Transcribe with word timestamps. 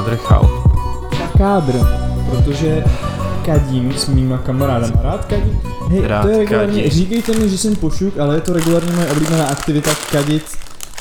Kádr, 0.00 0.16
chal. 0.16 0.50
Kádr, 1.38 1.74
protože 2.30 2.84
kadím 3.44 3.92
s 3.92 4.08
mýma 4.08 4.38
kamarádama. 4.38 5.02
Rád 5.02 5.24
kadím. 5.24 5.60
Hej, 5.88 6.06
Rád 6.06 6.22
to 6.22 6.28
je 6.28 6.38
regulárně, 6.38 6.82
kadíš. 6.82 6.94
říkejte 6.94 7.32
mi, 7.32 7.48
že 7.48 7.58
jsem 7.58 7.76
pošuk, 7.76 8.18
ale 8.18 8.34
je 8.34 8.40
to 8.40 8.52
regulárně 8.52 8.92
moje 8.92 9.10
oblíbená 9.10 9.46
aktivita 9.46 9.90
kadit 10.12 10.44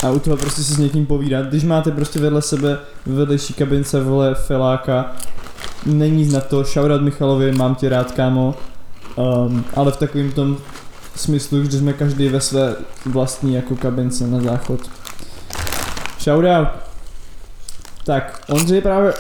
a 0.03 0.09
u 0.09 0.19
toho 0.19 0.38
prostě 0.38 0.63
si 0.63 0.73
s 0.73 0.77
někým 0.77 1.05
povídat. 1.05 1.45
Když 1.45 1.63
máte 1.63 1.91
prostě 1.91 2.19
vedle 2.19 2.41
sebe 2.41 2.77
v 3.05 3.13
vedlejší 3.15 3.53
kabince 3.53 4.03
vole 4.03 4.35
feláka, 4.35 5.11
není 5.85 6.29
na 6.31 6.41
to, 6.41 6.63
shoutout 6.63 7.02
Michalovi, 7.02 7.52
mám 7.52 7.75
tě 7.75 7.89
rád 7.89 8.11
kámo, 8.11 8.55
um, 9.16 9.66
ale 9.75 9.91
v 9.91 9.97
takovém 9.97 10.31
tom 10.31 10.57
smyslu, 11.16 11.63
že 11.63 11.77
jsme 11.77 11.93
každý 11.93 12.29
ve 12.29 12.41
své 12.41 12.75
vlastní 13.05 13.53
jako 13.53 13.75
kabince 13.75 14.27
na 14.27 14.41
záchod. 14.41 14.79
Shoutout. 16.19 16.88
Tak, 18.09 18.41
Ondřej 18.49 18.81
právě, 18.81 19.13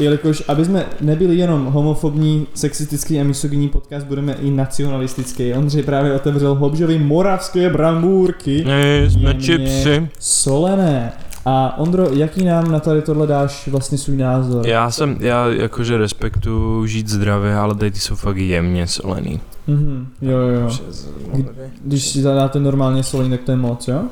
jelikož 0.00 0.42
aby 0.48 0.64
jsme 0.64 0.86
nebyli 1.00 1.36
jenom 1.36 1.64
homofobní, 1.64 2.46
sexistický 2.54 3.20
a 3.20 3.24
misogynní 3.24 3.68
podcast, 3.68 4.06
budeme 4.06 4.32
i 4.32 4.50
nacionalistický. 4.50 5.54
Ondřej 5.54 5.82
právě 5.82 6.14
otevřel 6.14 6.54
hobžový 6.54 6.98
moravské 6.98 7.70
brambůrky. 7.70 8.64
Ne, 8.64 9.10
jsme 9.10 9.34
čipsy. 9.34 10.08
Solené. 10.18 11.12
A 11.44 11.78
Ondro, 11.78 12.08
jaký 12.12 12.44
nám 12.44 12.72
na 12.72 12.80
tady 12.80 13.02
tohle 13.02 13.26
dáš 13.26 13.68
vlastně 13.68 13.98
svůj 13.98 14.16
názor? 14.16 14.66
Já 14.66 14.90
jsem, 14.90 15.16
já 15.20 15.46
jakože 15.46 15.98
respektuju 15.98 16.86
žít 16.86 17.08
zdravě, 17.08 17.54
ale 17.54 17.74
tady 17.74 17.90
ty 17.90 17.98
jsou 17.98 18.16
fakt 18.16 18.36
jemně 18.36 18.86
solený. 18.86 19.40
Mhm, 19.66 20.06
jo, 20.22 20.38
jo, 20.38 20.60
jo. 20.60 21.44
Když 21.84 22.04
si 22.04 22.22
zadáte 22.22 22.60
normálně 22.60 23.02
solení, 23.02 23.30
tak 23.30 23.40
to 23.40 23.50
je 23.50 23.56
moc, 23.56 23.88
jo? 23.88 24.02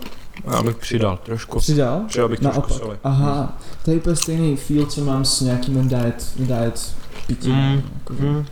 Já 0.53 0.63
bych 0.63 0.77
přidal 0.77 1.19
trošku. 1.23 1.59
Přidal? 1.59 2.03
Přidal 2.09 2.29
bych 2.29 2.41
trošku 2.41 2.61
Naopak. 2.61 2.79
soli. 2.79 2.97
Aha, 3.05 3.59
to 3.85 3.91
je 3.91 3.97
úplně 3.97 4.17
stejný 4.17 4.57
feel, 4.57 4.87
co 4.87 5.05
mám 5.05 5.25
s 5.25 5.41
nějakým 5.41 5.89
diet, 5.89 6.33
diet 6.37 6.95
pitím. 7.27 7.55
Mm, 7.55 7.83
mm. 8.21 8.45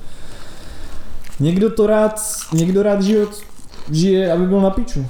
Někdo 1.40 1.70
to 1.70 1.86
rád, 1.86 2.20
někdo 2.52 2.82
rád 2.82 3.02
život 3.02 3.40
žije, 3.90 4.32
aby 4.32 4.46
byl 4.46 4.60
na 4.60 4.70
piču. 4.70 5.06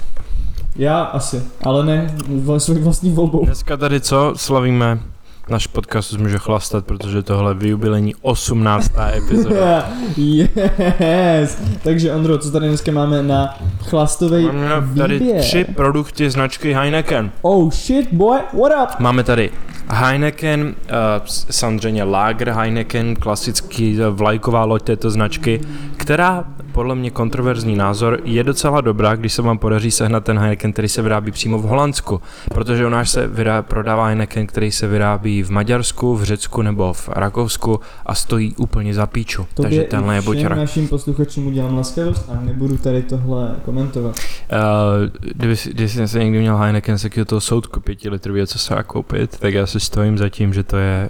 Já 0.75 1.03
asi, 1.03 1.43
ale 1.63 1.85
ne 1.85 2.15
svou 2.57 2.73
vlastní 2.79 3.11
volbou. 3.11 3.45
Dneska 3.45 3.77
tady 3.77 4.01
co 4.01 4.33
slavíme? 4.35 4.99
Náš 5.49 5.67
podcast 5.67 6.13
už 6.13 6.19
může 6.19 6.37
chlastat, 6.37 6.85
protože 6.85 7.23
tohle 7.23 7.51
je 7.51 7.55
vyjubilení 7.55 8.15
18. 8.21 8.91
epizoda. 9.17 9.89
yes! 10.17 11.57
Takže 11.83 12.13
Ondro, 12.13 12.37
co 12.37 12.51
tady 12.51 12.67
dneska 12.67 12.91
máme 12.91 13.23
na 13.23 13.57
chlastovej 13.79 14.45
Máme 14.45 14.95
tady 14.97 15.19
výběr? 15.19 15.41
tři 15.41 15.63
produkty 15.63 16.29
značky 16.29 16.73
Heineken. 16.73 17.31
Oh 17.41 17.71
shit 17.71 18.13
boy, 18.13 18.39
what 18.61 18.71
up? 18.83 18.99
Máme 18.99 19.23
tady 19.23 19.51
Heineken, 19.89 20.61
uh, 20.61 20.95
samozřejmě 21.25 22.03
Lager 22.03 22.49
Heineken, 22.49 23.15
klasický 23.15 23.97
eh, 24.01 24.09
vlajková 24.09 24.65
loď 24.65 24.83
této 24.83 25.09
značky, 25.09 25.61
která 25.97 26.43
podle 26.73 26.95
mě 26.95 27.11
kontroverzní 27.11 27.75
názor 27.75 28.19
je 28.23 28.43
docela 28.43 28.81
dobrá, 28.81 29.15
když 29.15 29.33
se 29.33 29.41
vám 29.41 29.57
podaří 29.57 29.91
sehnat 29.91 30.23
ten 30.23 30.39
Heineken, 30.39 30.73
který 30.73 30.89
se 30.89 31.01
vyrábí 31.01 31.31
přímo 31.31 31.57
v 31.57 31.63
Holandsku, 31.63 32.21
protože 32.53 32.85
u 32.85 32.89
nás 32.89 33.11
se 33.11 33.27
vyrá, 33.27 33.61
prodává 33.61 34.05
Heineken, 34.05 34.47
který 34.47 34.71
se 34.71 34.87
vyrábí 34.87 35.43
v 35.43 35.49
Maďarsku, 35.49 36.15
v 36.15 36.23
Řecku 36.23 36.61
nebo 36.61 36.93
v 36.93 37.09
Rakousku 37.09 37.79
a 38.05 38.15
stojí 38.15 38.55
úplně 38.55 38.93
za 38.93 39.07
píču. 39.07 39.45
Tobě 39.53 39.69
Takže 39.69 39.83
tenhle 39.83 40.15
je 40.15 40.21
buď 40.21 40.43
našim 40.43 40.87
posluchačům 40.87 41.47
udělám 41.47 41.77
laskavost 41.77 42.29
a 42.29 42.41
nebudu 42.41 42.77
tady 42.77 43.03
tohle 43.03 43.55
komentovat. 43.65 44.15
Uh, 44.51 45.29
kdyby, 45.35 45.57
si- 45.57 45.69
když 45.73 45.91
jsem 45.91 46.07
se 46.07 46.19
někdy 46.23 46.39
měl 46.39 46.57
Heineken 46.57 46.97
takového 46.97 47.25
toho 47.25 47.41
soudku 47.41 47.79
pětilitrového, 47.79 48.47
co 48.47 48.59
se 48.59 48.75
dá 48.75 48.83
koupit, 48.83 49.37
tak 49.39 49.53
já 49.53 49.65
si 49.67 49.79
stojím 49.79 50.17
za 50.17 50.29
tím, 50.29 50.53
že 50.53 50.63
to 50.63 50.77
je 50.77 51.09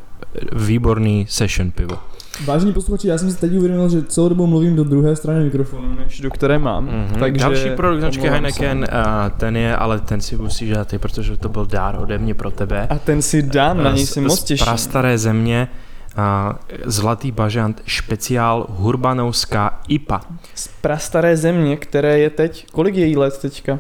výborný 0.54 1.26
session 1.30 1.72
pivo. 1.72 2.00
Vážení 2.46 2.74
posluchači, 2.74 3.08
já 3.08 3.18
jsem 3.18 3.32
si 3.32 3.38
teď 3.38 3.58
uvědomil, 3.58 3.90
že 3.90 4.04
celou 4.04 4.30
dobu 4.30 4.48
mluvím 4.48 4.76
do 4.76 4.84
druhé 4.84 5.16
strany 5.16 5.44
mikrofonu, 5.44 5.96
než 6.00 6.20
do 6.22 6.30
které 6.32 6.60
mám. 6.60 6.88
Mm-hmm. 6.88 7.20
Takže 7.20 7.40
Další 7.46 7.70
produkt 7.76 8.00
značky 8.00 8.28
Heineken, 8.30 8.78
uh, 8.80 9.30
ten 9.38 9.58
je, 9.58 9.76
ale 9.76 10.00
ten 10.00 10.22
si 10.22 10.38
musíš 10.38 10.70
dát 10.70 10.88
ty, 10.88 10.98
protože 10.98 11.38
to 11.38 11.50
byl 11.50 11.66
dár 11.66 11.98
ode 12.02 12.18
mě 12.18 12.34
pro 12.34 12.52
tebe. 12.52 12.88
A 12.90 13.00
ten 13.00 13.22
si 13.22 13.44
dám, 13.44 13.84
na 13.84 13.92
něj 13.92 14.06
Z- 14.06 14.14
si 14.14 14.22
moc 14.22 14.40
z 14.40 14.44
těším. 14.44 14.66
prastaré 14.66 15.18
země, 15.18 15.68
Zlatý 16.86 17.32
bažant, 17.32 17.82
speciál 17.88 18.68
Hurbanovská 18.70 19.80
IPA. 19.88 20.22
Z 20.56 20.68
prastaré 20.82 21.38
země, 21.38 21.78
které 21.78 22.20
je 22.20 22.30
teď, 22.30 22.68
kolik 22.72 22.96
je 22.96 23.06
jí 23.06 23.18
let 23.18 23.38
teďka? 23.42 23.74
Uh, 23.74 23.78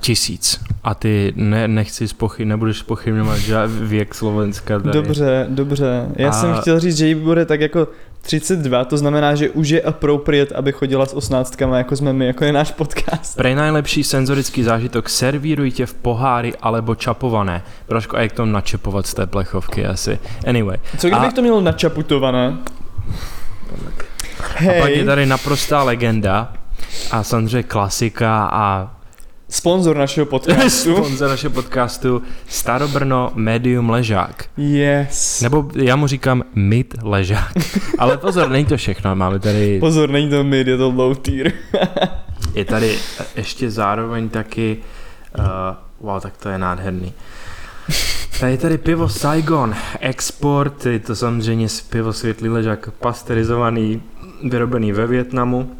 tisíc. 0.00 0.60
A 0.84 0.94
ty 0.94 1.32
ne, 1.36 1.68
nechci 1.68 2.08
spochy, 2.08 2.44
nebudeš 2.44 2.78
spochybňovat 2.78 3.38
věk 3.66 4.14
Slovenska 4.14 4.78
tady. 4.78 4.92
Dobře, 4.92 5.46
dobře. 5.48 6.08
Já 6.16 6.28
A- 6.28 6.32
jsem 6.32 6.54
chtěl 6.54 6.80
říct, 6.80 6.96
že 6.96 7.06
jí 7.06 7.14
bude 7.14 7.46
tak 7.46 7.60
jako 7.60 7.88
32, 8.22 8.84
to 8.84 8.96
znamená, 8.98 9.34
že 9.34 9.50
už 9.50 9.68
je 9.68 9.82
appropriate, 9.82 10.54
aby 10.54 10.72
chodila 10.72 11.06
s 11.06 11.14
osnáctkama, 11.14 11.78
jako 11.78 11.96
jsme 11.96 12.12
my, 12.12 12.26
jako 12.26 12.44
je 12.44 12.52
náš 12.52 12.70
podcast. 12.70 13.36
Prej 13.36 13.54
najlepší 13.54 14.04
senzorický 14.04 14.62
zážitok 14.62 15.08
servírujte 15.08 15.86
v 15.86 15.94
pohári 15.94 16.52
alebo 16.62 16.94
čapované. 16.94 17.62
Trošku 17.86 18.16
a 18.16 18.20
jak 18.20 18.32
to 18.32 18.46
načepovat 18.46 19.06
z 19.06 19.14
té 19.14 19.26
plechovky 19.26 19.86
asi. 19.86 20.18
Anyway. 20.46 20.76
Co 20.98 21.08
kdybych 21.08 21.28
A- 21.28 21.32
to 21.32 21.42
měl 21.42 21.60
načaputované? 21.60 22.56
A 24.56 24.60
pak 24.60 24.90
je 24.90 24.96
Hej, 24.96 25.04
tady 25.04 25.26
naprostá 25.26 25.82
legenda 25.82 26.52
a 27.10 27.22
samozřejmě 27.22 27.62
klasika 27.62 28.48
a 28.52 28.90
sponzor 29.50 29.96
našeho 29.96 30.26
podcastu. 30.26 30.96
sponzor 30.96 31.28
našeho 31.28 31.54
podcastu 31.54 32.22
Starobrno 32.48 33.32
Medium 33.34 33.90
Ležák. 33.90 34.44
Yes. 34.56 35.40
Nebo 35.40 35.70
já 35.74 35.96
mu 35.96 36.06
říkám 36.06 36.42
Mid 36.54 36.94
Ležák. 37.02 37.52
Ale 37.98 38.18
pozor, 38.18 38.48
není 38.48 38.64
to 38.64 38.76
všechno. 38.76 39.16
Máme 39.16 39.38
tady, 39.38 39.80
Pozor, 39.80 40.10
není 40.10 40.30
to 40.30 40.44
mid, 40.44 40.66
je 40.66 40.76
to 40.76 40.90
low 40.90 41.16
tier. 41.16 41.52
je 42.54 42.64
tady 42.64 42.98
ještě 43.36 43.70
zároveň 43.70 44.28
taky, 44.28 44.76
uh, 45.38 45.44
wow, 46.00 46.20
tak 46.20 46.36
to 46.36 46.48
je 46.48 46.58
nádherný. 46.58 47.12
Tady 48.40 48.52
je 48.52 48.58
tady 48.58 48.78
pivo 48.78 49.08
Saigon 49.08 49.74
Export, 50.00 50.86
je 50.86 50.98
to 50.98 51.16
samozřejmě 51.16 51.66
pivo 51.90 52.12
světlý 52.12 52.48
ležák 52.48 52.90
pasteurizovaný, 52.90 54.02
vyrobený 54.48 54.92
ve 54.92 55.06
Větnamu. 55.06 55.76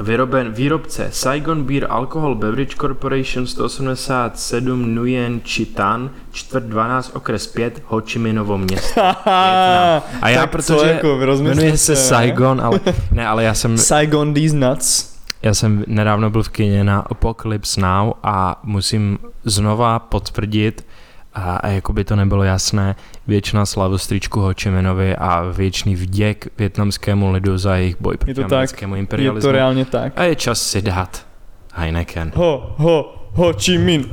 Vyroben, 0.00 0.52
výrobce 0.52 1.08
Saigon 1.12 1.64
Beer 1.64 1.86
Alcohol 1.90 2.34
Beverage 2.34 2.76
Corporation 2.76 3.46
187 3.46 4.94
Nguyen 4.94 5.40
Chitan, 5.44 6.10
čtvrt 6.32 6.64
12 6.64 7.10
okres 7.16 7.46
5, 7.46 7.82
Ho 7.86 8.00
Chi 8.00 8.18
Minovo 8.18 8.58
město. 8.58 9.00
Vietnam. 9.00 10.02
A 10.22 10.28
já, 10.28 10.40
Tak 10.40 10.50
protože 10.50 10.88
jako, 10.88 11.18
jmenuje 11.36 11.76
se 11.78 11.92
ne? 11.92 11.96
Saigon, 11.98 12.60
ale 12.60 12.80
ne, 13.12 13.26
ale 13.26 13.44
já 13.44 13.54
jsem, 13.54 13.78
Saigon 13.78 14.34
these 14.34 14.56
nuts. 14.56 15.14
já 15.42 15.54
jsem 15.54 15.84
nedávno 15.86 16.30
byl 16.30 16.42
v 16.42 16.48
kině 16.48 16.84
na 16.84 17.00
Apocalypse 17.00 17.80
Now 17.80 18.12
a 18.22 18.60
musím 18.62 19.18
znova 19.44 19.98
potvrdit, 19.98 20.86
a, 21.34 21.56
a 21.56 21.68
jako 21.68 21.92
by 21.92 22.04
to 22.04 22.16
nebylo 22.16 22.42
jasné, 22.44 22.96
věčná 23.26 23.66
slavostričku 23.66 24.40
Ho 24.40 24.52
Chi 24.62 24.70
Minovi 24.70 25.16
a 25.16 25.42
věčný 25.42 25.94
vděk 25.96 26.48
větnamskému 26.58 27.32
lidu 27.32 27.58
za 27.58 27.76
jejich 27.76 27.96
boj 28.00 28.16
proti 28.16 28.30
Je 28.30 28.34
to 28.34 28.42
tak. 28.42 28.52
americkému 28.52 28.94
Je 28.94 28.98
imperialismu. 28.98 29.48
to 29.48 29.52
reálně 29.52 29.84
tak. 29.84 30.12
A 30.16 30.22
je 30.24 30.36
čas 30.36 30.62
si 30.62 30.82
dát 30.82 31.26
Heineken. 31.74 32.32
Ho, 32.34 32.74
ho, 32.76 33.14
ho 33.32 33.52
Chi 33.52 33.78
Minh. 33.78 34.08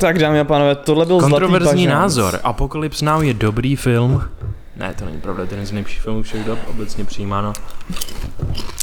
Tak 0.00 0.18
dámy 0.18 0.40
a 0.40 0.44
pánové, 0.44 0.74
tohle 0.74 1.06
byl 1.06 1.20
Kontroverzní 1.20 1.64
zlatý 1.64 1.86
bažant. 1.86 2.00
názor. 2.02 2.40
Apocalypse 2.44 3.04
Now 3.04 3.22
je 3.22 3.34
dobrý 3.34 3.76
film. 3.76 4.22
Ne, 4.76 4.94
to 4.98 5.04
není 5.04 5.20
pravda, 5.20 5.46
to 5.46 5.50
je 5.50 5.52
jeden 5.54 5.66
z 5.66 5.72
nejlepších 5.72 6.00
filmů 6.02 6.22
všech 6.22 6.44
dob, 6.44 6.58
obecně 6.70 7.04
přijímáno. 7.04 7.52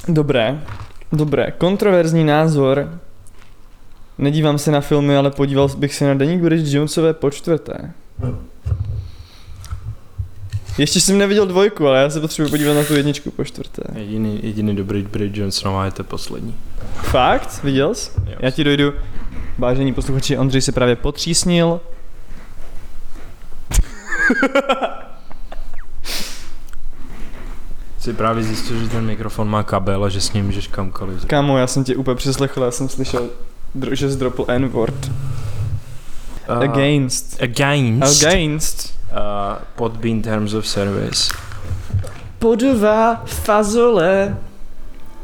Dobré, 0.08 0.62
dobré. 1.12 1.52
Kontroverzní 1.52 2.24
názor. 2.24 3.00
Nedívám 4.18 4.58
se 4.58 4.72
na 4.72 4.82
filmy, 4.82 5.18
ale 5.18 5.32
podíval 5.32 5.68
bych 5.68 5.96
se 5.96 6.08
na 6.08 6.14
Deník 6.14 6.42
Bridget 6.42 6.74
Jonesové 6.74 7.14
po 7.14 7.32
čtvrté. 7.32 7.94
Ještě 10.78 11.02
jsem 11.02 11.18
neviděl 11.18 11.46
dvojku, 11.46 11.88
ale 11.88 12.02
já 12.02 12.10
se 12.10 12.22
potřebuji 12.22 12.50
podívat 12.50 12.74
na 12.74 12.84
tu 12.84 12.94
jedničku 12.94 13.32
po 13.32 13.44
čtvrté. 13.44 13.84
Jediný, 13.96 14.40
jediný 14.44 14.76
dobrý 14.76 15.02
Bridget 15.02 15.38
Johnsonová 15.38 15.86
je 15.86 15.92
to 15.92 16.04
poslední. 16.04 16.56
Fakt? 16.94 17.64
Viděl 17.64 17.96
jsi? 17.96 18.12
Jo. 18.26 18.36
Já 18.40 18.52
ti 18.52 18.64
dojdu. 18.64 18.94
Vážení 19.58 19.94
posluchači, 19.94 20.38
Ondřej 20.38 20.62
se 20.62 20.72
právě 20.72 20.96
potřísnil. 20.96 21.82
Si 28.00 28.14
právě 28.14 28.44
zjistil, 28.44 28.80
že 28.80 28.90
ten 28.90 29.06
mikrofon 29.06 29.50
má 29.50 29.64
kabel 29.64 30.04
a 30.04 30.10
že 30.10 30.22
s 30.22 30.34
ním 30.34 30.46
můžeš 30.46 30.68
kamkoliv. 30.68 31.26
Kámo, 31.26 31.58
já 31.58 31.68
jsem 31.68 31.84
tě 31.84 31.96
úplně 31.96 32.16
přeslechl, 32.16 32.64
já 32.64 32.72
jsem 32.72 32.90
slyšel, 32.90 33.30
že 33.92 34.10
zdropl 34.10 34.46
N-word. 34.48 35.12
Uh, 36.50 36.64
Against. 36.64 37.42
Against. 37.42 38.24
Against. 38.24 38.94
Uh, 39.12 39.58
Podbean 39.76 40.22
Terms 40.22 40.54
of 40.54 40.68
Service. 40.68 41.34
Podová 42.40 43.22
fazole. 43.26 44.38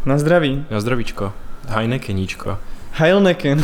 Na 0.05 0.17
zdraví. 0.17 0.65
Na 0.71 0.81
zdravíčko. 0.81 1.33
Heinekeníčko. 1.67 2.57
Heilnecken. 2.91 3.63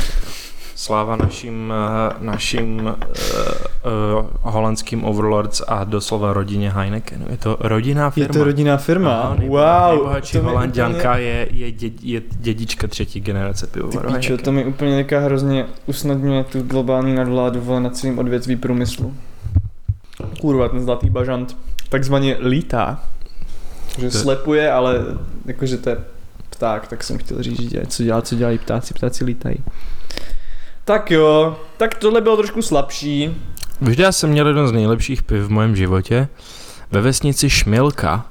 Sláva 0.79 1.15
našim, 1.15 1.73
eh, 1.75 2.13
našim 2.23 2.79
uh, 2.79 2.91
uh, 2.91 4.29
holandským 4.41 5.03
overlords 5.03 5.61
a 5.67 5.83
doslova 5.83 6.33
rodině 6.33 6.71
Heineken. 6.71 7.25
Je 7.29 7.37
to 7.37 7.57
rodinná 7.59 8.09
firma. 8.09 8.27
Je 8.27 8.33
to 8.39 8.43
rodinná 8.43 8.77
firma? 8.77 9.21
Aha, 9.21 9.35
nejbo, 9.39 9.53
wow. 9.57 9.89
Nejbohatší 9.91 10.37
holanděnka 10.37 11.11
úplně- 11.11 11.23
je, 11.23 11.47
je, 11.51 11.71
dě, 11.71 11.91
je 12.01 12.21
dědička 12.29 12.87
třetí 12.87 13.19
generace 13.19 13.67
Ty 13.67 13.73
pivovaru 13.73 14.07
píčo, 14.07 14.13
Heineken. 14.13 14.37
to 14.45 14.51
mi 14.51 14.65
úplně 14.65 14.91
nějaká 14.91 15.19
hrozně 15.19 15.65
usnadňuje 15.85 16.43
tu 16.43 16.61
globální 16.61 17.15
nadvládu 17.15 17.61
vole 17.61 17.79
na 17.79 17.89
celým 17.89 18.19
odvětví 18.19 18.55
průmyslu. 18.55 19.13
Kurva, 20.41 20.69
ten 20.69 20.81
zlatý 20.81 21.09
bažant 21.09 21.57
takzvaně 21.89 22.37
lítá. 22.39 23.03
Že 23.99 24.09
To- 24.09 24.17
slepuje, 24.17 24.71
ale 24.71 24.95
jakože 25.45 25.77
to 25.77 25.89
je 25.89 25.97
pták, 26.49 26.87
tak 26.87 27.03
jsem 27.03 27.17
chtěl 27.17 27.43
říct, 27.43 27.71
že 27.71 27.81
co 27.87 28.03
dělá, 28.03 28.21
co 28.21 28.35
dělají 28.35 28.57
ptáci, 28.57 28.93
ptáci 28.93 29.23
lítají. 29.25 29.57
Tak 30.89 31.11
jo, 31.11 31.57
tak 31.77 31.95
tohle 31.95 32.21
bylo 32.21 32.37
trošku 32.37 32.61
slabší. 32.61 33.35
Že 33.91 34.03
já 34.03 34.11
jsem 34.11 34.29
měl 34.29 34.47
jeden 34.47 34.67
z 34.67 34.71
nejlepších 34.71 35.23
piv 35.23 35.43
v 35.43 35.49
mém 35.51 35.75
životě 35.75 36.27
ve 36.91 37.01
vesnici 37.01 37.49
Šmilka 37.49 38.25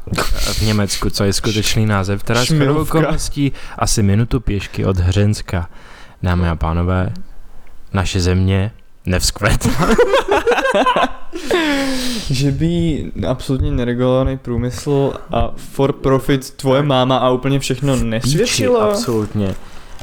v 0.53 0.63
Německu, 0.63 1.11
co 1.11 1.25
je 1.25 1.33
skutečný 1.33 1.87
název, 1.87 2.23
která 2.23 2.41
je 2.41 2.71
okolností 2.71 3.53
asi 3.79 4.03
minutu 4.03 4.41
pěšky 4.41 4.85
od 4.85 4.97
Hřenska. 4.97 5.69
Dámy 6.23 6.49
a 6.49 6.57
pánové, 6.57 7.13
naše 7.93 8.21
země 8.21 8.73
nevzkvetla. 9.07 9.73
Že 12.31 12.51
by 12.51 13.05
absolutně 13.29 13.71
neregulovaný 13.71 14.39
průmysl 14.39 15.13
a 15.33 15.53
for 15.57 15.93
profit 15.93 16.51
tvoje 16.51 16.83
máma 16.83 17.17
a 17.17 17.31
úplně 17.31 17.61
všechno 17.61 17.97
nesvědčilo. 17.97 18.81
Absolutně. 18.81 19.55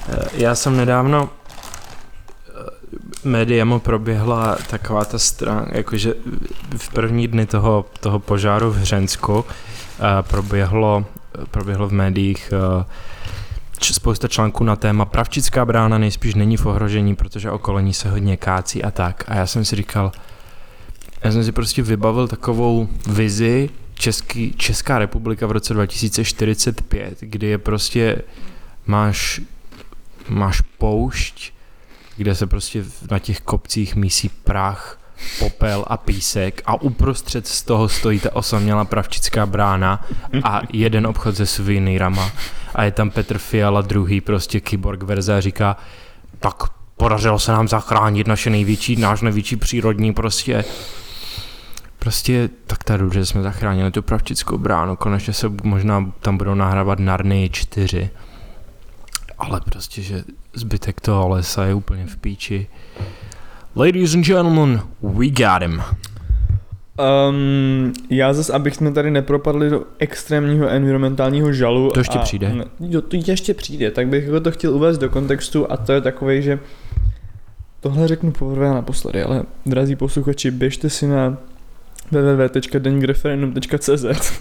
Eh, 0.10 0.25
Já 0.34 0.56
jsem 0.56 0.78
nedávno 0.78 1.30
eh, 1.30 1.44
médiama 3.25 3.80
proběhla 3.80 4.57
taková 4.69 5.06
ta 5.06 5.19
stránka, 5.19 5.77
jakože 5.77 6.13
v 6.77 6.89
první 6.89 7.27
dny 7.27 7.45
toho, 7.45 7.86
toho 8.00 8.19
požáru 8.19 8.72
v 8.72 8.77
Hřensku 8.77 9.45
eh, 9.45 10.04
proběhlo, 10.22 11.06
proběhlo 11.51 11.88
v 11.88 11.94
médiích 11.94 12.54
eh, 12.54 12.86
spousta 13.81 14.27
článků 14.27 14.63
na 14.63 14.75
téma 14.75 15.06
Pravčická 15.06 15.66
brána 15.66 15.98
nejspíš 15.98 16.36
není 16.36 16.57
v 16.57 16.66
ohrožení, 16.66 17.16
protože 17.16 17.51
okolo 17.51 17.80
ní 17.80 17.94
se 17.94 18.10
hodně 18.10 18.38
kácí 18.38 18.83
a 18.83 18.92
tak. 18.92 19.24
A 19.28 19.36
já 19.36 19.48
jsem 19.48 19.66
si 19.66 19.75
říkal, 19.75 20.12
já 21.24 21.31
jsem 21.31 21.44
si 21.44 21.51
prostě 21.51 21.81
vybavil 21.81 22.28
takovou 22.28 22.88
vizi 23.07 23.69
Český, 23.94 24.54
Česká 24.57 25.00
republika 25.00 25.48
v 25.48 25.51
roce 25.51 25.74
2045, 25.74 27.18
kdy 27.19 27.48
je 27.48 27.57
prostě 27.57 28.21
máš, 28.86 29.42
máš 30.30 30.62
poušť, 30.62 31.55
kde 32.17 32.35
se 32.35 32.47
prostě 32.47 32.83
na 33.12 33.19
těch 33.19 33.41
kopcích 33.41 33.95
mísí 33.95 34.29
prach, 34.29 35.00
popel 35.39 35.85
a 35.88 35.97
písek 35.97 36.62
a 36.65 36.81
uprostřed 36.81 37.47
z 37.47 37.63
toho 37.63 37.89
stojí 37.89 38.19
ta 38.19 38.35
osamělá 38.35 38.85
pravčická 38.85 39.45
brána 39.45 40.06
a 40.44 40.62
jeden 40.73 41.07
obchod 41.07 41.38
se 41.38 41.45
suvenýrama 41.45 42.31
a 42.75 42.83
je 42.83 42.91
tam 42.91 43.09
Petr 43.09 43.38
Fiala 43.38 43.81
druhý 43.81 44.21
prostě 44.21 44.59
kyborg 44.59 45.03
verze 45.03 45.38
a 45.38 45.41
říká 45.41 45.77
tak 46.39 46.56
podařilo 46.97 47.39
se 47.39 47.51
nám 47.51 47.67
zachránit 47.67 48.27
naše 48.27 48.50
největší, 48.50 48.95
náš 48.95 49.21
největší 49.21 49.56
přírodní 49.56 50.13
prostě 50.13 50.65
Prostě 52.00 52.50
tak 52.68 52.83
ta 52.83 52.97
že 53.13 53.25
jsme 53.25 53.41
zachránili 53.41 53.91
tu 53.91 54.01
pravčickou 54.01 54.57
bránu, 54.57 54.95
konečně 54.95 55.33
se 55.33 55.51
možná 55.63 56.11
tam 56.19 56.38
budou 56.38 56.53
nahrávat 56.56 57.00
Narny 57.00 57.50
4. 57.53 58.09
Ale 59.45 59.62
prostě, 59.62 60.01
že 60.01 60.24
zbytek 60.53 61.01
toho 61.01 61.30
lesa 61.30 61.65
je 61.65 61.74
úplně 61.74 62.06
v 62.06 62.18
píči. 62.18 62.68
Ladies 63.75 64.15
and 64.15 64.25
gentlemen, 64.25 64.81
we 65.01 65.27
got 65.27 65.62
him. 65.62 65.81
Um, 67.30 67.94
já 68.09 68.33
zase, 68.33 68.53
abych 68.53 68.75
jsme 68.75 68.92
tady 68.92 69.12
nepropadli 69.12 69.69
do 69.69 69.83
extrémního 70.00 70.68
environmentálního 70.68 71.53
žalu. 71.53 71.92
To 71.92 72.00
ještě 72.00 72.19
a, 72.19 72.21
přijde. 72.21 72.65
Jo, 72.80 73.01
to 73.01 73.18
ještě 73.27 73.53
přijde, 73.53 73.92
tak 73.92 74.07
bych 74.07 74.30
to 74.42 74.51
chtěl 74.51 74.75
uvést 74.75 74.97
do 74.97 75.09
kontextu 75.09 75.71
a 75.71 75.77
to 75.77 75.94
je 75.94 76.01
takový, 76.01 76.42
že 76.42 76.59
tohle 77.80 78.07
řeknu 78.07 78.31
poprvé 78.31 78.69
a 78.69 78.74
naposledy, 78.74 79.24
ale 79.24 79.44
drazí 79.65 79.95
posluchači, 79.95 80.51
běžte 80.51 80.89
si 80.89 81.07
na 81.07 81.38
www.denigreferendum.cz 82.12 84.39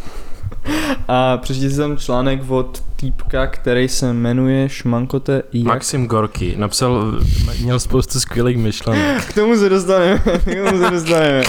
a 1.08 1.36
přečtěte 1.36 1.70
si 1.70 1.76
tam 1.76 1.96
článek 1.96 2.50
od 2.50 2.82
týpka, 2.96 3.46
který 3.46 3.88
se 3.88 4.12
jmenuje 4.12 4.68
Šmankote 4.68 5.42
jak... 5.52 5.64
Maxim 5.64 6.06
Gorky 6.06 6.54
napsal, 6.56 7.18
měl 7.60 7.80
spoustu 7.80 8.20
skvělých 8.20 8.58
myšlenek. 8.58 9.24
K 9.28 9.32
tomu 9.32 9.56
se 9.56 9.68
dostaneme, 9.68 10.18
k 10.18 10.44
tomu 10.44 10.78
se 10.84 10.90
dostaneme. 10.90 11.42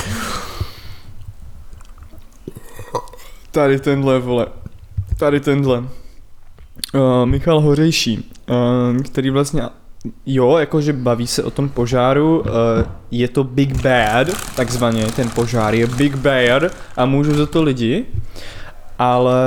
Tady 3.51 3.79
tenhle, 3.79 4.19
vole. 4.19 4.45
Tady 5.17 5.39
tenhle. 5.39 5.77
Uh, 5.79 7.25
Michal 7.25 7.61
Hořejší, 7.61 8.31
uh, 8.49 9.01
který 9.01 9.29
vlastně, 9.29 9.61
jo, 10.25 10.57
jakože 10.57 10.93
baví 10.93 11.27
se 11.27 11.43
o 11.43 11.51
tom 11.51 11.69
požáru, 11.69 12.39
uh, 12.39 12.45
je 13.11 13.27
to 13.27 13.43
Big 13.43 13.81
Bad, 13.81 14.27
takzvaně, 14.55 15.05
ten 15.05 15.29
požár 15.29 15.75
je 15.75 15.87
Big 15.87 16.15
Bad 16.15 16.63
a 16.97 17.05
můžou 17.05 17.33
za 17.33 17.45
to 17.45 17.63
lidi, 17.63 18.05
ale 18.99 19.43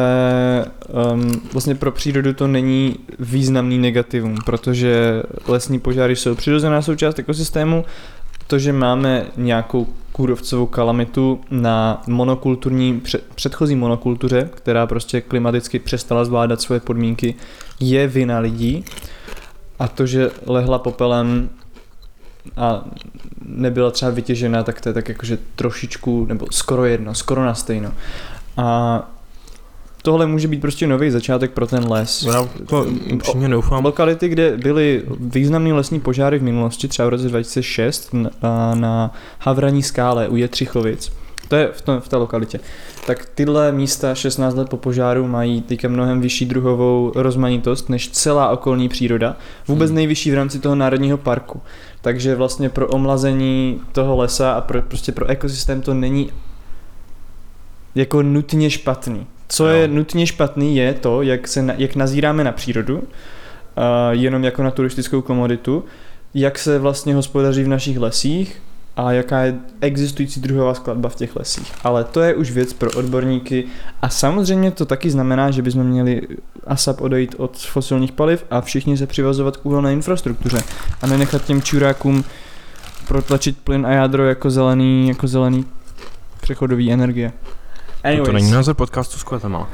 um, 1.13 1.31
vlastně 1.53 1.75
pro 1.75 1.93
přírodu 1.93 2.35
to 2.35 2.47
není 2.47 2.97
významný 3.19 3.79
negativum, 3.79 4.37
protože 4.45 5.23
lesní 5.49 5.81
požáry 5.81 6.17
jsou 6.17 6.35
přirozená 6.35 6.83
součást 6.83 7.19
ekosystému, 7.19 7.85
to, 8.47 8.59
že 8.59 8.73
máme 8.73 9.27
nějakou 9.37 9.87
kůrovcovou 10.13 10.67
kalamitu 10.67 11.41
na 11.51 12.03
monokulturní, 12.07 13.01
před, 13.01 13.25
předchozí 13.35 13.77
monokultuře, 13.77 14.51
která 14.55 14.87
prostě 14.87 15.21
klimaticky 15.21 15.79
přestala 15.79 16.25
zvládat 16.25 16.61
svoje 16.61 16.81
podmínky, 16.81 17.35
je 17.81 18.07
vina 18.07 18.39
lidí. 18.39 18.85
A 19.79 19.89
to, 19.89 20.07
že 20.07 20.31
lehla 20.47 20.79
popelem 20.79 21.49
a 22.57 22.85
nebyla 23.45 23.91
třeba 23.91 24.11
vytěžena, 24.11 24.63
tak 24.63 24.81
to 24.81 24.89
je 24.89 24.93
tak 24.93 25.09
jakože 25.09 25.39
trošičku, 25.55 26.27
nebo 26.27 26.47
skoro 26.51 26.85
jedno, 26.85 27.15
skoro 27.15 27.45
na 27.45 27.55
stejno. 27.55 27.93
A 28.57 29.11
tohle 30.03 30.27
může 30.27 30.49
být 30.49 30.61
prostě 30.61 30.87
nový 30.87 31.11
začátek 31.11 31.51
pro 31.51 31.67
ten 31.67 31.93
les. 31.93 32.23
Já 32.23 32.49
to 32.67 32.87
upřímně 33.15 33.49
doufám. 33.49 33.85
Lokality, 33.85 34.29
kde 34.29 34.57
byly 34.57 35.03
významné 35.21 35.73
lesní 35.73 36.01
požáry 36.01 36.39
v 36.39 36.43
minulosti, 36.43 36.89
třeba 36.89 37.07
v 37.07 37.11
roce 37.11 37.29
2006 37.29 38.15
na, 38.15 38.31
na 38.75 39.15
Havraní 39.39 39.83
skále 39.83 40.29
u 40.29 40.37
Jetřichovic, 40.37 41.13
to 41.49 41.57
je 41.57 41.69
v, 41.73 41.83
to, 41.83 42.01
v 42.01 42.09
té 42.09 42.17
lokalitě, 42.17 42.61
tak 43.07 43.29
tyhle 43.35 43.73
místa 43.73 44.15
16 44.15 44.55
let 44.55 44.69
po 44.69 44.77
požáru 44.77 45.27
mají 45.27 45.61
teďka 45.63 45.89
mnohem 45.89 46.21
vyšší 46.21 46.47
druhovou 46.47 47.13
rozmanitost 47.15 47.89
než 47.89 48.09
celá 48.09 48.49
okolní 48.49 48.89
příroda, 48.89 49.37
vůbec 49.69 49.91
Hmm. 49.91 49.97
nejvyšší 49.97 50.31
v 50.31 50.35
rámci 50.35 50.59
toho 50.59 50.75
národního 50.75 51.19
parku. 51.19 51.61
Takže 52.03 52.35
vlastně 52.35 52.69
pro 52.69 52.89
omlazení 52.89 53.81
toho 53.93 54.17
lesa 54.17 54.53
a 54.53 54.61
pro, 54.61 54.83
prostě 54.83 55.13
pro 55.13 55.27
ekosystém 55.27 55.81
to 55.81 55.95
není 55.95 56.31
jako 57.95 58.23
nutně 58.23 58.71
špatný. 58.71 59.27
Co 59.49 59.67
Jo. 59.67 59.77
je 59.77 59.89
nutně 59.89 60.27
špatný 60.27 60.77
je 60.77 60.95
to, 60.95 61.23
jak, 61.23 61.49
se 61.49 61.63
na, 61.63 61.75
jak 61.79 61.97
nazíráme 61.97 62.45
na 62.45 62.53
přírodu, 62.53 62.99
uh, 62.99 63.05
jenom 64.11 64.45
jako 64.45 64.63
na 64.63 64.71
turistickou 64.71 65.23
komoditu, 65.23 65.85
jak 66.35 66.59
se 66.59 66.79
vlastně 66.79 67.15
hospodaří 67.15 67.65
v 67.65 67.69
našich 67.69 67.99
lesích 67.99 68.63
a 68.97 69.13
jaká 69.13 69.41
je 69.41 69.55
existující 69.81 70.41
druhová 70.41 70.75
skladba 70.75 71.09
v 71.09 71.15
těch 71.15 71.37
lesích. 71.37 71.73
Ale 71.85 72.05
to 72.05 72.21
je 72.21 72.35
už 72.35 72.51
věc 72.51 72.73
pro 72.73 72.91
odborníky 72.91 73.65
a 74.03 74.09
samozřejmě 74.09 74.71
to 74.71 74.87
taky 74.87 75.11
znamená, 75.11 75.51
že 75.51 75.63
bychom 75.63 75.85
měli 75.85 76.23
ASAP 76.67 77.01
odejít 77.01 77.35
od 77.39 77.57
fosilních 77.59 78.13
paliv 78.13 78.45
a 78.51 78.61
všichni 78.61 78.97
se 78.97 79.07
přivazovat 79.07 79.57
k 79.57 79.67
uhelné 79.67 79.93
infrastruktuře 79.93 80.63
a 81.03 81.07
nenechat 81.07 81.45
těm 81.45 81.63
čurákům 81.63 82.25
protlačit 83.09 83.59
plyn 83.65 83.87
a 83.87 83.91
jádro 83.91 84.27
jako 84.27 84.51
zelený, 84.51 85.09
jako 85.09 85.27
zelený 85.27 85.65
přechodový 86.41 86.93
energie. 86.93 87.33
No 88.17 88.25
To 88.25 88.33
není 88.33 88.51
název 88.51 88.77
podcastu 88.77 89.19
s 89.19 89.23
kvetama. 89.25 89.69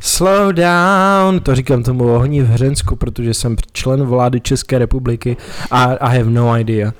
Slow 0.00 0.52
down, 0.52 1.40
to 1.40 1.54
říkám 1.54 1.82
tomu 1.82 2.14
ohni 2.14 2.42
v 2.42 2.48
Hřensku, 2.48 2.96
protože 2.96 3.34
jsem 3.34 3.56
člen 3.72 4.02
vlády 4.02 4.40
České 4.40 4.78
republiky 4.78 5.36
a 5.70 5.84
I 5.84 6.18
have 6.18 6.30
no 6.30 6.58
idea. 6.58 6.92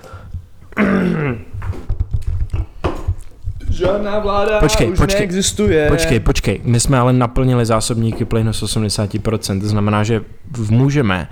Žádná 3.70 4.18
vláda 4.18 4.60
Počkej, 4.60 4.90
už 4.92 4.98
počkej, 4.98 5.20
neexistuje. 5.20 5.88
Počkej, 5.90 6.20
počkej, 6.20 6.60
my 6.64 6.80
jsme 6.80 6.98
ale 6.98 7.12
naplnili 7.12 7.66
zásobníky 7.66 8.24
plynu 8.24 8.52
z 8.52 8.62
80%, 8.62 9.60
to 9.60 9.68
znamená, 9.68 10.02
že 10.04 10.20
v- 10.52 10.70
můžeme 10.70 11.28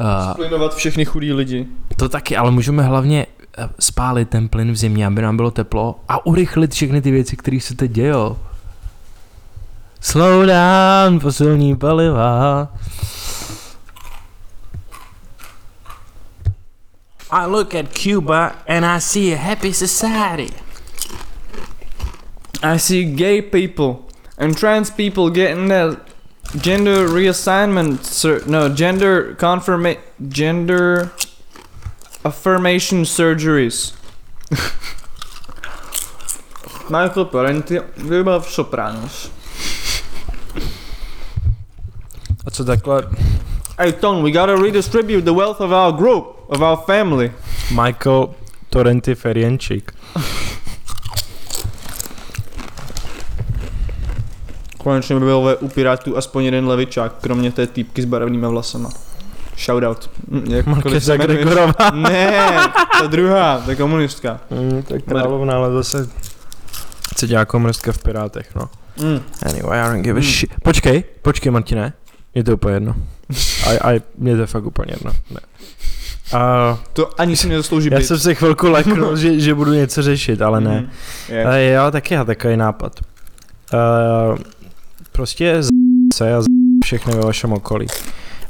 uh, 0.00 0.32
Splynovat 0.32 0.74
všechny 0.74 1.04
chudí 1.04 1.32
lidi. 1.32 1.66
to 1.96 2.08
taky, 2.08 2.36
ale 2.36 2.50
můžeme 2.50 2.82
hlavně 2.82 3.26
spálit 3.80 4.28
ten 4.28 4.48
plyn 4.48 4.72
v 4.72 4.76
zimě, 4.76 5.06
aby 5.06 5.22
nám 5.22 5.36
bylo 5.36 5.50
teplo 5.50 6.00
a 6.08 6.26
urychlit 6.26 6.72
všechny 6.74 7.02
ty 7.02 7.10
věci, 7.10 7.36
které 7.36 7.60
se 7.60 7.74
teď 7.74 7.90
dějou. 7.90 8.38
Slow 10.00 10.46
down, 10.46 11.20
fosilní 11.20 11.76
paliva. 11.76 12.68
I 17.30 17.46
look 17.46 17.74
at 17.74 17.86
Cuba 17.92 18.52
and 18.68 18.84
I 18.84 19.00
see 19.00 19.32
a 19.34 19.38
happy 19.38 19.72
society. 19.74 20.52
I 22.62 22.78
see 22.78 23.04
gay 23.04 23.42
people 23.42 23.96
and 24.38 24.58
trans 24.58 24.90
people 24.90 25.30
getting 25.30 25.68
their 25.68 25.96
gender 26.60 27.08
reassignment, 27.08 28.06
sur- 28.06 28.42
no, 28.46 28.68
gender 28.68 29.34
confirma- 29.38 29.96
gender 30.28 31.10
affirmation 32.24 33.04
surgeries. 33.04 33.94
Michael 36.90 37.24
Parenti 37.24 37.80
byl 37.96 38.40
v 38.40 38.50
Sopranos. 38.50 39.30
A 42.46 42.50
co 42.50 42.64
takhle 42.64 43.02
Hey 43.78 43.92
Tom, 43.92 44.22
we 44.22 44.30
gotta 44.30 44.56
redistribute 44.56 45.22
the 45.22 45.32
wealth 45.32 45.60
of 45.60 45.70
our 45.70 45.92
group, 45.92 46.36
of 46.46 46.60
our 46.60 46.76
family. 46.76 47.32
Michael 47.70 48.28
Torrenty 48.70 49.14
Ferienčík? 49.14 49.92
Konečně 54.78 55.14
by 55.14 55.20
byl 55.20 55.42
ve, 55.42 55.56
u 55.56 55.68
Pirátů 55.68 56.16
aspoň 56.16 56.44
jeden 56.44 56.68
levičák, 56.68 57.12
kromě 57.20 57.52
té 57.52 57.66
týpky 57.66 58.02
s 58.02 58.04
barevnýma 58.04 58.48
vlasama. 58.48 58.90
Shoutout. 59.64 60.10
Hm, 60.30 60.44
jakkoliv 60.52 60.66
Markéza 60.84 61.12
se 61.12 61.18
Gregorová. 61.18 61.74
Ne, 61.94 62.48
ta 63.00 63.06
druhá, 63.06 63.58
ta 63.66 63.74
komunistka. 63.74 64.40
Mm, 64.50 64.82
tak 64.82 65.02
královna, 65.04 65.54
ale 65.54 65.72
zase 65.72 66.08
co 67.16 67.26
dělá 67.26 67.44
komunistka 67.44 67.92
v 67.92 67.98
Pirátech, 67.98 68.54
no. 68.54 68.68
Mm. 69.02 69.20
Anyway, 69.46 69.80
I 69.80 69.88
don't 69.88 70.02
give 70.04 70.18
a 70.20 70.22
Hmm. 70.22 70.30
shit. 70.32 70.50
Počkej, 70.62 71.04
počkej 71.22 71.52
Martine. 71.52 71.92
Je 72.34 72.44
to 72.44 72.54
úplně 72.54 72.74
jedno. 72.74 72.94
A, 73.66 73.90
a 73.92 74.00
mě 74.18 74.34
to 74.34 74.40
je 74.40 74.46
fakt 74.46 74.64
úplně 74.66 74.92
jedno. 74.92 75.10
Ne. 75.30 75.40
A 76.38 76.78
To 76.92 77.20
ani 77.20 77.36
si 77.36 77.48
nezaslouží 77.48 77.88
já 77.92 77.98
být. 77.98 78.04
jsem 78.06 78.18
se 78.18 78.34
chvilku 78.34 78.70
leknul, 78.70 79.16
že, 79.22 79.40
že 79.40 79.54
budu 79.54 79.72
něco 79.72 80.02
řešit, 80.02 80.42
ale 80.42 80.60
ne. 80.60 80.80
Mhm. 80.80 80.90
Je. 81.28 81.44
Ale 81.44 81.62
já 81.62 81.90
taky 81.90 82.14
já 82.14 82.24
takový 82.24 82.56
nápad. 82.56 83.00
Uh, 83.74 84.38
prostě 85.12 85.62
z 85.62 85.68
se 86.14 86.34
a 86.34 86.42
z 86.42 86.44
všechny 86.84 87.14
ve 87.14 87.20
vašem 87.20 87.52
okolí. 87.52 87.86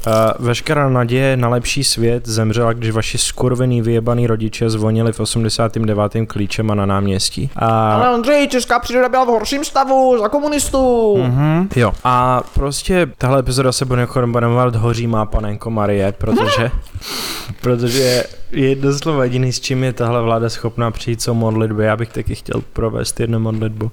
Uh, 0.07 0.45
veškerá 0.45 0.89
naděje 0.89 1.37
na 1.37 1.49
lepší 1.49 1.83
svět 1.83 2.27
zemřela, 2.27 2.73
když 2.73 2.91
vaši 2.91 3.17
skurvený 3.17 3.81
vyjebaný 3.81 4.27
rodiče 4.27 4.69
zvonili 4.69 5.13
v 5.13 5.19
89. 5.19 6.11
klíčem 6.27 6.71
a 6.71 6.75
na 6.75 6.85
náměstí. 6.85 7.49
A 7.55 7.93
Ale 7.93 8.07
Andrej, 8.07 8.47
česká 8.47 8.79
příroda 8.79 9.09
byla 9.09 9.23
v 9.23 9.27
horším 9.27 9.65
stavu 9.65 10.17
za 10.19 10.29
komunistů. 10.29 11.17
Mhm, 11.17 11.69
jo. 11.75 11.91
A 12.03 12.43
prostě 12.53 13.07
tahle 13.17 13.39
epizoda 13.39 13.71
se 13.71 13.85
bude 13.85 14.07
jmenovat 14.25 14.75
Hoří 14.75 15.07
má 15.07 15.25
panenko 15.25 15.69
Marie, 15.69 16.11
protože, 16.11 16.71
protože 17.61 18.23
je 18.51 18.75
doslova 18.75 19.23
jediný, 19.23 19.53
s 19.53 19.59
čím 19.59 19.83
je 19.83 19.93
tahle 19.93 20.21
vláda 20.21 20.49
schopná 20.49 20.91
přijít 20.91 21.21
jsou 21.21 21.33
modlitby. 21.33 21.83
Já 21.83 21.97
bych 21.97 22.09
taky 22.09 22.35
chtěl 22.35 22.63
provést 22.73 23.19
jednu 23.19 23.39
modlitbu. 23.39 23.91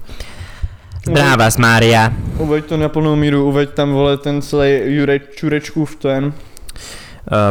Vás, 1.09 1.57
Mária. 1.57 2.13
Uveď 2.37 2.65
to 2.65 2.77
na 2.77 2.89
plnou 2.89 3.15
míru, 3.15 3.45
uveď 3.45 3.69
tam 3.69 3.91
vole 3.91 4.17
ten 4.17 4.41
celý 4.41 4.69
Jurek 4.85 5.35
Čurečkův 5.35 5.95
ten. 5.95 6.25
Uh, 6.25 6.31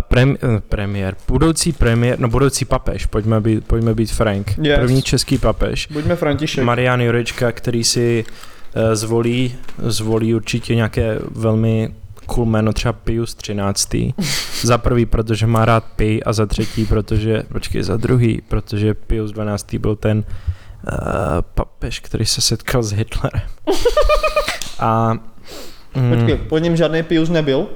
prem, 0.00 0.30
uh, 0.30 0.60
premiér, 0.68 1.16
budoucí 1.28 1.72
premiér, 1.72 2.20
no 2.20 2.28
budoucí 2.28 2.64
papež, 2.64 3.06
pojďme 3.06 3.40
být, 3.40 3.64
pojďme 3.64 3.94
být 3.94 4.12
Frank. 4.12 4.54
Yes. 4.62 4.78
První 4.78 5.02
český 5.02 5.38
papež. 5.38 5.88
Buďme 5.90 6.16
František. 6.16 6.64
Marian 6.64 7.00
Jurečka, 7.00 7.52
který 7.52 7.84
si 7.84 8.24
uh, 8.24 8.94
zvolí, 8.94 9.54
zvolí 9.78 10.34
určitě 10.34 10.74
nějaké 10.74 11.18
velmi 11.30 11.94
cool 12.26 12.46
jméno, 12.46 12.72
třeba 12.72 12.92
Pius 12.92 13.34
13. 13.34 13.96
za 14.62 14.78
prvý, 14.78 15.06
protože 15.06 15.46
má 15.46 15.64
rád 15.64 15.84
pi 15.96 16.22
a 16.22 16.32
za 16.32 16.46
třetí, 16.46 16.84
protože, 16.84 17.42
počkej, 17.52 17.82
za 17.82 17.96
druhý, 17.96 18.42
protože 18.48 18.94
Pius 18.94 19.32
12. 19.32 19.74
byl 19.74 19.96
ten 19.96 20.18
uh, 20.18 20.24
papež, 21.54 22.00
který 22.00 22.26
se 22.26 22.40
setkal 22.40 22.82
s 22.82 22.92
Hitlerem. 22.92 23.40
a 24.78 25.12
mm, 25.94 26.10
Počkej, 26.16 26.36
po 26.36 26.58
něm 26.58 26.76
žádný 26.76 27.02
Pius 27.02 27.28
nebyl. 27.28 27.66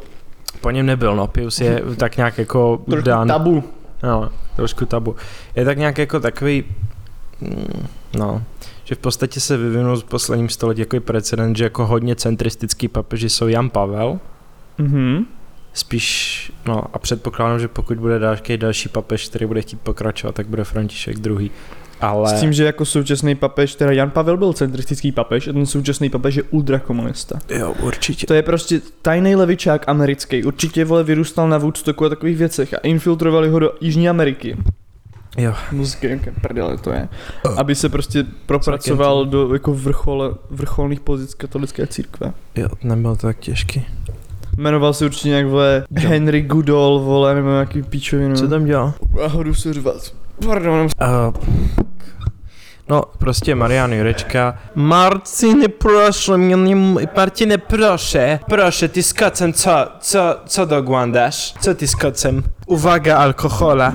po 0.61 0.70
něm 0.70 0.87
nebyl, 0.87 1.16
no, 1.16 1.26
Pius 1.26 1.61
je 1.61 1.82
tak 1.96 2.16
nějak 2.16 2.38
jako 2.38 2.76
Trošku 2.90 3.06
dán, 3.06 3.28
tabu. 3.28 3.64
No, 4.02 4.30
trošku 4.56 4.87
tabu. 4.87 5.16
Je 5.56 5.64
tak 5.64 5.78
nějak 5.78 5.99
jako 5.99 6.20
takový, 6.20 6.64
mm, 7.40 7.87
no, 8.16 8.42
že 8.84 8.94
v 8.94 8.99
podstatě 8.99 9.40
se 9.40 9.56
vyvinul 9.56 9.96
v 9.96 10.04
posledním 10.04 10.49
století 10.49 10.80
jako 10.80 11.00
precedent, 11.00 11.56
že 11.56 11.64
jako 11.64 11.87
hodně 11.87 12.16
centristický 12.16 12.88
papeži 12.88 13.28
jsou 13.30 13.49
Jan 13.49 13.70
Pavel, 13.70 14.18
Mhm. 14.78 15.25
spíš, 15.73 16.52
no 16.66 16.82
a 16.92 16.99
předpokládám, 16.99 17.61
že 17.61 17.68
pokud 17.68 17.99
bude 17.99 18.18
další 18.18 18.56
další 18.56 18.88
papež, 18.88 19.28
který 19.28 19.46
bude 19.46 19.62
chtít 19.62 19.80
pokračovat, 19.80 20.34
tak 20.34 20.46
bude 20.49 20.64
František 20.64 21.18
druhý. 21.18 21.50
Ale 22.00 22.36
S 22.36 22.40
tím, 22.40 22.52
že 22.52 22.64
jako 22.64 22.84
současný 22.84 23.34
papež, 23.34 23.74
teda 23.74 23.92
Jan 23.92 24.10
Pavel 24.10 24.36
byl 24.36 24.52
centristický 24.52 25.12
papež 25.12 25.48
a 25.48 25.52
ten 25.52 25.66
současný 25.66 26.10
papež 26.10 26.34
je 26.34 26.42
ultrakomunista. 26.42 27.38
jo, 27.50 27.74
určitě. 27.82 28.26
To 28.26 28.34
je 28.34 28.42
prostě 28.42 28.80
tajný 29.02 29.36
levičák 29.36 29.88
americký. 29.88 30.44
Určitě 30.44 30.84
vole 30.84 31.04
vyrůstal 31.04 31.48
na 31.48 31.58
Woodstocku 31.58 32.04
a 32.04 32.08
takových 32.08 32.36
věcech 32.36 32.74
a 32.74 32.76
infiltrovali 32.78 33.48
ho 33.48 33.58
do 33.58 33.72
Jižní 33.80 34.08
Ameriky. 34.08 34.56
Jo. 35.38 35.54
Muziky, 35.72 36.06
jaké 36.08 36.32
prdele 36.42 36.78
to 36.78 36.90
je. 36.90 37.08
Aby 37.56 37.74
se 37.74 37.88
prostě 37.88 38.24
propracoval 38.46 39.26
do 39.26 39.52
jako 39.54 39.74
vrchole, 39.74 40.30
vrcholných 40.50 41.00
pozic 41.00 41.34
katolické 41.34 41.86
církve. 41.86 42.32
Jo, 42.56 42.68
nebylo 42.82 43.16
to 43.16 43.26
tak 43.26 43.38
těžký. 43.38 43.86
Jmenoval 44.58 44.92
se 44.94 45.04
určitě 45.04 45.28
nějak 45.28 45.46
vole. 45.46 45.84
Henry 45.96 46.42
Goodall, 46.42 47.00
vole, 47.00 47.34
nebo 47.34 47.48
nějaký 47.48 47.82
píčovinu. 47.82 48.36
Co 48.36 48.48
tam 48.48 48.64
dělal? 48.64 48.94
Já 49.20 49.26
ho 49.26 49.42
jdu 49.42 49.54
se 49.54 49.72
řvat. 49.72 50.12
Pardon. 50.46 50.80
Uh, 51.02 51.34
no, 52.88 53.02
prostě 53.18 53.54
Marian 53.54 53.92
Jurečka. 53.92 54.58
Marcine, 54.74 55.68
proszę 55.68 56.38
mnie, 56.38 56.56
nie, 56.56 56.76
Marcine, 57.16 57.58
proszę, 57.58 58.38
proszę, 58.48 58.88
ty 58.88 59.02
z 59.02 59.14
kocem 59.14 59.52
co, 59.52 59.86
co, 60.00 60.40
co 60.46 60.66
doglądasz? 60.66 61.54
Co 61.60 61.74
ty 61.74 61.88
z 61.88 61.96
kocem? 61.96 62.42
Uwaga, 62.66 63.16
alkohola. 63.16 63.92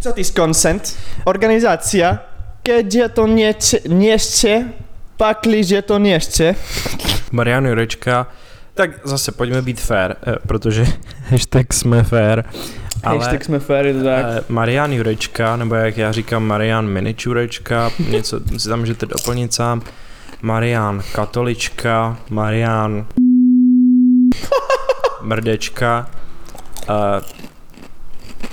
Co 0.00 0.12
ty 0.12 0.24
z 0.24 0.32
consent? 0.32 0.96
Organizacja, 1.24 2.18
kiedy 2.62 3.08
to 3.08 3.26
nie, 3.26 3.54
nie 3.88 4.18
chce, 4.18 4.64
pakli, 5.16 5.64
že 5.64 5.82
to 5.82 5.98
nie 5.98 6.20
chce. 6.20 6.54
Marian 7.32 7.66
Jurečka, 7.66 8.26
tak 8.74 8.90
zase 9.04 9.32
pojďme 9.32 9.62
být 9.62 9.80
fair, 9.80 10.16
protože 10.48 10.86
hashtag 11.30 11.74
jsme 11.74 12.04
fair. 12.04 12.44
Ale 13.02 13.18
Hashtag 13.18 13.44
jsme 13.44 13.58
fair, 13.58 13.86
je 13.86 13.94
to 13.94 14.04
tak. 14.04 14.48
Marian 14.48 14.92
Jurečka, 14.92 15.56
nebo 15.56 15.74
jak 15.74 15.96
já 15.96 16.12
říkám 16.12 16.44
Marian 16.44 16.86
Miničurečka, 16.86 17.90
něco 18.10 18.40
si 18.56 18.68
tam 18.68 18.78
můžete 18.78 19.06
doplnit 19.06 19.54
sám. 19.54 19.82
Marian 20.42 21.02
Katolička, 21.12 22.16
Marian 22.30 23.06
Mrdečka, 25.22 26.10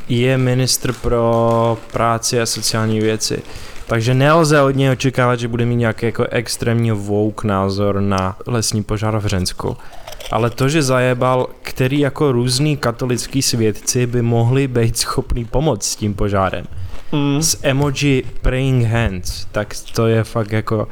je 0.10 0.38
ministr 0.38 0.94
pro 0.94 1.78
práci 1.92 2.42
a 2.42 2.46
sociální 2.46 3.00
věci. 3.00 3.42
Takže 3.88 4.14
nelze 4.14 4.62
od 4.62 4.76
něj 4.76 4.90
očekávat, 4.90 5.40
že 5.40 5.48
bude 5.48 5.66
mít 5.66 5.76
nějaký 5.76 6.06
jako 6.06 6.26
extrémně 6.30 6.94
woke 6.94 7.48
názor 7.48 8.02
na 8.02 8.36
lesní 8.48 8.84
požár 8.84 9.18
v 9.18 9.24
Hřensku. 9.24 9.78
Ale 10.32 10.50
to, 10.50 10.70
že 10.70 10.84
zajebal, 10.84 11.48
který 11.62 12.00
jako 12.00 12.32
různý 12.32 12.78
katolický 12.78 13.42
svědci 13.42 14.08
by 14.08 14.22
mohli 14.22 14.68
být 14.68 14.98
schopný 14.98 15.46
pomoct 15.46 15.84
s 15.84 15.96
tím 15.96 16.14
požárem. 16.14 16.66
Mm. 17.12 17.42
S 17.42 17.60
emoji 17.62 18.24
praying 18.42 18.86
hands, 18.86 19.46
tak 19.52 19.74
to 19.96 20.08
je 20.08 20.24
fakt 20.24 20.52
jako 20.52 20.88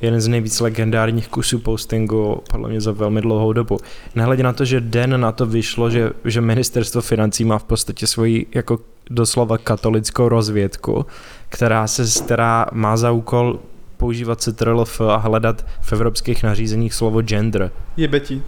jeden 0.00 0.20
z 0.20 0.28
nejvíc 0.28 0.60
legendárních 0.60 1.28
kusů 1.28 1.58
postingu 1.58 2.42
podle 2.50 2.68
mě 2.68 2.80
za 2.80 2.92
velmi 2.92 3.20
dlouhou 3.20 3.52
dobu. 3.52 3.78
Nehledě 4.14 4.42
na 4.42 4.52
to, 4.52 4.64
že 4.64 4.80
den 4.80 5.20
na 5.20 5.32
to 5.32 5.46
vyšlo, 5.46 5.90
že, 5.90 6.10
že 6.24 6.40
ministerstvo 6.40 7.00
financí 7.00 7.44
má 7.44 7.58
v 7.58 7.64
podstatě 7.64 8.06
svoji 8.06 8.46
jako 8.54 8.78
doslova 9.10 9.58
katolickou 9.58 10.28
rozvědku, 10.28 11.06
která, 11.48 11.86
se, 11.86 12.24
která 12.24 12.66
má 12.72 12.96
za 12.96 13.10
úkol 13.10 13.60
používat 13.96 14.40
CTRLF 14.40 15.00
a 15.00 15.16
hledat 15.16 15.66
v 15.80 15.92
evropských 15.92 16.42
nařízeních 16.42 16.94
slovo 16.94 17.22
gender. 17.22 17.70
Jebe 17.96 18.20
ti. 18.20 18.42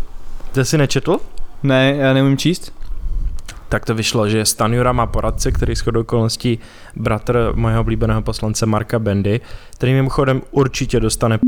To 0.52 0.64
jsi 0.64 0.78
nečetl? 0.78 1.16
Ne, 1.62 1.94
já 1.96 2.12
neumím 2.14 2.36
číst. 2.36 2.72
Tak 3.68 3.84
to 3.84 3.94
vyšlo, 3.94 4.28
že 4.28 4.44
Stanjura 4.44 4.92
má 4.92 5.06
poradce, 5.06 5.52
který 5.52 5.74
shodou 5.74 6.00
okolností 6.00 6.58
bratr 6.96 7.52
mojeho 7.54 7.80
oblíbeného 7.80 8.22
poslance 8.22 8.66
Marka 8.66 8.98
Bendy, 8.98 9.40
který 9.74 9.92
mimochodem 9.92 10.42
určitě 10.50 11.00
dostane 11.00 11.38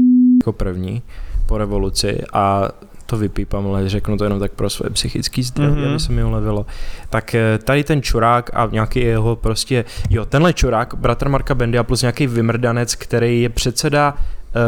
jako 0.41 0.53
první 0.53 1.03
po 1.47 1.59
revoluci 1.59 2.21
a 2.33 2.69
to 3.07 3.17
vypípám, 3.17 3.67
ale 3.67 3.89
řeknu 3.89 4.17
to 4.17 4.25
jenom 4.25 4.41
tak 4.41 4.53
pro 4.53 4.71
svoje 4.71 4.91
psychické 4.91 5.43
zdraví, 5.43 5.73
Mhm. 5.73 5.81
mm-hmm. 5.83 5.91
aby 5.91 6.01
se 6.01 6.13
mi 6.13 6.25
ulevilo. 6.25 6.67
Tak 7.11 7.35
eh, 7.35 7.59
tady 7.65 7.85
ten 7.85 8.03
čurák 8.03 8.51
a 8.55 8.69
nějaký 8.73 9.01
jeho 9.01 9.37
prostě, 9.37 9.85
jo, 10.11 10.25
tenhle 10.25 10.53
čurák, 10.53 10.95
bratr 10.95 11.29
Marka 11.29 11.55
Bendy 11.55 11.79
a 11.79 11.83
plus 11.85 12.03
nějaký 12.03 12.27
vymrdanec, 12.27 12.95
který 12.95 13.43
je 13.43 13.49
předseda 13.49 14.15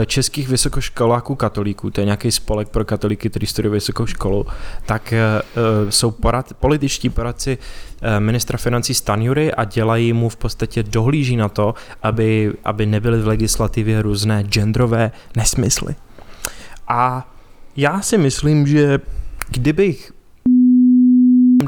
českých 0.07 0.49
vysokoškoláků 0.49 1.35
katolíků, 1.35 1.91
to 1.91 2.01
je 2.01 2.05
nějaký 2.05 2.31
spolek 2.31 2.69
pro 2.69 2.85
katolíky, 2.85 3.31
který 3.31 3.47
studují 3.47 3.73
vysokou 3.73 4.07
školu, 4.07 4.47
tak 4.87 5.13
eh, 5.13 5.19
eh, 5.23 5.93
jsou 5.93 6.11
porad, 6.11 6.55
političtí 6.55 7.11
poradci 7.11 7.59
ministra 8.19 8.59
financí 8.59 8.95
Stanjury 8.95 9.55
a 9.55 9.65
dělají 9.65 10.13
mu 10.13 10.29
v 10.29 10.37
podstatě 10.37 10.83
dohlíží 10.83 11.37
na 11.37 11.49
to, 11.49 11.75
aby, 12.03 12.53
aby 12.65 12.87
nebyly 12.87 13.23
v 13.23 13.27
legislativě 13.27 14.03
různé 14.03 14.43
genderové 14.43 15.13
nesmysly. 15.37 15.95
A 16.89 17.33
já 17.77 18.03
si 18.03 18.19
myslím, 18.19 18.67
že 18.67 19.01
kdybych 19.49 20.13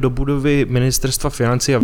do 0.01 0.11
budovy 0.11 0.67
ministerstva 0.69 1.31
financí 1.31 1.75
a 1.75 1.81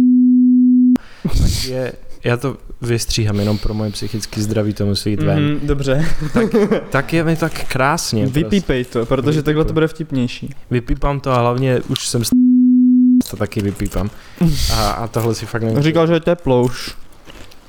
tak 1.42 1.64
je, 1.64 1.92
já 2.24 2.36
to 2.36 2.56
vystříhám 2.82 3.38
jenom 3.38 3.58
pro 3.58 3.74
moje 3.74 3.90
psychické 3.90 4.42
zdraví, 4.42 4.74
to 4.74 4.86
musí 4.86 5.10
jít 5.10 5.22
ven. 5.22 5.44
Mm, 5.44 5.60
dobře. 5.62 6.06
Tak, 6.34 6.44
tak 6.90 7.12
je 7.12 7.24
mi 7.24 7.36
tak 7.36 7.64
krásně. 7.68 8.22
Prostě. 8.22 8.40
Vypípej 8.40 8.84
to, 8.84 9.06
protože 9.06 9.26
Vypípej. 9.30 9.42
takhle 9.42 9.64
to 9.64 9.72
bude 9.72 9.88
vtipnější. 9.88 10.50
Vypípám 10.70 11.20
to 11.20 11.30
a 11.32 11.38
hlavně 11.38 11.80
už 11.88 12.08
jsem 12.08 12.22
to 13.30 13.36
taky 13.36 13.62
vypípám. 13.62 14.10
A, 14.72 14.90
a 14.90 15.06
tohle 15.06 15.34
si 15.34 15.46
fakt 15.46 15.62
nevím. 15.62 15.82
Říkal, 15.82 16.06
že 16.06 16.12
je 16.12 16.20
teplo 16.20 16.62
už. 16.62 16.94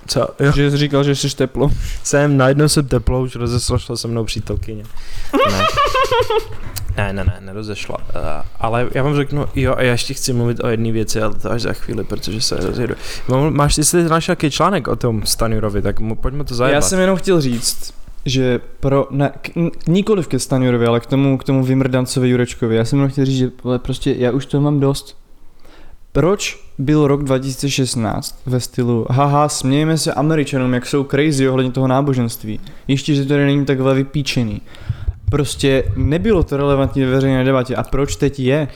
Co? 0.07 0.27
Jo. 0.39 0.51
Že 0.51 0.71
jsi 0.71 0.77
říkal, 0.77 1.03
že 1.03 1.15
jsi 1.15 1.35
teplo. 1.35 1.71
Jsem, 2.03 2.37
najednou 2.37 2.67
jsem 2.67 2.87
teplo, 2.87 3.21
už 3.21 3.35
rozeslošla 3.35 3.97
se 3.97 4.07
mnou 4.07 4.23
přítelkyně. 4.25 4.83
Ne. 5.51 5.59
Ne, 6.97 7.13
ne, 7.13 7.23
ne, 7.23 7.37
nerozešla. 7.41 7.97
Uh, 7.97 8.05
ale 8.59 8.87
já 8.93 9.03
vám 9.03 9.15
řeknu, 9.15 9.45
jo, 9.55 9.75
a 9.77 9.81
já 9.81 9.91
ještě 9.91 10.13
chci 10.13 10.33
mluvit 10.33 10.63
o 10.63 10.67
jedné 10.67 10.91
věci, 10.91 11.21
ale 11.21 11.35
to 11.35 11.51
až 11.51 11.61
za 11.61 11.73
chvíli, 11.73 12.03
protože 12.03 12.41
se 12.41 12.55
rozjedu. 12.55 12.95
Máš, 13.49 13.77
jestli 13.77 14.03
náš 14.03 14.27
nějaký 14.27 14.51
článek 14.51 14.87
o 14.87 14.95
tom 14.95 15.25
Stanurovi, 15.25 15.81
tak 15.81 15.99
mu, 15.99 16.15
pojďme 16.15 16.43
to 16.43 16.55
zajebat. 16.55 16.75
Já 16.75 16.81
jsem 16.81 16.99
jenom 16.99 17.17
chtěl 17.17 17.41
říct, 17.41 17.93
že 18.25 18.59
pro, 18.79 19.07
ne, 19.11 19.31
k, 19.41 19.49
nikoliv 19.87 20.27
ke 20.27 20.39
Stanurovi, 20.39 20.85
ale 20.85 20.99
k 20.99 21.05
tomu, 21.05 21.37
k 21.37 21.43
tomu 21.43 21.63
Vymrdancovi 21.63 22.29
Jurečkovi, 22.29 22.75
já 22.75 22.85
jsem 22.85 22.99
jenom 22.99 23.11
chtěl 23.11 23.25
říct, 23.25 23.37
že 23.37 23.51
prostě 23.77 24.15
já 24.17 24.31
už 24.31 24.45
to 24.45 24.61
mám 24.61 24.79
dost. 24.79 25.17
Proč 26.11 26.65
byl 26.77 27.07
rok 27.07 27.23
2016 27.23 28.41
ve 28.45 28.59
stylu 28.59 29.05
haha, 29.09 29.49
smějeme 29.49 29.97
se 29.97 30.13
Američanům, 30.13 30.73
jak 30.73 30.85
jsou 30.85 31.03
crazy 31.03 31.49
ohledně 31.49 31.71
toho 31.71 31.87
náboženství. 31.87 32.59
Ještě, 32.87 33.15
že 33.15 33.25
to 33.25 33.37
není 33.37 33.65
takhle 33.65 33.95
vypíčený. 33.95 34.61
Prostě 35.35 35.83
nebylo 35.95 36.43
to 36.43 36.57
relevantní 36.57 37.03
ve 37.03 37.11
veřejné 37.11 37.43
debatě. 37.43 37.75
A 37.75 37.83
proč 37.83 38.15
teď 38.15 38.39
je? 38.39 38.67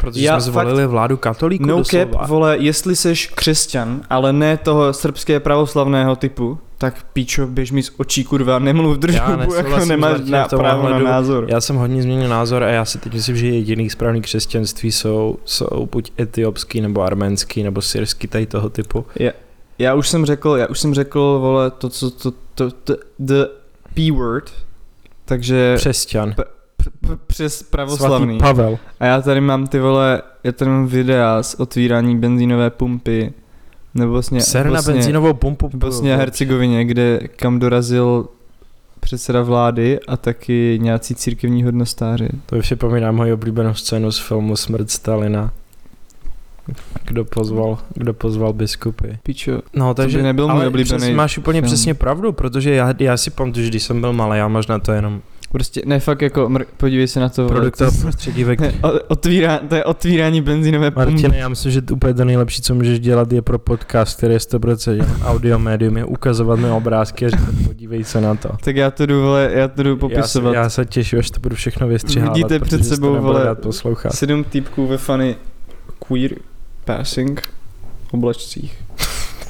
Protože 0.00 0.24
Já 0.24 0.40
jsme 0.40 0.52
zvolili 0.52 0.82
fakt, 0.82 0.90
vládu 0.90 1.16
katolíků 1.16 1.66
No 1.66 1.84
cap, 1.84 2.08
vole, 2.26 2.56
jestli 2.58 2.96
seš 2.96 3.26
křesťan, 3.26 4.00
ale 4.10 4.32
ne 4.32 4.56
toho 4.56 4.92
srbské 4.92 5.40
pravoslavného 5.40 6.16
typu, 6.16 6.58
tak 6.78 7.06
píčo, 7.12 7.46
běž 7.46 7.72
mi 7.72 7.82
z 7.82 7.92
očí, 7.96 8.24
kurva, 8.24 8.58
nemluv 8.58 8.98
držbu, 8.98 9.54
jako 9.56 9.84
nemáš 9.84 10.20
na 10.24 10.48
právo 10.48 10.88
na 10.88 10.98
názor. 10.98 11.44
Já 11.48 11.60
jsem 11.60 11.76
hodně 11.76 12.02
změnil 12.02 12.28
názor 12.28 12.64
a 12.64 12.68
já 12.68 12.84
si 12.84 12.98
teď 12.98 13.14
myslím, 13.14 13.36
že 13.36 13.46
jediný 13.46 13.90
správný 13.90 14.22
křesťanství 14.22 14.92
jsou, 14.92 15.38
jsou 15.44 15.88
buď 15.92 16.10
etiopský, 16.20 16.80
nebo 16.80 17.02
arménský, 17.02 17.62
nebo 17.62 17.82
syrský, 17.82 18.28
tady 18.28 18.46
toho 18.46 18.70
typu. 18.70 19.06
Já, 19.14 19.30
já 19.78 19.94
už 19.94 20.08
jsem 20.08 20.26
řekl, 20.26 20.56
já 20.58 20.66
už 20.66 20.80
jsem 20.80 20.94
řekl, 20.94 21.38
vole, 21.40 21.70
to, 21.70 21.88
co, 21.88 22.10
to, 22.10 22.32
to, 22.54 22.70
to, 22.70 22.96
the 23.18 23.44
P-word, 23.94 24.52
takže... 25.32 25.74
Křesťan. 25.76 26.32
P- 26.32 26.44
p- 27.00 27.16
přes 27.26 27.62
pravoslavný. 27.62 28.38
Svatý 28.38 28.54
Pavel. 28.54 28.78
A 29.00 29.06
já 29.06 29.20
tady 29.22 29.40
mám 29.40 29.66
ty 29.66 29.78
vole, 29.80 30.22
já 30.44 30.52
tady 30.52 30.70
mám 30.70 30.86
videa 30.86 31.42
z 31.42 31.54
otvírání 31.54 32.18
benzínové 32.18 32.70
pumpy. 32.70 33.32
Nebo 33.94 34.12
vlastně... 34.12 34.40
Ser 34.40 34.66
na 34.66 34.70
vlastně, 34.70 34.94
benzínovou 34.94 35.34
pumpu. 35.34 35.70
Vlastně 35.74 36.16
Hercegovině, 36.16 36.84
kde 36.84 37.20
kam 37.36 37.58
dorazil 37.58 38.28
předseda 39.00 39.42
vlády 39.42 40.00
a 40.08 40.16
taky 40.16 40.78
nějací 40.82 41.14
církevní 41.14 41.62
hodnostáři. 41.62 42.28
To 42.46 42.56
už 42.56 42.64
připomíná 42.64 43.12
moji 43.12 43.32
oblíbenou 43.32 43.74
scénu 43.74 44.12
z 44.12 44.18
filmu 44.18 44.56
Smrt 44.56 44.90
Stalina. 44.90 45.52
Kdo 47.06 47.24
pozval, 47.24 47.78
kdo 47.94 48.14
pozval 48.14 48.52
biskupy. 48.52 49.08
Pičo, 49.22 49.60
no, 49.76 49.94
takže, 49.94 50.18
to 50.18 50.22
by 50.22 50.22
nebyl 50.22 50.48
můj 50.48 50.66
oblíbený 50.66 50.98
přes, 50.98 51.14
máš 51.14 51.38
úplně 51.38 51.60
film. 51.60 51.66
přesně 51.66 51.94
pravdu, 51.94 52.32
protože 52.32 52.74
já, 52.74 52.94
já 52.98 53.16
si 53.16 53.30
pamatuju, 53.30 53.64
že 53.64 53.70
když 53.70 53.82
jsem 53.82 54.00
byl 54.00 54.12
malý, 54.12 54.38
já 54.38 54.48
možná 54.48 54.78
to 54.78 54.92
jenom 54.92 55.22
Prostě, 55.52 55.82
ne, 55.84 56.00
fakt 56.00 56.22
jako, 56.22 56.48
mr- 56.48 56.64
podívej 56.76 57.08
se 57.08 57.20
na 57.20 57.28
to. 57.28 57.48
Produktové 57.48 57.90
prostředí, 58.02 58.44
ve 58.44 58.56
otvírá, 59.08 59.58
to 59.68 59.74
je 59.74 59.84
otvírání 59.84 60.40
benzínové 60.40 60.90
pumpy. 60.90 61.10
Martine, 61.12 61.38
já 61.38 61.48
myslím, 61.48 61.72
že 61.72 61.82
to 61.82 61.94
úplně 61.94 62.14
to 62.14 62.24
nejlepší, 62.24 62.62
co 62.62 62.74
můžeš 62.74 63.00
dělat, 63.00 63.32
je 63.32 63.42
pro 63.42 63.58
podcast, 63.58 64.16
který 64.16 64.32
je 64.32 64.38
100% 64.38 65.06
audio 65.24 65.58
médium, 65.58 65.96
je 65.96 66.04
ukazovat 66.04 66.58
mi 66.58 66.70
obrázky 66.70 67.26
a 67.26 67.30
říkat, 67.30 67.54
podívej 67.66 68.04
se 68.04 68.20
na 68.20 68.34
to. 68.34 68.48
Tak 68.64 68.76
já 68.76 68.90
to 68.90 69.06
jdu, 69.06 69.22
vole, 69.22 69.50
já 69.54 69.68
to 69.68 69.82
jdu 69.82 69.96
popisovat. 69.96 70.54
Já 70.54 70.68
se, 70.70 70.80
já 70.80 70.84
se 70.84 70.86
těším, 70.86 71.18
až 71.18 71.30
to 71.30 71.40
budu 71.40 71.56
všechno 71.56 71.88
vystřihávat, 71.88 72.36
Vidíte 72.36 72.60
před 72.60 72.84
sebou, 72.84 73.20
vole, 73.20 73.56
sedm 74.10 74.44
týpků 74.44 74.86
ve 74.86 74.98
funny 74.98 75.36
queer 76.08 76.30
passing 76.84 77.42
oblačcích. 78.10 78.76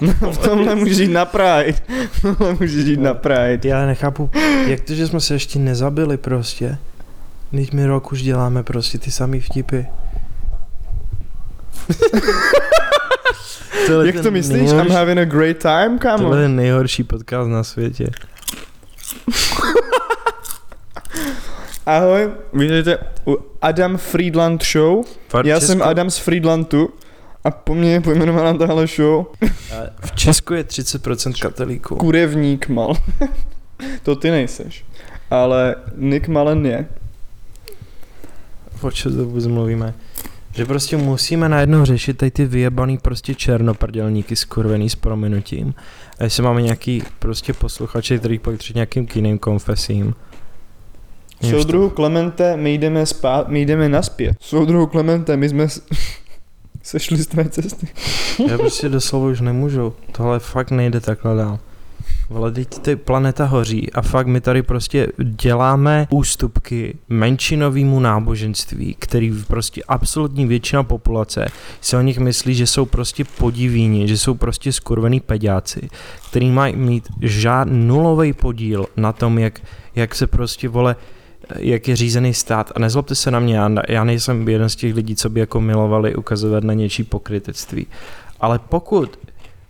No, 0.00 0.32
v 0.32 0.38
tomhle 0.38 0.74
můžeš 0.74 0.98
jít 0.98 1.08
na 1.08 1.24
Pride. 1.24 1.74
V 2.12 2.22
tomhle 2.22 2.56
můžeš 2.60 2.86
jít 2.86 3.00
na 3.00 3.14
Pride. 3.14 3.68
Já 3.68 3.86
nechápu, 3.86 4.30
jak 4.66 4.80
to, 4.80 4.94
že 4.94 5.08
jsme 5.08 5.20
se 5.20 5.34
ještě 5.34 5.58
nezabili 5.58 6.16
prostě. 6.16 6.78
Teď 7.50 7.72
my 7.72 7.86
rok 7.86 8.12
už 8.12 8.22
děláme 8.22 8.62
prostě 8.62 8.98
ty 8.98 9.10
samý 9.10 9.40
vtipy. 9.40 9.86
Jak 14.04 14.20
to 14.22 14.30
myslíš? 14.30 14.58
Nejhorší... 14.58 14.88
I'm 14.88 14.92
having 14.96 15.18
a 15.18 15.24
great 15.24 15.56
time, 15.58 15.98
kámo. 15.98 16.30
To 16.30 16.36
je 16.36 16.48
nejhorší 16.48 17.04
podcast 17.04 17.50
na 17.50 17.64
světě. 17.64 18.10
Ahoj, 21.86 22.30
vítejte 22.52 22.98
u 23.26 23.38
Adam 23.62 23.96
Friedland 23.96 24.64
Show. 24.64 25.04
Já 25.44 25.60
Česko? 25.60 25.66
jsem 25.66 25.82
Adam 25.82 26.10
z 26.10 26.18
Friedlandu 26.18 26.88
a 27.44 27.50
po 27.50 27.74
mně 27.74 27.92
je 27.92 28.00
pojmenovaná 28.00 28.54
tahle 28.54 28.86
show. 28.86 29.26
V 30.00 30.12
Česku 30.14 30.54
je 30.54 30.62
30% 30.62 31.42
katolíků. 31.42 31.96
Kurevník 31.96 32.68
mal. 32.68 32.94
to 34.02 34.16
ty 34.16 34.30
nejseš. 34.30 34.84
Ale 35.30 35.74
Nick 35.96 36.28
Malen 36.28 36.66
je. 36.66 36.86
O 38.82 38.90
čem 38.90 39.16
to 39.16 39.24
vůbec 39.24 39.46
mluvíme? 39.46 39.94
Že 40.54 40.64
prostě 40.64 40.96
musíme 40.96 41.48
najednou 41.48 41.84
řešit 41.84 42.18
tady 42.18 42.30
ty 42.30 42.44
vyjebaný 42.44 42.98
prostě 42.98 43.34
černoprdělníky 43.34 44.36
skurvený 44.36 44.90
s 44.90 44.94
prominutím. 44.94 45.74
A 46.18 46.24
jestli 46.24 46.42
máme 46.42 46.62
nějaký 46.62 47.02
prostě 47.18 47.52
posluchače, 47.52 48.18
který 48.18 48.40
před 48.56 48.74
nějakým 48.74 49.08
jiným 49.14 49.38
konfesím. 49.38 50.14
Soudruhu 51.50 51.90
Klemente, 51.90 52.56
my 52.56 52.74
jdeme, 52.74 53.06
spát, 53.06 53.48
my 53.48 53.60
jdeme 53.60 53.88
naspět. 53.88 54.36
Soudruhu 54.40 54.86
Klemente, 54.86 55.36
my 55.36 55.48
jsme 55.48 55.68
sešli 56.82 57.18
z 57.18 57.26
tvé 57.26 57.48
cesty. 57.48 57.88
Já 58.48 58.58
prostě 58.58 58.88
doslova 58.88 59.26
už 59.26 59.40
nemůžu. 59.40 59.94
Tohle 60.12 60.38
fakt 60.38 60.70
nejde 60.70 61.00
takhle 61.00 61.36
dál. 61.36 61.58
Ale 62.34 62.52
teď 62.52 62.68
ty 62.78 62.96
planeta 62.96 63.44
hoří 63.44 63.92
a 63.92 64.02
fakt 64.02 64.26
my 64.26 64.40
tady 64.40 64.62
prostě 64.62 65.08
děláme 65.22 66.06
ústupky 66.10 66.98
menšinovému 67.08 68.00
náboženství, 68.00 68.96
který 68.98 69.32
prostě 69.46 69.82
absolutní 69.88 70.46
většina 70.46 70.82
populace 70.82 71.48
si 71.80 71.96
o 71.96 72.00
nich 72.00 72.18
myslí, 72.18 72.54
že 72.54 72.66
jsou 72.66 72.86
prostě 72.86 73.24
podivíni, 73.24 74.08
že 74.08 74.18
jsou 74.18 74.34
prostě 74.34 74.72
skurvený 74.72 75.20
peďáci, 75.20 75.88
který 76.30 76.50
mají 76.50 76.76
mít 76.76 77.08
žádný 77.20 77.86
nulový 77.86 78.32
podíl 78.32 78.86
na 78.96 79.12
tom, 79.12 79.38
jak, 79.38 79.60
jak 79.94 80.14
se 80.14 80.26
prostě 80.26 80.68
vole 80.68 80.96
jak 81.58 81.88
je 81.88 81.96
řízený 81.96 82.34
stát. 82.34 82.72
A 82.74 82.78
nezlobte 82.78 83.14
se 83.14 83.30
na 83.30 83.40
mě, 83.40 83.56
já, 83.56 83.70
já 83.88 84.04
nejsem 84.04 84.48
jeden 84.48 84.68
z 84.68 84.76
těch 84.76 84.94
lidí, 84.94 85.16
co 85.16 85.30
by 85.30 85.40
jako 85.40 85.60
milovali 85.60 86.14
ukazovat 86.14 86.64
na 86.64 86.74
něčí 86.74 87.04
pokrytectví. 87.04 87.86
Ale 88.40 88.58
pokud 88.58 89.18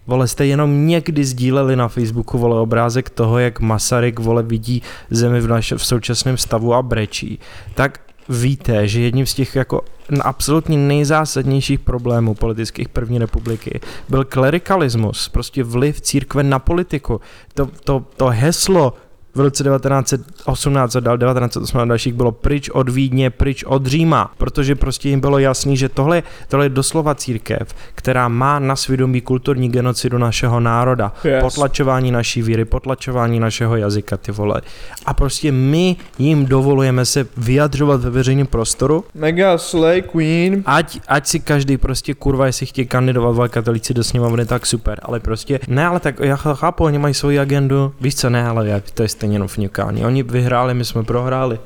Vole, 0.06 0.28
jste 0.28 0.46
jenom 0.46 0.86
někdy 0.86 1.24
sdíleli 1.24 1.76
na 1.76 1.88
Facebooku, 1.88 2.38
vole, 2.38 2.60
obrázek 2.60 3.10
toho, 3.10 3.38
jak 3.38 3.60
Masaryk, 3.60 4.18
vole, 4.18 4.42
vidí 4.42 4.82
zemi 5.10 5.40
v, 5.40 5.48
naš, 5.48 5.72
v 5.76 5.86
současném 5.86 6.36
stavu 6.36 6.74
a 6.74 6.82
brečí, 6.82 7.38
tak 7.74 8.00
víte, 8.28 8.88
že 8.88 9.00
jedním 9.00 9.26
z 9.26 9.34
těch 9.34 9.56
jako 9.56 9.80
absolutně 10.20 10.78
nejzásadnějších 10.78 11.80
problémů 11.80 12.34
politických 12.34 12.88
první 12.88 13.18
republiky 13.18 13.80
byl 14.08 14.24
klerikalismus, 14.24 15.28
prostě 15.28 15.64
vliv 15.64 16.00
církve 16.00 16.42
na 16.42 16.58
politiku. 16.58 17.20
To, 17.54 17.70
to, 17.84 18.04
to 18.16 18.26
heslo 18.26 18.94
v 19.34 19.40
roce 19.40 19.64
1918 19.64 20.96
a 20.96 21.00
dal 21.00 21.18
1918 21.18 21.88
dalších 21.88 22.12
bylo 22.14 22.32
pryč 22.32 22.68
od 22.68 22.88
Vídně, 22.88 23.30
pryč 23.30 23.64
od 23.64 23.86
Říma, 23.86 24.32
protože 24.38 24.74
prostě 24.74 25.08
jim 25.08 25.20
bylo 25.20 25.38
jasný, 25.38 25.76
že 25.76 25.88
tohle, 25.88 26.22
tohle 26.48 26.66
je 26.66 26.68
doslova 26.68 27.14
církev, 27.14 27.74
která 27.94 28.28
má 28.28 28.58
na 28.58 28.76
svědomí 28.76 29.20
kulturní 29.20 29.68
genocidu 29.68 30.18
našeho 30.18 30.60
národa, 30.60 31.12
yes. 31.24 31.42
potlačování 31.44 32.10
naší 32.10 32.42
víry, 32.42 32.64
potlačování 32.64 33.40
našeho 33.40 33.76
jazyka, 33.76 34.16
ty 34.16 34.32
vole. 34.32 34.60
A 35.06 35.14
prostě 35.14 35.52
my 35.52 35.96
jim 36.18 36.46
dovolujeme 36.46 37.04
se 37.04 37.26
vyjadřovat 37.36 38.00
ve 38.00 38.10
veřejném 38.10 38.46
prostoru. 38.46 39.04
Mega 39.14 39.58
slay 39.58 40.02
queen. 40.02 40.62
Ať, 40.66 41.00
ať 41.08 41.26
si 41.26 41.40
každý 41.40 41.76
prostě 41.76 42.14
kurva, 42.14 42.46
jestli 42.46 42.66
chtějí 42.66 42.86
kandidovat 42.86 43.32
v 43.32 43.48
katolíci 43.48 43.94
do 43.94 44.04
sněmovny, 44.04 44.46
tak 44.46 44.66
super, 44.66 45.00
ale 45.02 45.20
prostě 45.20 45.60
ne, 45.68 45.86
ale 45.86 46.00
tak 46.00 46.20
já 46.20 46.36
chápu, 46.36 46.84
oni 46.84 46.98
mají 46.98 47.14
svoji 47.14 47.38
agendu, 47.38 47.92
víš 48.00 48.14
co, 48.14 48.30
ne, 48.30 48.46
ale 48.46 48.82
to 48.94 49.02
je 49.02 49.08
stejně 49.22 49.34
jenom 49.34 49.48
fňukání. 49.48 50.04
Oni 50.04 50.22
vyhráli, 50.22 50.74
my 50.74 50.84
jsme 50.84 51.02
prohráli. 51.04 51.60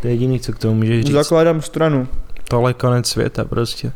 To 0.00 0.06
je 0.06 0.12
jediný, 0.12 0.40
co 0.40 0.52
k 0.52 0.58
tomu 0.58 0.74
může 0.74 1.02
říct. 1.02 1.12
Zakládám 1.12 1.62
stranu. 1.62 2.08
Tohle 2.48 2.70
je 2.70 2.74
konec 2.74 3.08
světa 3.08 3.44
prostě. 3.44 3.92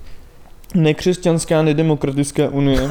Nekřesťanská 0.75 1.62
nedemokratická 1.62 2.48
unie. 2.48 2.81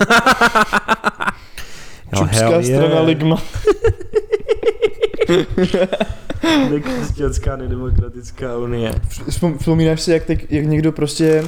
Čupská 2.17 2.49
hell 2.49 2.63
strana 2.63 2.93
yeah. 2.93 3.05
Ligma. 3.05 3.37
Nekřesťanská 6.71 7.55
nedemokratická 7.55 8.57
unie. 8.57 8.93
Vzpom- 9.29 9.57
Vzpomínáš 9.57 10.01
si, 10.01 10.11
jak, 10.11 10.25
teď, 10.25 10.45
jak 10.49 10.65
někdo 10.65 10.91
prostě 10.91 11.43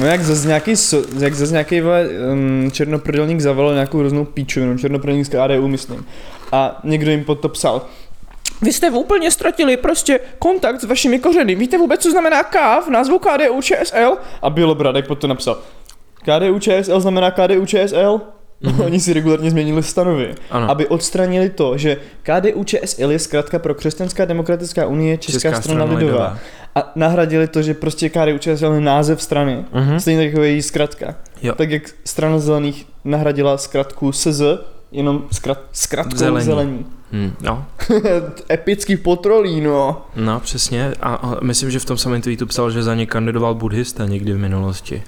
No 0.00 0.06
jak 0.06 0.24
zase 0.24 0.48
nějaký, 0.48 0.74
jak 1.18 1.34
zase 1.34 1.52
nějaký 1.52 1.80
vole, 1.80 2.08
um, 2.32 2.70
černoprdelník 2.70 3.40
zavolal 3.40 3.74
nějakou 3.74 3.98
hroznou 3.98 4.24
píčovinu, 4.24 4.78
černoprdelník 4.78 5.26
z 5.26 5.28
KDU 5.28 5.68
myslím. 5.68 6.04
A 6.54 6.80
někdo 6.84 7.10
jim 7.10 7.24
pod 7.24 7.40
to 7.40 7.48
psal. 7.48 7.82
Vy 8.62 8.72
jste 8.72 8.90
úplně 8.90 9.30
ztratili 9.30 9.76
prostě 9.76 10.20
kontakt 10.38 10.80
s 10.80 10.84
vašimi 10.84 11.18
kořeny. 11.18 11.54
Víte 11.54 11.78
vůbec, 11.78 12.02
co 12.02 12.10
znamená 12.10 12.42
K 12.42 12.80
v 12.80 12.90
názvu 12.90 13.18
KDU 13.18 13.62
ČSL? 13.62 14.16
A 14.42 14.50
Bělobradek 14.50 15.06
pod 15.06 15.18
to 15.18 15.26
napsal. 15.26 15.58
KDU 16.22 16.58
ČSL 16.58 17.00
znamená 17.00 17.30
KDU 17.30 17.66
ČSL? 17.66 18.20
Mm-hmm. 18.62 18.84
Oni 18.86 19.00
si 19.00 19.12
regulárně 19.12 19.50
změnili 19.50 19.82
stanovy, 19.82 20.34
Ano. 20.50 20.70
aby 20.70 20.86
odstranili 20.86 21.50
to, 21.50 21.78
že 21.78 21.96
KDU 22.22 22.64
ČSL 22.64 23.10
je 23.10 23.18
zkrátka 23.18 23.58
pro 23.58 23.74
Křesťanská 23.74 24.24
demokratická 24.24 24.86
unie 24.86 25.18
Česká, 25.18 25.32
Česká 25.32 25.62
strana, 25.62 25.84
strana 25.84 25.98
lidová. 25.98 26.38
A 26.74 26.92
nahradili 26.94 27.48
to, 27.48 27.62
že 27.62 27.74
prostě 27.74 28.08
KDU 28.08 28.38
ČSL 28.38 28.72
je 28.72 28.80
název 28.80 29.22
strany. 29.22 29.64
Mhm. 29.72 30.00
Stejně 30.00 30.24
jako 30.26 30.42
její 30.42 30.62
zkratka. 30.62 31.14
Jo. 31.42 31.54
Tak 31.54 31.70
jak 31.70 31.82
strana 32.04 32.38
zelených 32.38 32.86
nahradila 33.04 33.58
zkratku 33.58 34.12
SZ, 34.12 34.40
jenom 34.94 35.24
zkrat, 35.32 35.58
zkratkou 35.72 36.16
Zelení. 36.16 36.44
zelení. 36.46 36.70
zelení. 36.70 37.26
Hm, 37.28 37.32
no, 37.40 37.64
Epický 38.50 38.96
potrolí, 38.96 39.60
no. 39.60 40.02
no, 40.16 40.40
přesně. 40.40 40.92
A, 41.00 41.14
a 41.14 41.44
myslím, 41.44 41.70
že 41.70 41.78
v 41.78 41.84
tom 41.84 41.96
samém 41.98 42.22
tweetu 42.22 42.46
psal, 42.46 42.70
že 42.70 42.82
za 42.82 42.94
ně 42.94 43.06
kandidoval 43.06 43.54
buddhista 43.54 44.06
někdy 44.06 44.32
v 44.32 44.38
minulosti. 44.38 45.02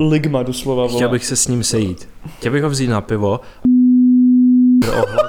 Ligma 0.00 0.42
doslova, 0.42 0.82
vole. 0.82 0.94
Chtěl 0.94 1.08
bych 1.08 1.26
se 1.26 1.36
s 1.36 1.48
ním 1.48 1.64
sejít. 1.64 2.08
Chtěl 2.38 2.52
bych 2.52 2.62
ho 2.62 2.70
vzít 2.70 2.88
na 2.88 3.00
pivo. 3.00 3.40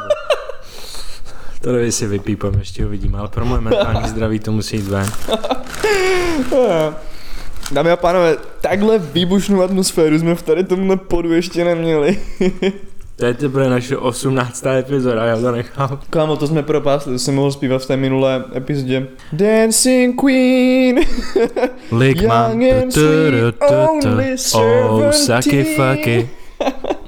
To 1.61 1.71
nevím, 1.71 1.85
jestli 1.85 2.07
vypípám, 2.07 2.53
ještě 2.59 2.83
ho 2.83 2.89
vidím, 2.89 3.15
ale 3.15 3.27
pro 3.27 3.45
moje 3.45 3.61
mentální 3.61 4.09
zdraví 4.09 4.39
to 4.39 4.51
musí 4.51 4.75
jít 4.75 4.87
ven. 4.87 5.05
Dámy 7.71 7.91
a 7.91 7.95
pánové, 7.95 8.37
takhle 8.61 8.99
výbušnou 8.99 9.61
atmosféru 9.61 10.19
jsme 10.19 10.35
v 10.35 10.41
tady 10.41 10.63
tomhle 10.63 10.97
podu 10.97 11.33
ještě 11.33 11.65
neměli. 11.65 12.19
To 13.19 13.25
je 13.25 13.33
teprve 13.33 13.69
naše 13.69 13.97
18. 13.97 14.65
epizoda, 14.65 15.25
já 15.25 15.39
to 15.39 15.51
nechám. 15.51 15.99
Kámo, 16.09 16.35
to 16.35 16.47
jsme 16.47 16.63
propásli, 16.63 17.13
to 17.13 17.19
jsem 17.19 17.35
mohl 17.35 17.51
zpívat 17.51 17.81
v 17.81 17.85
té 17.85 17.97
minulé 17.97 18.43
epizodě. 18.55 19.07
Dancing 19.33 20.21
Queen, 20.21 20.99
tu, 22.93 23.01
tu, 23.51 23.75
only 23.75 24.35
oh, 24.53 25.09
seventeen. 25.11 25.75
faky. 25.75 26.29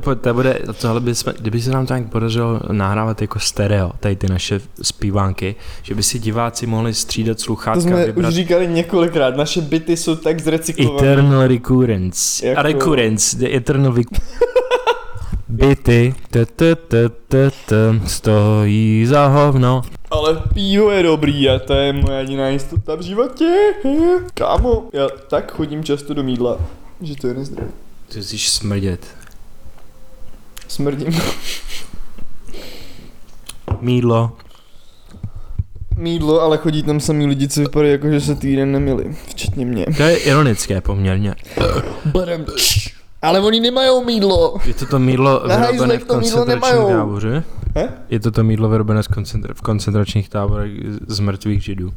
To, 0.00 0.14
to 0.14 0.34
bude, 0.34 0.58
tohle 0.80 1.00
by 1.00 1.14
jsme, 1.14 1.34
kdyby 1.40 1.60
se 1.60 1.70
nám 1.70 1.86
tak 1.86 2.08
podařilo 2.08 2.60
nahrávat 2.72 3.20
jako 3.22 3.38
stereo, 3.38 3.92
tady 4.00 4.16
ty 4.16 4.26
naše 4.26 4.60
zpívánky, 4.82 5.54
že 5.82 5.94
by 5.94 6.02
si 6.02 6.18
diváci 6.18 6.66
mohli 6.66 6.94
střídat 6.94 7.36
To 7.36 7.42
sluchátka, 7.42 7.80
jsme 7.80 8.06
vybrat 8.06 8.28
už 8.28 8.34
říkali 8.34 8.68
několikrát, 8.68 9.36
naše 9.36 9.60
byty 9.60 9.96
jsou 9.96 10.16
tak 10.16 10.40
zrecyklované. 10.40 11.12
Eternal 11.12 11.46
Recurrence. 11.46 12.46
Jako- 12.46 12.60
A 12.60 12.62
Recurrence, 12.62 13.36
the 13.36 13.56
Eternal 13.56 13.92
Vic... 13.92 14.08
Byty, 15.52 16.14
t, 16.30 16.46
t, 16.46 16.76
t, 16.76 17.08
t, 17.08 17.50
t, 17.66 18.00
stojí 18.06 19.06
za 19.06 19.26
hovno. 19.26 19.82
Ale 20.10 20.42
pivo 20.54 20.90
je 20.90 21.02
dobrý 21.02 21.48
a 21.48 21.58
to 21.58 21.72
je 21.72 21.92
moje 21.92 22.18
jediná 22.18 22.48
jistota 22.48 22.94
v 22.94 23.00
životě. 23.00 23.72
Kámo, 24.34 24.88
já 24.92 25.08
tak 25.08 25.52
chodím 25.52 25.84
často 25.84 26.14
do 26.14 26.22
mídla, 26.22 26.58
že 27.00 27.16
to 27.16 27.26
je 27.26 27.34
nezdravý. 27.34 27.70
Ty 28.08 28.18
musíš 28.18 28.50
smrdět. 28.50 29.06
Smrdím. 30.68 31.20
Mídlo. 33.80 34.32
Mídlo, 35.96 36.40
ale 36.40 36.58
chodí 36.58 36.82
tam 36.82 37.00
samý 37.00 37.26
lidi, 37.26 37.48
co 37.48 37.60
vypadají 37.60 37.92
jako, 37.92 38.10
že 38.10 38.20
se 38.20 38.34
týden 38.34 38.72
nemili. 38.72 39.16
Včetně 39.28 39.66
mě. 39.66 39.86
To 39.96 40.02
je 40.02 40.16
ironické 40.16 40.80
poměrně. 40.80 41.34
Ale 43.22 43.40
oni 43.40 43.60
nemají 43.60 44.04
mídlo. 44.06 44.54
Je 44.66 44.74
to 44.74 44.86
to 44.86 44.98
mídlo 44.98 45.42
Na 45.48 45.56
vyrobené 45.56 45.98
v 45.98 46.04
koncentračním 46.04 46.86
táboře? 46.88 47.44
Je 48.10 48.20
to 48.20 48.30
to 48.30 48.44
mídlo 48.44 48.68
vyrobené 48.68 49.00
koncentra- 49.00 49.54
v 49.54 49.60
koncentračních 49.62 50.28
táborech 50.28 50.72
z 51.06 51.20
mrtvých 51.20 51.64
židů. 51.64 51.92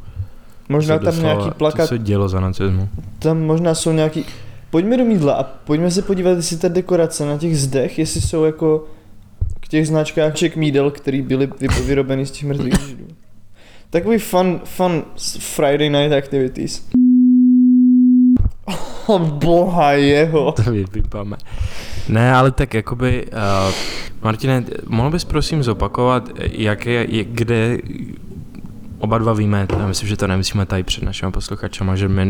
Možná 0.70 0.98
tam 1.00 1.06
doslova- 1.14 1.22
nějaký 1.38 1.52
plakat, 1.52 1.90
To 1.90 1.96
se 1.96 2.00
dělo 2.00 2.30
za 2.30 2.40
nacismu. 2.40 2.90
tam 3.20 3.42
možná 3.42 3.76
jsou 3.76 3.92
nějaký... 3.92 4.26
Pojďme 4.70 4.98
do 4.98 5.06
mídla 5.06 5.34
a 5.34 5.44
pojďme 5.44 5.92
se 5.92 6.02
podívat, 6.02 6.30
jestli 6.32 6.58
ta 6.58 6.68
dekorace 6.68 7.26
na 7.26 7.38
těch 7.38 7.58
zdech, 7.60 8.00
jestli 8.00 8.22
jsou 8.22 8.44
jako 8.44 8.86
k 9.60 9.68
těch 9.68 9.88
značkách 9.88 10.34
ček 10.36 10.56
mídel, 10.56 10.92
který 10.92 11.22
byly 11.22 11.50
vy- 11.60 11.68
vyrobeny 11.86 12.26
z 12.26 12.32
těch 12.32 12.44
mrtvých 12.44 12.80
židů. 12.88 13.06
Takový 13.90 14.18
fun, 14.18 14.62
fun 14.64 15.04
Friday 15.40 15.90
night 15.90 16.14
activities. 16.14 16.86
Oh, 19.08 19.22
boha 19.22 19.92
jeho. 19.92 20.52
To 20.52 20.72
vypípáme. 20.72 21.38
Ne, 22.10 22.34
ale 22.36 22.52
tak 22.52 22.74
jakoby, 22.74 23.26
uh, 23.68 23.74
Martine, 24.24 24.64
mohl 24.88 25.12
bys 25.12 25.24
prosím 25.24 25.64
zopakovat, 25.64 26.30
jak 26.52 26.86
je, 26.86 27.08
je, 27.10 27.24
kde 27.24 27.78
oba 29.00 29.18
dva 29.18 29.34
víme, 29.34 29.68
já 29.80 29.88
myslím, 29.88 30.10
že 30.10 30.18
to 30.18 30.28
nemusíme 30.28 30.66
tady 30.66 30.84
před 30.84 31.04
našimi 31.04 31.32
posluchačama, 31.32 31.96
že 31.96 32.08
mě 32.08 32.26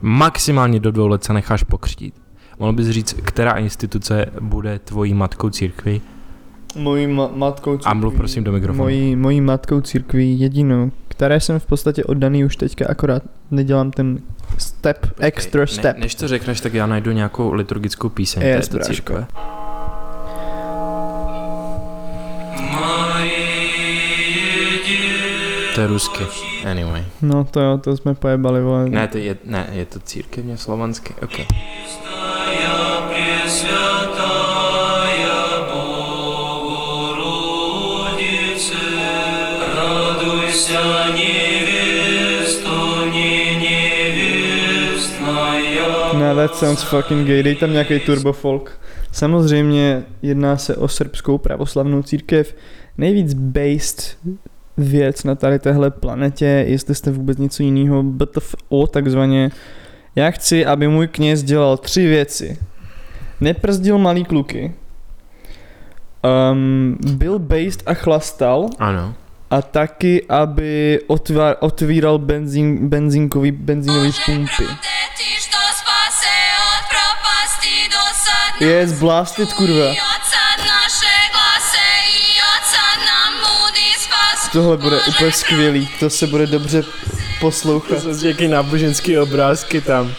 maximálně 0.00 0.80
do 0.80 0.90
dvou 0.90 1.06
let 1.06 1.24
se 1.24 1.32
necháš 1.32 1.62
pokřtít. 1.62 2.14
Mohl 2.58 2.72
bys 2.72 2.88
říct, 2.88 3.16
která 3.24 3.52
instituce 3.52 4.26
bude 4.40 4.78
tvojí 4.78 5.14
matkou 5.14 5.50
církvi? 5.50 6.00
Mojí 6.76 7.06
ma- 7.06 7.36
matkou 7.36 7.70
církví. 7.70 7.90
A 7.90 7.94
mluv 7.94 8.14
prosím 8.14 8.44
do 8.44 8.52
mikrofonu. 8.52 8.84
Mojí, 8.84 9.16
mojí 9.16 9.40
matkou 9.40 9.80
církví 9.80 10.40
jedinou, 10.40 10.90
které 11.08 11.40
jsem 11.40 11.58
v 11.58 11.66
podstatě 11.66 12.04
oddaný 12.04 12.44
už 12.44 12.56
teďka, 12.56 12.86
akorát 12.88 13.22
nedělám 13.50 13.90
ten 13.90 14.18
step, 14.58 15.06
extra 15.20 15.60
Ne, 15.60 15.66
step. 15.66 15.98
než 15.98 16.14
to 16.14 16.28
řekneš, 16.28 16.60
tak 16.60 16.74
já 16.74 16.86
najdu 16.86 17.12
nějakou 17.12 17.52
liturgickou 17.52 18.08
píseň 18.08 18.42
této 18.42 18.76
bráško. 18.76 18.92
církve. 18.94 19.26
To 25.74 25.80
je 25.80 25.86
rusky. 25.86 26.24
Anyway. 26.70 27.04
No 27.22 27.44
to 27.44 27.60
jo, 27.60 27.78
to 27.78 27.96
jsme 27.96 28.14
pojebali, 28.14 28.62
vole. 28.62 28.88
Ne, 28.88 29.08
to 29.08 29.18
je, 29.18 29.36
ne, 29.44 29.66
je 29.72 29.84
to 29.86 30.00
církevně 30.00 30.56
slovanské. 30.56 31.14
Ok. 31.22 31.38
No, 31.38 32.96
that 46.36 46.56
sounds 46.56 46.82
fucking 46.82 47.26
gay, 47.26 47.42
dej 47.42 47.54
tam 47.54 47.72
nějaký 47.72 48.00
turbo 48.00 48.32
folk. 48.32 48.80
Samozřejmě 49.12 50.02
jedná 50.22 50.56
se 50.56 50.76
o 50.76 50.88
srbskou 50.88 51.38
pravoslavnou 51.38 52.02
církev, 52.02 52.56
nejvíc 52.98 53.34
based 53.34 54.18
věc 54.76 55.24
na 55.24 55.34
tady 55.34 55.58
téhle 55.58 55.90
planetě, 55.90 56.64
jestli 56.68 56.94
jste 56.94 57.10
vůbec 57.10 57.38
něco 57.38 57.62
jiného, 57.62 58.02
BTFO 58.02 58.86
takzvaně. 58.86 59.50
Já 60.16 60.30
chci, 60.30 60.66
aby 60.66 60.88
můj 60.88 61.08
kněz 61.08 61.42
dělal 61.42 61.76
tři 61.76 62.06
věci. 62.06 62.58
Neprzdil 63.40 63.98
malý 63.98 64.24
kluky, 64.24 64.74
um, 66.52 66.98
byl 67.12 67.38
based 67.38 67.82
a 67.86 67.94
chlastal 67.94 68.66
Ano. 68.78 69.14
a 69.50 69.62
taky, 69.62 70.26
aby 70.28 71.00
otvíral 71.60 72.18
benzín, 72.18 72.88
benzínkový, 72.88 73.50
benzínový 73.50 74.10
pumpy. 74.26 74.64
Je 78.60 78.88
zblástit, 78.88 79.52
kurva. 79.52 79.94
Tohle 84.52 84.76
bude 84.76 85.00
úplně 85.08 85.32
skvělý, 85.32 85.88
to 86.00 86.10
se 86.10 86.26
bude 86.26 86.46
dobře 86.46 86.82
poslouchat. 87.40 88.02
To 88.02 88.14
jsou 88.14 88.22
nějaký 88.22 88.48
náboženský 88.48 89.18
obrázky 89.18 89.80
tam. 89.80 90.14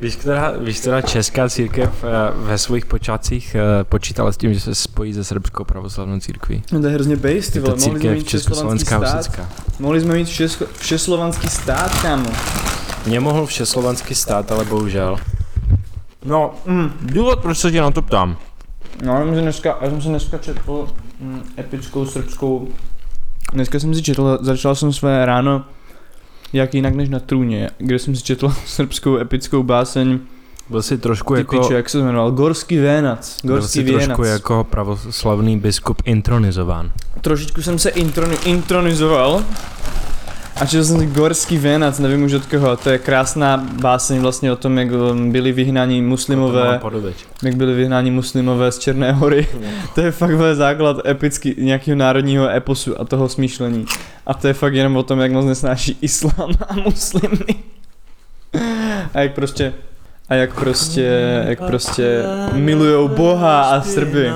Víš, 0.00 0.16
která, 0.16 0.50
víš, 0.60 0.80
která 0.80 1.02
česká 1.02 1.48
církev 1.48 2.04
eh, 2.04 2.08
ve 2.34 2.58
svých 2.58 2.86
počátcích 2.86 3.54
eh, 3.54 3.84
počítala 3.84 4.32
s 4.32 4.36
tím, 4.36 4.54
že 4.54 4.60
se 4.60 4.74
spojí 4.74 5.14
se 5.14 5.24
srbskou 5.24 5.64
pravoslavnou 5.64 6.20
církví? 6.20 6.62
No 6.72 6.80
to 6.80 6.86
je 6.86 6.92
hrozně 6.94 7.16
base, 7.16 7.52
ty 7.52 7.60
vole. 7.60 7.70
Mohli 7.70 7.80
jsme 7.82 7.92
církev 7.92 8.12
mít 8.18 8.28
československá 8.28 8.98
stát. 8.98 9.16
husitská. 9.16 9.48
Mohli 9.78 10.00
jsme 10.00 10.14
mít 10.14 10.24
všesko, 10.28 10.64
všeslovanský 10.78 11.48
stát, 11.48 12.02
kámo. 12.02 12.30
Mě 13.06 13.20
mohl 13.20 13.46
všeslovanský 13.46 14.14
stát, 14.14 14.52
ale 14.52 14.64
bohužel. 14.64 15.16
No, 16.24 16.54
Mm. 16.66 16.90
důvod, 17.00 17.38
proč 17.38 17.58
se 17.58 17.70
tě 17.70 17.80
na 17.80 17.90
to 17.90 18.02
ptám. 18.02 18.36
No, 19.04 19.12
já 19.12 19.24
jsem 19.24 19.34
si 19.34 19.40
dneska, 19.40 19.78
já 19.80 19.90
jsem 19.90 20.02
si 20.02 20.08
dneska 20.08 20.38
četl 20.38 20.88
mm, 21.20 21.42
epickou 21.58 22.06
srbskou... 22.06 22.68
Dneska 23.52 23.80
jsem 23.80 23.94
si 23.94 24.02
četl, 24.02 24.38
začal 24.40 24.74
jsem 24.74 24.92
své 24.92 25.26
ráno 25.26 25.64
jak 26.52 26.74
jinak 26.74 26.94
než 26.94 27.08
na 27.08 27.20
trůně, 27.20 27.70
kde 27.78 27.98
jsem 27.98 28.16
si 28.16 28.22
četl 28.22 28.54
srbskou 28.66 29.16
epickou 29.16 29.62
báseň, 29.62 30.18
Byl 30.70 30.82
jsi 30.82 30.98
trošku 30.98 31.34
ty 31.34 31.40
jako... 31.40 31.60
pičo, 31.60 31.72
jak 31.72 31.88
se 31.88 31.98
jmenoval, 31.98 32.30
Gorský 32.30 32.78
vénac, 32.78 33.40
byl 33.44 33.54
Gorský 33.54 33.72
jsi 33.72 33.82
věnac. 33.82 34.04
trošku 34.04 34.24
jako 34.24 34.66
pravoslavný 34.70 35.58
biskup 35.58 36.02
intronizován. 36.04 36.92
Trošičku 37.20 37.62
jsem 37.62 37.78
se 37.78 37.90
introni, 37.90 38.36
intronizoval 38.44 39.44
a 40.60 40.66
četl 40.66 40.84
jsem 40.84 41.12
Gorský 41.12 41.58
vénac, 41.58 41.98
nevím 41.98 42.24
už 42.24 42.32
od 42.32 42.46
koho, 42.46 42.76
to 42.76 42.90
je 42.90 42.98
krásná 42.98 43.56
báseň 43.56 44.20
vlastně 44.20 44.52
o 44.52 44.56
tom, 44.56 44.78
jak 44.78 44.88
um, 44.92 45.32
byli 45.32 45.52
vyhnáni 45.52 46.02
muslimové, 46.02 46.80
jak 47.42 47.56
byli 47.56 47.74
vyhnáni 47.74 48.10
muslimové 48.10 48.72
z 48.72 48.78
Černé 48.78 49.12
hory. 49.12 49.48
To 49.94 50.00
je 50.00 50.10
fakt 50.10 50.30
základ 50.52 51.06
epický 51.06 51.54
nějakého 51.58 51.96
národního 51.96 52.48
eposu 52.48 53.00
a 53.00 53.04
toho 53.04 53.28
smýšlení. 53.28 53.86
A 54.26 54.34
to 54.34 54.46
je 54.46 54.54
fakt 54.54 54.74
jenom 54.74 54.96
o 54.96 55.02
tom, 55.02 55.20
jak 55.20 55.32
moc 55.32 55.46
nesnáší 55.46 55.98
islám 56.00 56.50
a 56.68 56.74
muslimy. 56.74 57.54
A 59.14 59.20
jak 59.20 59.34
prostě 59.34 59.72
a 60.28 60.34
jak 60.34 60.54
prostě, 60.54 61.42
jak 61.48 61.66
prostě 61.66 62.22
milujou 62.52 63.08
Boha 63.08 63.62
a 63.62 63.80
Srby. 63.80 64.32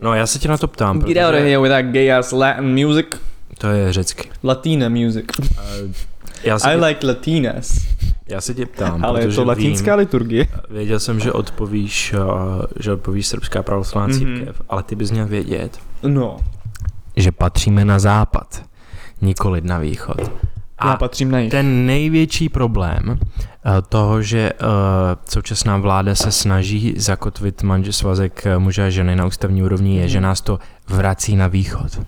No 0.00 0.14
já 0.14 0.26
se 0.26 0.38
tě 0.38 0.48
na 0.48 0.56
to 0.58 0.68
ptám, 0.68 0.98
Get 1.00 1.16
out 1.16 1.24
of 1.24 1.30
protože 1.30 1.44
here 1.44 1.58
with 1.58 1.70
that 1.72 1.84
gay 1.84 2.12
ass 2.12 2.32
Latin 2.32 2.86
music. 2.86 3.06
to 3.58 3.66
je 3.68 3.92
řecky. 3.92 4.28
Latina 4.44 4.88
music. 4.88 5.24
Já 6.44 6.58
se, 6.58 6.72
I 6.72 6.78
tě, 6.78 6.84
like 6.84 7.06
Latinas. 7.06 7.86
já 8.28 8.40
se 8.40 8.54
tě 8.54 8.66
ptám, 8.66 9.04
Ale 9.04 9.20
je 9.22 9.28
to 9.28 9.44
latinská 9.44 9.96
vím, 9.96 9.98
liturgie. 9.98 10.46
věděl 10.70 11.00
jsem, 11.00 11.20
že 11.20 11.32
odpovíš, 11.32 12.14
eh, 12.14 12.66
že 12.80 12.92
odpovíš 12.92 13.26
srbská 13.26 13.62
pravoslavná 13.62 14.08
Mhm. 14.08 14.18
církev, 14.18 14.62
ale 14.68 14.82
ty 14.82 14.94
bys 14.96 15.10
měl 15.10 15.26
vědět, 15.26 15.78
No, 16.02 16.36
že 17.16 17.32
patříme 17.32 17.84
na 17.84 17.98
západ, 17.98 18.62
nikoli 19.20 19.60
na 19.60 19.78
východ. 19.78 20.16
Já 20.84 20.90
A 20.92 20.96
patřím 20.96 21.30
na 21.30 21.38
jich. 21.38 21.50
ten 21.50 21.86
největší 21.86 22.48
problém 22.48 23.18
eh, 23.18 23.70
toho, 23.88 24.22
že 24.22 24.52
eh, 24.52 24.56
současná 25.28 25.76
vláda 25.76 26.14
se 26.14 26.32
snaží 26.32 26.94
zakotvit 26.96 27.62
manžel 27.62 27.92
svazek 27.92 28.46
eh, 28.46 28.58
muže 28.58 28.86
a 28.86 28.90
ženy 28.90 29.16
na 29.16 29.26
ústavní 29.26 29.62
úrovni, 29.62 29.96
je, 29.96 30.02
Mhm. 30.02 30.08
že 30.08 30.20
nás 30.20 30.40
to 30.40 30.58
vrací 30.88 31.36
na 31.36 31.46
východ. 31.46 31.98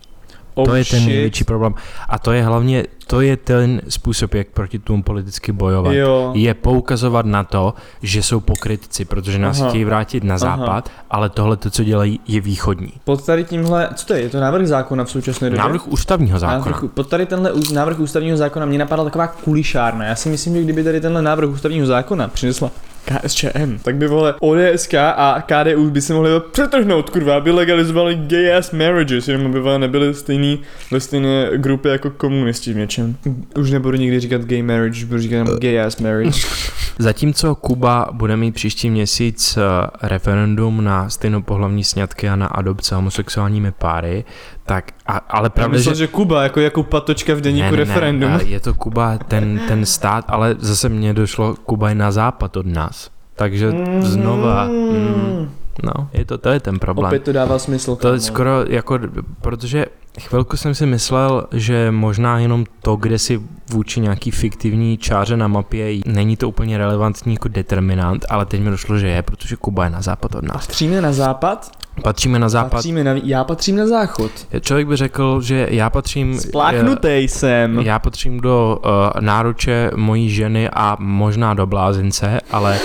Oh, 0.59 0.67
to 0.67 0.75
je 0.75 0.85
ten 0.85 1.07
největší 1.07 1.45
problém. 1.45 1.75
A 2.09 2.19
to 2.19 2.33
je 2.33 2.43
hlavně, 2.43 2.85
to 3.07 3.21
je 3.21 3.37
ten 3.37 3.81
způsob, 3.89 4.35
jak 4.35 4.49
proti 4.49 4.79
tomu 4.79 5.03
politicky 5.03 5.53
bojovat. 5.53 5.93
Jo. 5.93 6.33
Je 6.35 6.55
poukazovat 6.55 7.27
na 7.27 7.45
to, 7.45 7.75
že 8.03 8.23
jsou 8.23 8.41
pokrytci, 8.41 9.05
protože 9.05 9.39
nás 9.39 9.61
Aha. 9.61 9.69
chtějí 9.69 9.85
vrátit 9.85 10.25
na 10.25 10.39
západ, 10.39 10.91
ale 11.11 11.29
tohle, 11.29 11.57
to, 11.57 11.71
co 11.71 11.85
dělají, 11.85 12.21
je 12.29 12.41
východní. 12.41 12.93
Pod 13.05 13.27
tady 13.27 13.45
tímhle, 13.45 13.89
co 13.95 14.07
to 14.07 14.15
je? 14.15 14.21
Je 14.21 14.29
to 14.29 14.41
návrh 14.41 14.67
zákona 14.67 15.05
v 15.05 15.11
současné 15.11 15.51
době? 15.51 15.63
Návrh 15.63 15.89
ústavního 15.89 16.39
zákona. 16.39 16.59
Návrh, 16.59 16.91
pod 16.95 17.09
tady 17.09 17.27
tenhle 17.27 17.53
návrh 17.73 17.99
ústavního 17.99 18.37
zákona 18.37 18.67
mě 18.67 18.79
napadla 18.79 19.05
taková 19.05 19.27
kulišárna. 19.27 20.05
Já 20.05 20.15
si 20.15 20.29
myslím, 20.29 20.55
že 20.55 20.63
kdyby 20.63 20.85
tady 20.85 21.01
tenhle 21.01 21.23
návrh 21.23 21.51
ústavního 21.51 21.87
zákona 21.87 22.29
přinesla 22.29 22.71
KSČM, 23.09 23.79
tak 23.83 23.97
by 23.97 24.09
vole 24.09 24.35
ODSK 24.41 24.95
a 24.95 25.45
KDU 25.47 25.91
by 25.91 26.01
se 26.01 26.15
mohli 26.15 26.31
přetrhnout, 26.53 27.11
kurva, 27.11 27.37
aby 27.37 27.51
legalizovali 27.51 28.15
gay 28.15 28.57
ass 28.57 28.73
marriages, 28.73 29.29
jenom 29.29 29.47
aby 29.47 29.61
vole 29.61 29.79
nebyli 29.79 30.15
stejný 30.15 30.61
ve 30.91 31.01
stejné 31.01 31.51
grupě 31.57 31.93
jako 31.93 32.11
komunisti 32.11 32.73
v 32.73 32.77
něčem. 32.77 33.17
Už 33.59 33.71
nebudu 33.71 33.97
nikdy 33.97 34.21
říkat 34.21 34.43
gay 34.43 34.63
marriage, 34.63 34.99
už 34.99 35.05
budu 35.05 35.21
říkat 35.21 35.37
jenom 35.37 35.59
gay 35.59 35.81
ass 35.81 35.97
marriage. 36.01 36.41
Zatímco 36.99 37.55
Kuba 37.55 38.09
bude 38.13 38.37
mít 38.37 38.55
příští 38.55 38.91
měsíc 38.91 39.57
eh, 39.57 39.61
referendum 40.03 40.85
na 40.85 41.09
stejnopohlavní 41.09 41.85
sňatky 41.85 42.29
a 42.29 42.37
na 42.37 42.47
adopce 42.47 42.95
homosexuálními 42.95 43.73
páry, 43.73 44.25
tak, 44.69 44.93
a, 45.07 45.17
ale 45.17 45.51
pravda, 45.51 45.77
myslel, 45.77 45.95
že... 45.95 45.99
že 45.99 46.07
Kuba, 46.07 46.43
jako 46.43 46.61
jako 46.61 46.83
patočka 46.83 47.35
v 47.35 47.41
deníku 47.41 47.65
Ne, 47.65 47.71
ne, 47.71 47.77
ne, 47.77 47.85
referendum. 47.85 48.33
eh, 48.33 48.45
je 48.45 48.61
to 48.61 48.75
Kuba, 48.75 49.19
ten, 49.19 49.61
ten 49.69 49.87
stát, 49.87 50.25
ale 50.29 50.57
zase 50.59 50.89
mně 50.89 51.15
došlo, 51.15 51.55
Kuba 51.55 51.89
je 51.89 51.95
na 51.95 52.11
západ 52.13 52.57
od 52.57 52.67
nás. 52.67 53.11
Takže 53.35 53.73
znova, 54.01 54.65
mm, 54.65 55.51
no, 55.83 56.09
je 56.13 56.25
to, 56.25 56.39
to 56.39 56.49
je 56.49 56.61
ten 56.61 56.79
problém. 56.79 57.09
Opět 57.09 57.25
to 57.25 57.33
dává 57.33 57.59
smysl. 57.59 57.97
To 57.97 58.09
je 58.09 58.13
kámo. 58.13 58.21
skoro 58.21 58.65
jako, 58.69 58.99
protože 59.41 59.87
chvilku 60.19 60.57
jsem 60.57 60.75
si 60.75 60.87
myslel, 60.87 61.47
že 61.53 61.91
možná 61.91 62.39
jenom 62.39 62.65
to, 62.83 62.97
kde 62.97 63.19
si 63.19 63.41
vůči 63.71 64.01
nějaký 64.01 64.31
fiktivní 64.31 64.99
čáře 64.99 65.37
na 65.37 65.49
mapě, 65.49 66.01
není 66.07 66.37
to 66.37 66.49
úplně 66.49 66.79
relevantní 66.79 67.33
jako 67.33 67.49
determinant, 67.49 68.25
ale 68.29 68.47
teď 68.47 68.61
mi 68.61 68.71
došlo, 68.71 68.99
že 68.99 69.09
je, 69.09 69.23
protože 69.23 69.57
Kuba 69.57 69.85
je 69.85 69.91
na 69.91 70.03
západ 70.03 70.35
od 70.35 70.45
nás. 70.45 70.67
Patříme 70.67 71.01
na 71.01 71.13
západ? 71.13 71.71
Patříme 72.03 72.39
na 72.39 72.49
západ. 72.49 72.71
Patříme 72.71 73.05
na, 73.05 73.15
já 73.23 73.45
patřím 73.45 73.77
na 73.77 73.87
záchod. 73.87 74.31
Člověk 74.61 74.87
by 74.87 74.97
řekl, 74.97 75.41
že 75.41 75.69
já 75.71 75.91
patřím... 75.91 76.41
Spláchnutej 76.41 77.29
jsem. 77.29 77.79
Já 77.79 77.99
patřím 77.99 78.41
do 78.41 78.81
uh, 78.85 79.21
náruče 79.21 79.91
mojí 79.97 80.31
ženy 80.31 80.71
a 80.71 80.97
možná 81.01 81.55
do 81.55 81.67
blázince, 81.67 82.41
ale, 82.51 82.79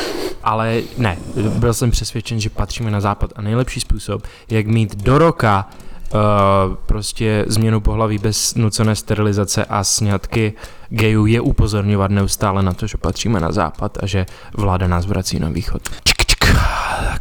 ale 0.43 0.81
ne, 0.97 1.17
byl 1.35 1.73
jsem 1.73 1.91
přesvědčen, 1.91 2.39
že 2.39 2.49
patříme 2.49 2.91
na 2.91 3.01
západ 3.01 3.33
a 3.35 3.41
nejlepší 3.41 3.79
způsob, 3.79 4.23
jak 4.49 4.67
mít 4.67 5.03
do 5.03 5.17
roka 5.17 5.69
uh, 6.13 6.75
prostě 6.85 7.45
změnu 7.47 7.81
pohlaví 7.81 8.17
bez 8.17 8.55
nucené 8.55 8.95
sterilizace 8.95 9.65
a 9.65 9.83
sňatky 9.83 10.53
gayů 10.89 11.25
je 11.25 11.41
upozorňovat 11.41 12.11
neustále 12.11 12.63
na 12.63 12.73
to, 12.73 12.87
že 12.87 12.97
patříme 12.97 13.39
na 13.39 13.51
západ 13.51 13.97
a 14.03 14.05
že 14.05 14.25
vláda 14.57 14.87
nás 14.87 15.05
vrací 15.05 15.39
na 15.39 15.49
východ. 15.49 15.81
Čik, 16.03 16.25
čik. 16.25 16.55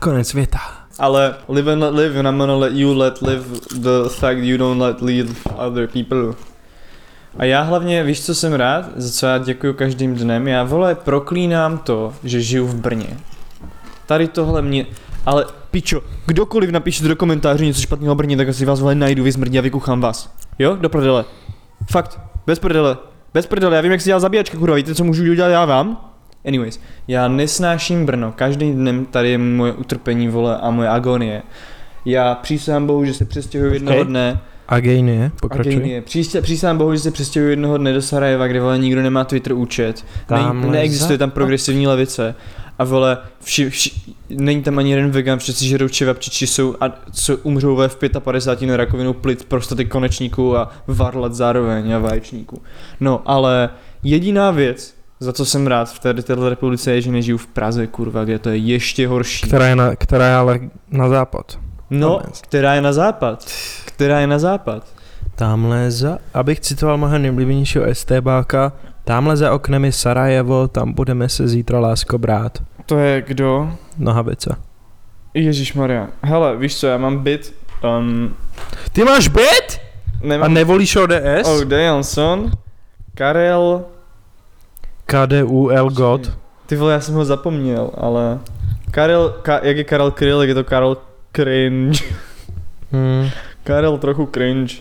Konec 0.01 0.29
světa. 0.29 0.59
Ale 0.99 1.35
live 1.49 1.73
and 1.73 1.81
let 1.81 1.95
live 1.95 2.19
and 2.19 2.27
I'm 2.27 2.39
gonna 2.39 2.57
let 2.57 2.73
you 2.73 2.95
let 2.99 3.23
live 3.23 3.45
the 3.75 4.09
fact 4.09 4.39
you 4.39 4.59
don't 4.59 4.81
let 4.81 5.03
live 5.03 5.35
other 5.57 5.87
people. 5.87 6.35
A 7.37 7.45
já 7.45 7.63
hlavně, 7.63 8.05
víš 8.05 8.25
co 8.25 8.35
jsem 8.35 8.53
rád, 8.53 8.85
za 8.97 9.11
co 9.11 9.27
já 9.27 9.39
děkuji 9.39 9.75
každým 9.75 10.15
dnem, 10.15 10.49
já 10.49 10.65
vole 10.65 10.95
proklínám 10.95 11.79
to, 11.79 12.13
že 12.25 12.41
žiju 12.41 12.67
v 12.67 12.75
Brně. 12.75 13.17
Tady 14.07 14.29
tohle 14.29 14.63
mě, 14.63 14.87
ale 15.27 15.47
pičo, 15.73 16.03
kdokoliv 16.27 16.71
napíše 16.71 17.09
do 17.09 17.17
komentářů 17.17 17.65
něco 17.65 17.81
špatného 17.81 18.13
o 18.13 18.15
Brně, 18.15 18.37
tak 18.37 18.49
asi 18.49 18.65
vás 18.65 18.81
vole 18.81 18.95
najdu, 18.95 19.25
vyzmrdí 19.25 19.59
a 19.59 19.63
vykuchám 19.63 20.01
vás. 20.01 20.35
Jo, 20.59 20.77
do 20.77 20.89
prdele. 20.89 21.25
Fakt, 21.91 22.21
bez 22.47 22.59
prdele. 22.59 22.97
Bez 23.35 23.47
prdele, 23.47 23.77
já 23.77 23.83
vím, 23.83 23.93
jak 23.93 24.01
se 24.01 24.09
dělá 24.09 24.21
zabíjačka, 24.21 24.59
kurva, 24.59 24.77
víte, 24.77 24.95
co 24.95 25.05
můžu 25.05 25.31
udělat 25.31 25.49
já 25.49 25.65
vám? 25.65 26.11
Anyways, 26.47 26.81
já 27.09 27.29
nesnáším 27.29 28.07
Brno, 28.07 28.33
každým 28.37 28.75
dnem 28.75 29.07
tady 29.07 29.31
je 29.31 29.39
moje 29.39 29.73
utrpení, 29.73 30.29
vole, 30.29 30.59
a 30.59 30.71
moje 30.71 30.89
agonie. 30.89 31.43
Já 32.05 32.35
přísahám 32.35 32.87
Bohu, 32.87 33.05
že 33.05 33.15
se 33.15 33.25
přestěhuju 33.25 33.73
jednoho 33.73 34.05
dne, 34.05 34.41
A 34.69 34.81
gejnie, 34.81 35.31
Agenie. 35.51 36.03
Příště, 36.03 36.43
přísahám 36.43 36.79
bohu, 36.79 36.95
že 36.95 37.01
se 37.01 37.11
přestěhuju 37.11 37.51
jednoho 37.51 37.79
dne 37.79 37.93
do 37.93 38.03
Sarajeva, 38.03 38.47
kde 38.47 38.61
vole 38.61 38.79
nikdo 38.79 39.03
nemá 39.03 39.25
Twitter 39.25 39.53
účet. 39.53 40.05
Ne, 40.31 40.37
Tamhle 40.37 40.73
neexistuje 40.73 41.19
tam 41.19 41.31
progresivní 41.31 41.87
levice. 41.87 42.35
A 42.79 42.85
vole, 42.85 43.19
vši, 43.41 43.71
vši, 43.71 43.93
není 44.29 44.63
tam 44.63 44.79
ani 44.79 44.91
jeden 44.91 45.11
vegan, 45.11 45.39
protože 45.39 45.53
si 45.53 45.69
žerou 45.69 45.89
čevapčiči 45.89 46.47
jsou 46.47 46.77
a 46.81 46.85
co 47.13 47.37
umřou 47.37 47.77
ve 47.77 47.89
v 47.89 47.97
55 48.19 48.67
na 48.67 48.77
rakovinu 48.77 49.13
plic, 49.13 49.43
prostaty 49.43 49.85
konečníků 49.85 50.57
a 50.57 50.71
varlat 50.87 51.35
zároveň 51.35 51.93
a 51.93 51.99
vaječníků. 51.99 52.63
No, 53.01 53.23
ale 53.25 53.71
jediná 54.03 54.51
věc, 54.51 54.95
za 55.21 55.33
co 55.33 55.45
jsem 55.45 55.67
rád 55.67 55.93
v 55.93 55.99
této, 55.99 56.23
této 56.23 56.49
republice 56.49 56.93
je, 56.93 57.01
že 57.01 57.11
nežiju 57.11 57.39
v 57.39 57.47
Praze, 57.47 57.87
kurva, 57.87 58.25
kde 58.25 58.39
to 58.39 58.49
je 58.51 58.57
ještě 58.57 59.09
horší. 59.09 59.47
Která 59.47 59.67
je, 59.67 59.77
na, 59.77 59.97
která 59.97 60.27
je 60.29 60.35
ale 60.35 60.61
na 60.91 61.09
západ. 61.09 61.59
No, 61.91 62.21
která 62.41 62.75
je 62.75 62.81
na 62.81 62.93
západ. 62.93 63.45
Která 63.85 64.21
je 64.21 64.27
na 64.27 64.39
západ. 64.39 64.87
Tamhle 65.35 65.91
za, 65.91 66.19
abych 66.35 66.61
citoval 66.61 66.99
mého 66.99 67.19
nejoblíbenějšího 67.19 67.85
STBáka, 67.93 68.73
tamhle 69.05 69.37
za 69.37 69.53
oknem 69.53 69.85
je 69.85 69.93
Sarajevo, 69.93 70.69
tam 70.69 70.93
budeme 70.93 71.29
se 71.29 71.49
zítra 71.49 71.81
lásko 71.81 72.19
brát. 72.19 72.63
To 72.87 72.99
je 72.99 73.23
kdo? 73.27 73.73
Nohavice. 73.99 74.57
Ježíš 75.35 75.75
Maria. 75.75 76.09
Hele, 76.23 76.57
víš 76.57 76.77
co, 76.77 76.87
já 76.87 76.99
mám 76.99 77.19
byt. 77.19 77.55
Um, 77.99 78.37
Ty 78.93 79.05
máš 79.05 79.29
byt? 79.29 79.81
A 80.23 80.27
nemám... 80.27 80.55
nevolíš 80.55 80.97
ODS? 80.97 81.49
Oh, 81.49 81.65
Dejanson. 81.65 82.51
Karel... 83.15 83.85
KDUL 85.07 85.91
God. 85.91 86.39
Ty 86.67 86.77
vole, 86.77 86.93
já 86.93 87.01
jsem 87.01 87.15
ho 87.15 87.25
zapomněl, 87.25 87.91
ale... 87.95 88.39
Karel, 88.91 89.35
ka, 89.43 89.61
jak 89.63 89.77
je 89.77 89.85
Karel 89.85 90.11
Kryl, 90.11 90.41
jak 90.41 90.49
je 90.49 90.55
to 90.55 90.65
Karel 90.65 90.97
Cringe. 91.33 92.05
Hmm. 92.93 93.29
Karel 93.65 93.99
trochu 93.99 94.27
cringe. 94.27 94.75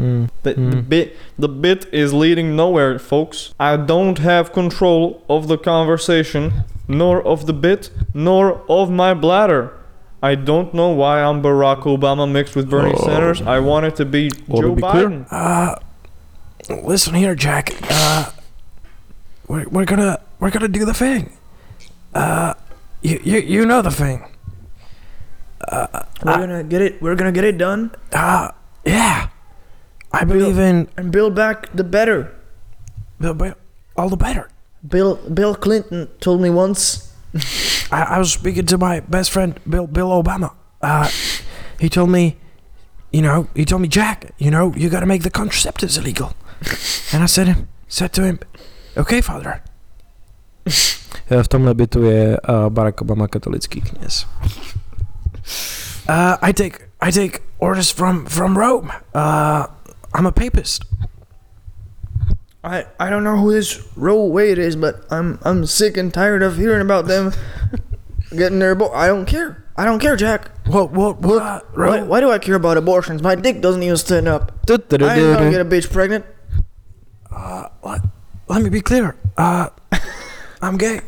Hmm. 0.00 0.24
The, 0.42 0.54
the 0.54 0.60
Hmm. 0.60 0.80
bit 0.88 1.16
the 1.38 1.48
bit 1.48 1.86
is 1.92 2.12
leading 2.14 2.56
nowhere, 2.56 2.98
folks. 2.98 3.52
I 3.60 3.76
don't 3.76 4.18
have 4.18 4.52
control 4.52 5.22
of 5.28 5.48
the 5.48 5.58
conversation, 5.58 6.64
nor 6.88 7.20
of 7.22 7.46
the 7.46 7.52
bit, 7.52 7.90
nor 8.14 8.62
of 8.68 8.90
my 8.90 9.12
bladder. 9.14 9.72
I 10.22 10.34
don't 10.36 10.72
know 10.74 10.88
why 10.90 11.22
I'm 11.22 11.42
Barack 11.42 11.82
Obama 11.84 12.30
mixed 12.30 12.54
with 12.56 12.68
Bernie 12.70 12.94
Oh. 12.96 13.04
Sanders. 13.06 13.40
I 13.42 13.58
wanted 13.60 13.96
to 13.96 14.04
be 14.04 14.30
Well, 14.48 14.62
to 14.62 14.68
Joe 14.68 14.74
be 14.74 14.82
clear- 14.82 15.08
Biden. 15.10 15.26
Uh, 15.30 15.76
listen 16.82 17.14
here, 17.14 17.34
Jack. 17.34 17.72
Uh, 17.90 18.30
we're, 19.48 19.66
we're 19.68 19.84
gonna 19.86 20.18
we're 20.38 20.50
gonna 20.50 20.68
do 20.68 20.84
the 20.84 20.94
thing. 20.94 21.32
Uh, 22.14 22.54
you 23.02 23.20
you, 23.24 23.38
you 23.40 23.66
know 23.66 23.82
the 23.82 23.90
thing. 23.90 24.24
We're 26.24 26.36
gonna 26.38 26.64
get 26.64 26.82
it. 26.82 27.00
We're 27.02 27.14
gonna 27.16 27.32
get 27.32 27.44
it 27.44 27.56
done 27.58 27.90
Uh, 28.12 28.50
yeah. 28.84 29.28
I 30.12 30.24
believe 30.24 30.58
in 30.58 30.88
and 30.96 31.12
build 31.12 31.34
back 31.34 31.68
the 31.74 31.84
better. 31.84 32.32
the, 33.20 33.32
the- 33.34 33.56
all 33.96 34.08
the 34.08 34.16
better. 34.16 34.48
Bill 34.88 35.16
Bill 35.34 35.54
Clinton 35.54 36.08
told 36.20 36.40
me 36.40 36.50
once. 36.50 37.12
I, 37.92 38.02
I 38.02 38.18
was 38.18 38.32
speaking 38.32 38.66
to 38.66 38.78
my 38.78 39.00
best 39.00 39.30
friend 39.30 39.58
Bill 39.68 39.86
Bill 39.86 40.08
Obama. 40.22 40.50
Uh, 40.82 41.08
he 41.78 41.88
told 41.88 42.10
me, 42.10 42.36
you 43.12 43.20
know, 43.22 43.46
he 43.54 43.64
told 43.64 43.82
me, 43.82 43.88
Jack, 43.88 44.32
you 44.38 44.50
know, 44.50 44.72
you 44.76 44.88
got 44.88 45.00
to 45.00 45.06
make 45.06 45.22
the 45.22 45.30
contraceptives 45.30 45.98
illegal. 45.98 46.32
and 47.12 47.22
I 47.22 47.26
said 47.26 47.46
him 47.46 47.68
said 47.88 48.12
to 48.12 48.22
him, 48.22 48.38
okay, 48.96 49.20
father. 49.20 49.62
V 51.30 51.48
tomhle 51.48 51.74
bytu 51.74 52.02
je 52.02 52.38
uh, 52.40 52.68
Barack 52.68 53.00
Obama 53.00 53.28
katolický 53.28 53.80
kněz. 53.80 54.26
Uh, 56.08 56.36
I 56.42 56.52
take 56.52 56.78
I 57.00 57.12
take 57.12 57.40
orders 57.58 57.90
from 57.92 58.26
from 58.26 58.56
Rome. 58.58 58.90
Uh, 59.14 59.66
I'm 60.14 60.26
a 60.26 60.32
papist. 60.32 60.84
I 62.62 62.86
I 62.98 63.08
don't 63.10 63.24
know 63.24 63.36
who 63.38 63.52
this 63.52 63.86
Roe 63.96 64.24
Wade 64.26 64.58
is, 64.58 64.76
but 64.76 65.04
I'm 65.10 65.38
I'm 65.42 65.64
sick 65.66 65.96
and 65.96 66.12
tired 66.12 66.42
of 66.42 66.56
hearing 66.56 66.82
about 66.82 67.06
them 67.06 67.32
getting 68.36 68.58
their 68.58 68.76
abo- 68.76 68.94
I 68.94 69.06
don't 69.06 69.24
care. 69.26 69.64
I 69.76 69.84
don't 69.86 69.98
care, 69.98 70.14
Jack. 70.16 70.50
What 70.66 70.90
what 70.92 71.20
what? 71.20 71.42
Uh, 71.42 71.60
Why, 71.74 72.02
why 72.02 72.20
do 72.20 72.30
I 72.30 72.38
care 72.38 72.54
about 72.56 72.76
abortions? 72.76 73.22
My 73.22 73.34
dick 73.34 73.62
doesn't 73.62 73.82
even 73.82 73.96
stand 73.96 74.28
up. 74.28 74.52
I 75.02 75.14
ain't 75.14 75.38
gonna 75.38 75.50
get 75.50 75.60
a 75.60 75.64
bitch 75.64 75.90
pregnant. 75.90 76.26
Uh, 77.30 77.68
let, 77.82 78.02
let 78.48 78.62
me 78.62 78.68
be 78.68 78.82
clear. 78.82 79.16
Uh, 79.38 79.70
I'm 80.62 80.76
gay. 80.76 81.00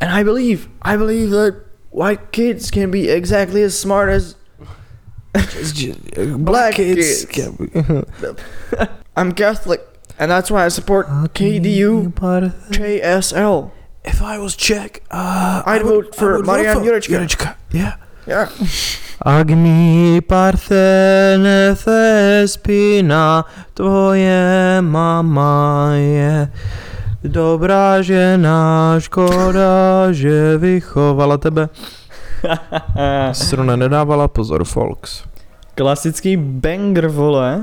And 0.00 0.10
I 0.10 0.22
believe, 0.22 0.68
I 0.80 0.96
believe 0.96 1.30
that 1.30 1.62
white 1.90 2.32
kids 2.32 2.70
can 2.70 2.90
be 2.90 3.10
exactly 3.10 3.62
as 3.62 3.78
smart 3.78 4.08
as 4.08 4.36
black 6.38 6.74
kids. 6.74 7.26
I'm 9.16 9.32
Catholic, 9.32 9.80
and 10.18 10.30
that's 10.30 10.50
why 10.50 10.64
I 10.64 10.68
support 10.68 11.08
KDU 11.34 12.12
JSL. 12.70 13.70
If 14.04 14.22
I 14.22 14.38
was 14.38 14.56
Czech, 14.56 15.02
uh, 15.10 15.62
I'd 15.66 15.80
I 15.80 15.84
would- 15.84 16.06
vote 16.06 16.14
for 16.14 16.38
Marian 16.42 16.78
Jurečka. 16.84 17.12
Jurečka. 17.12 17.48
Yeah. 17.72 17.96
Yeah. 18.26 18.48
Agni 19.26 20.20
parthene 20.22 21.74
thespina, 21.74 23.42
tvoje 23.74 24.78
mama 24.80 25.90
je 25.98 26.46
dobrá 27.26 27.98
žena, 28.02 28.94
škoda, 29.02 30.08
že 30.14 30.54
vychovala 30.62 31.34
tebe. 31.42 31.68
Struna 33.34 33.74
nedávala 33.76 34.28
pozor, 34.30 34.62
folks. 34.64 35.26
Klasický 35.78 36.36
banger, 36.36 37.06
vole. 37.08 37.62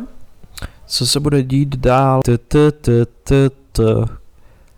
Co 0.87 1.07
se 1.07 1.19
bude 1.19 1.43
dít 1.43 1.75
dál? 1.75 2.21
T, 2.25 2.37
t, 2.37 2.71
t, 2.71 3.05
t, 3.23 3.49
t. 3.71 3.83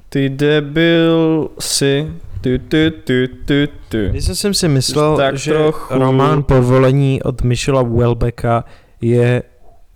Ty 0.10 0.30
debil 0.30 1.50
si. 1.60 2.14
Tu, 2.42 2.58
tu, 2.58 2.78
tu, 3.04 3.14
tu, 3.46 3.54
tu. 3.90 3.98
Když 4.10 4.26
jsem 4.26 4.54
si 4.54 4.68
myslel, 4.68 5.18
Tak 5.18 5.38
že 5.38 5.54
trochu. 5.54 5.94
román 5.94 6.44
Povolení 6.44 7.24
od 7.24 7.42
Michela 7.42 7.84
Welbecka 7.84 8.64
je 9.02 9.44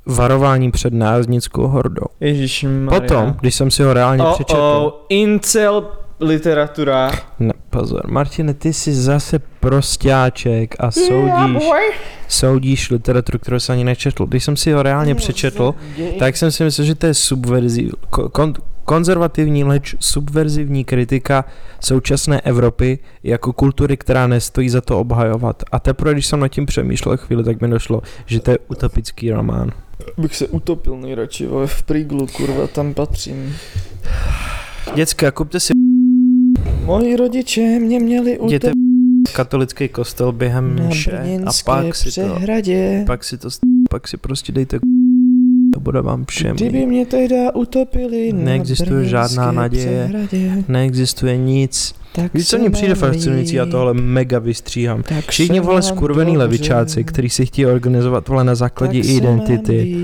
varování 0.05 0.71
před 0.71 0.93
nájezdnickou 0.93 1.67
hordou. 1.67 2.05
Ježišmarja. 2.19 3.01
Potom, 3.01 3.35
když 3.41 3.55
jsem 3.55 3.71
si 3.71 3.83
ho 3.83 3.93
reálně 3.93 4.23
Oh, 4.23 4.33
přečetl, 4.33 4.59
oh, 4.61 4.91
incel 5.09 5.87
literatura. 6.19 7.11
Pozor, 7.71 8.11
Martine, 8.11 8.53
ty 8.53 8.73
jsi 8.73 8.93
zase 8.93 9.39
prostáček 9.39 10.75
a 10.79 10.91
soudíš, 10.91 11.63
soudíš 12.27 12.89
literaturu, 12.89 13.39
kterou 13.39 13.59
jsem 13.59 13.73
ani 13.73 13.83
nečetl. 13.83 14.25
Když 14.25 14.43
jsem 14.43 14.57
si 14.57 14.71
ho 14.71 14.83
reálně 14.83 15.15
přečetl, 15.15 15.75
tak 16.19 16.37
jsem 16.37 16.51
si 16.51 16.63
myslel, 16.63 16.87
že 16.87 16.95
to 16.95 17.05
je 17.05 17.13
subverzi, 17.13 17.89
kon, 18.09 18.53
konzervativní, 18.85 19.63
leč 19.63 19.95
subverzivní 19.99 20.85
kritika 20.85 21.45
současné 21.79 22.41
Evropy 22.41 22.99
jako 23.23 23.53
kultury, 23.53 23.97
která 23.97 24.27
nestojí 24.27 24.69
za 24.69 24.81
to 24.81 24.99
obhajovat. 24.99 25.63
A 25.71 25.79
teprve, 25.79 26.13
když 26.13 26.27
jsem 26.27 26.39
nad 26.39 26.47
tím 26.47 26.65
přemýšlel 26.65 27.17
chvíli, 27.17 27.43
tak 27.43 27.61
mi 27.61 27.67
došlo, 27.67 28.01
že 28.25 28.39
to 28.39 28.51
je 28.51 28.57
utopický 28.67 29.31
román. 29.31 29.71
Bych 30.17 30.35
se 30.35 30.47
utopil 30.47 30.97
nejradši, 30.97 31.47
v 31.65 31.83
prýglu, 31.83 32.27
kurva, 32.27 32.67
tam 32.67 32.93
patřím. 32.93 33.55
Děcka, 34.95 35.31
kupte 35.31 35.59
si 35.59 35.73
Moji 36.85 37.15
rodiče 37.15 37.79
mě 37.79 37.99
měli 37.99 38.39
jděte 38.45 38.67
utopit 38.67 39.35
katolický 39.35 39.89
kostel 39.89 40.31
během 40.31 40.87
mše 40.87 41.39
a 41.45 41.51
pak 41.65 41.95
si 41.95 42.21
to, 42.21 42.39
pak 43.07 43.23
si 43.23 43.37
to, 43.37 43.49
pak 43.89 44.07
si 44.07 44.17
prostě 44.17 44.51
dejte 44.51 44.79
bude 45.81 46.01
vám 46.01 46.25
všem. 46.29 46.55
Kdyby 46.55 46.85
mě 46.85 47.05
teda 47.05 47.55
utopili 47.55 48.33
Neexistuje 48.33 49.05
žádná 49.05 49.51
naděje. 49.51 50.05
přehradě, 50.09 50.63
Neexistuje 50.67 51.37
nic. 51.37 51.95
tak 52.15 52.33
Víš, 52.33 52.43
co 52.43 52.49
se 52.49 52.57
mě 52.57 52.69
přijde 52.69 52.95
fascinující, 52.95 53.55
já 53.55 53.65
tohle 53.65 53.93
mega 53.93 54.39
vystříhám. 54.39 55.03
tak 55.03 55.25
Všichni 55.29 55.59
vole 55.59 55.81
skurvený 55.81 56.31
dobře, 56.33 56.39
levičáci, 56.43 57.03
kteří 57.03 57.29
si 57.29 57.45
chtějí 57.45 57.65
organizovat 57.65 58.27
vole 58.27 58.43
na 58.43 58.55
základě 58.55 59.01
tak 59.01 59.09
identity, 59.09 59.95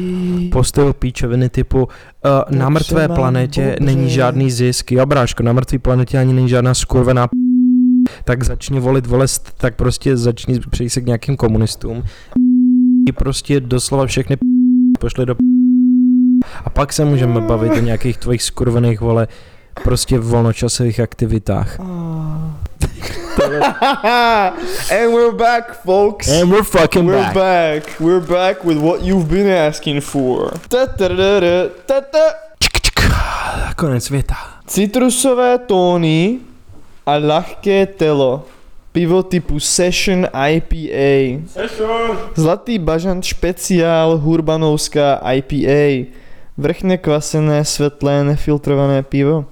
postují 0.51 0.93
píčoviny 0.99 1.49
typu 1.49 1.77
uh, 1.83 2.57
na 2.57 2.69
mrtvé 2.69 3.07
planetě 3.07 3.75
dobře. 3.79 3.93
není 3.93 4.09
žádný 4.09 4.51
zisk. 4.51 4.91
Jo, 4.91 5.05
bráško, 5.05 5.43
na 5.43 5.53
mrtvé 5.53 5.79
planetě 5.79 6.17
ani 6.19 6.33
není 6.33 6.49
žádná 6.49 6.73
skurvená 6.73 7.27
p- 7.27 7.33
tak 8.23 8.43
začni 8.43 8.79
volit 8.79 9.05
volest, 9.07 9.53
tak 9.57 9.75
prostě 9.75 10.17
začni 10.17 10.59
přejít 10.69 10.89
se 10.89 11.01
k 11.01 11.05
nějakým 11.05 11.35
komunistům. 11.37 12.03
I 13.07 13.11
prostě 13.11 13.59
doslova 13.59 14.05
všechny 14.05 14.35
p- 14.35 14.41
pošli 14.99 15.25
do 15.25 15.35
p- 15.35 15.39
a 16.67 16.69
pak 16.69 16.93
se 16.93 17.05
můžeme 17.05 17.41
bavit 17.41 17.71
o 17.71 17.79
nějakých 17.79 18.17
tvojich 18.17 18.43
skurvených 18.43 19.01
vole 19.01 19.27
prostě 19.83 20.19
volnočasových 20.19 20.99
aktivitách. 20.99 21.79
And 24.91 25.13
we're 25.13 25.31
back, 25.31 25.81
folks. 25.85 26.27
And 26.27 26.49
we're 26.51 26.63
fucking 26.63 27.07
We're 27.09 27.23
back. 27.23 27.33
back. 27.33 27.99
We're 27.99 28.19
back 28.27 28.63
with 28.63 28.77
what 28.77 29.01
you've 29.01 29.27
been 29.29 29.67
asking 29.67 30.01
for. 30.01 30.51
Konec 33.75 34.03
světa. 34.03 34.35
Citrusové 34.67 35.57
tóny 35.57 36.39
a 37.05 37.15
ľahké 37.17 37.85
telo. 37.85 38.45
Pivo 38.91 39.23
typu 39.23 39.59
Session 39.59 40.27
IPA. 40.49 41.39
Zlatý 42.35 42.79
bažant 42.79 43.23
špeciál 43.23 44.17
Hurbanovská 44.17 45.21
IPA. 45.33 46.11
Vrchne 46.57 46.97
kvasené, 46.97 47.61
svetlé, 47.61 48.25
nefiltrované 48.25 49.05
pivo. 49.05 49.45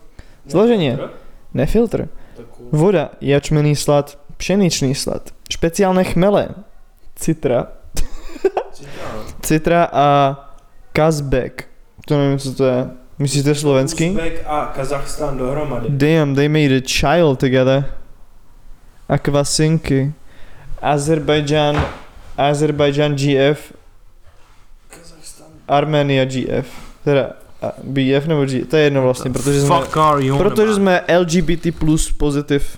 Zloženie. 0.49 0.97
Nefiltr. 1.53 2.09
Voda, 2.73 3.13
jačmený 3.21 3.77
slad, 3.77 4.17
pšeničný 4.41 4.97
slad. 4.97 5.29
Špeciálne 5.45 6.01
chmele. 6.01 6.65
Citra. 7.13 7.77
Citra 9.45 9.85
a 9.93 10.07
Kazbek. 10.93 11.69
To 12.09 12.17
nevím, 12.17 12.39
co 12.39 12.53
to 12.53 12.65
je. 12.65 12.79
Myslíš, 13.19 13.39
že 13.39 13.43
to 13.43 13.49
je 13.49 13.55
slovenský? 13.55 14.05
Uzbek 14.11 14.43
a 14.45 14.73
Kazachstán 14.75 15.37
dohromady. 15.37 15.87
Damn, 15.89 16.35
they 16.35 16.49
made 16.49 16.73
a 16.75 16.81
child 16.81 17.39
together. 17.39 17.85
A 19.09 19.17
kvasinky. 19.17 20.11
Azerbajdžan, 20.81 21.79
Azerbajdžan 22.37 23.15
GF, 23.15 23.73
Armenia 25.67 26.25
GF. 26.25 26.84
Teda 27.05 27.29
BF 27.83 28.27
nebo 28.27 28.45
G, 28.45 28.65
to 28.65 28.77
je 28.77 28.83
jedno 28.83 29.01
vlastně, 29.01 29.31
protože 29.31 29.61
jsme, 29.61 29.75
protože 30.37 30.73
jsme 30.73 31.01
LGBT 31.19 31.67
plus 31.79 32.11
pozitiv. 32.11 32.77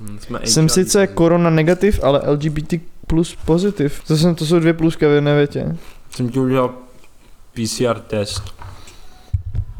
Hm, 0.00 0.18
jsme 0.20 0.40
Jsem 0.44 0.68
sice 0.68 1.06
korona 1.06 1.50
negativ, 1.50 2.00
ale 2.02 2.22
LGBT 2.30 2.74
plus 3.06 3.36
pozitiv. 3.44 4.02
To, 4.06 4.16
jsem, 4.16 4.34
to 4.34 4.46
jsou 4.46 4.58
dvě 4.58 4.72
pluska 4.72 5.08
v 5.08 5.10
jedné 5.10 5.36
větě. 5.36 5.76
Jsem 6.10 6.28
ti 6.28 6.38
udělal 6.38 6.74
PCR 7.52 8.00
test. 8.00 8.42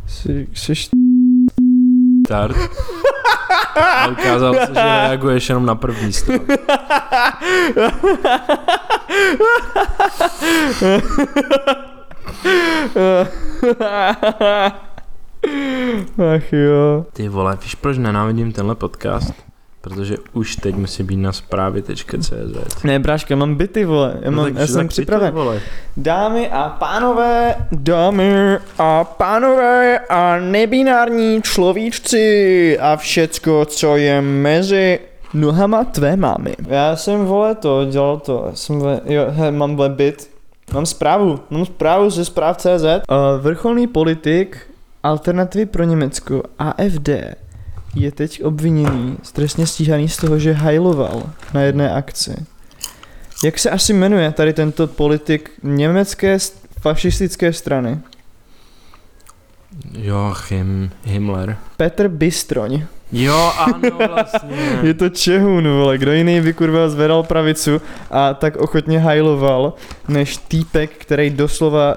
Jsi, 0.06 0.48
jsi 0.54 0.74
Start. 2.26 2.56
A 3.76 4.08
ukázalo 4.08 4.54
se, 4.54 4.66
že 4.66 4.74
reaguješ 4.74 5.48
jenom 5.48 5.66
na 5.66 5.74
první 5.74 6.12
stav. 6.12 6.40
Ach 16.34 16.52
jo. 16.52 17.04
Ty 17.12 17.28
vole, 17.28 17.58
víš 17.62 17.74
proč 17.74 17.98
nenávidím 17.98 18.52
tenhle 18.52 18.74
podcast? 18.74 19.32
Protože 19.80 20.16
už 20.32 20.56
teď 20.56 20.74
musí 20.74 21.02
být 21.02 21.16
na 21.16 21.32
zprávy.cz. 21.32 22.84
Ne, 22.84 22.98
bráška, 22.98 23.36
mám 23.36 23.54
byty, 23.54 23.84
vole. 23.84 24.16
Já, 24.22 24.30
No 24.30 24.36
mám, 24.36 24.52
tak 24.52 24.60
já 24.60 24.66
jsem 24.66 24.88
připraven. 24.88 25.34
Vole. 25.34 25.60
Dámy 25.96 26.50
a 26.50 26.68
pánové, 26.68 27.54
dámy 27.72 28.34
a 28.78 29.04
pánové 29.04 29.98
a 29.98 30.36
nebinární 30.38 31.42
človíčci 31.42 32.78
a 32.78 32.96
všecko, 32.96 33.64
co 33.64 33.96
je 33.96 34.20
mezi 34.20 34.98
nohama 35.34 35.84
tvé 35.84 36.16
mámy. 36.16 36.54
Já 36.68 36.96
jsem, 36.96 37.24
vole, 37.24 37.54
to, 37.54 37.84
dělal 37.84 38.16
to, 38.18 38.44
já 38.46 38.54
jsem, 38.56 38.78
vole, 38.78 39.00
jo, 39.04 39.24
he, 39.28 39.50
mám, 39.50 39.76
vole, 39.76 39.88
byt, 39.88 40.30
mám 40.72 40.86
zprávu, 40.86 41.40
mám 41.50 41.66
zprávu 41.66 42.10
ze 42.10 42.24
zpráv.cz. 42.24 42.66
Uh, 42.84 43.16
vrcholný 43.40 43.86
politik 43.86 44.58
alternativy 45.02 45.66
pro 45.66 45.84
Německo 45.84 46.42
AFD 46.58 47.08
je 47.94 48.12
teď 48.12 48.44
obviněný, 48.44 49.18
trestně 49.32 49.66
stíhaný 49.66 50.08
z 50.08 50.16
toho, 50.16 50.38
že 50.38 50.52
hajloval 50.52 51.22
na 51.54 51.60
jedné 51.60 51.94
akci. 51.94 52.46
Jak 53.44 53.58
se 53.58 53.70
asi 53.70 53.92
jmenuje 53.92 54.32
tady 54.32 54.52
tento 54.52 54.86
politik 54.86 55.50
německé 55.62 56.36
st- 56.36 56.54
fašistické 56.80 57.52
strany? 57.52 57.98
Joachim 59.98 60.90
Himmler. 61.04 61.56
Petr 61.76 62.08
Bystroň. 62.08 62.82
Jo, 63.14 63.52
ano, 63.58 64.08
vlastně. 64.08 64.56
Je 64.82 64.94
to 64.94 65.08
Čehun, 65.08 65.68
vole, 65.68 65.98
kdo 65.98 66.12
jiný 66.12 66.40
by 66.40 66.52
kurva 66.52 66.88
zvedal 66.88 67.22
pravicu 67.22 67.82
a 68.10 68.34
tak 68.34 68.56
ochotně 68.56 68.98
hajloval, 68.98 69.72
než 70.08 70.36
týpek, 70.36 70.90
který 70.98 71.30
doslova 71.30 71.94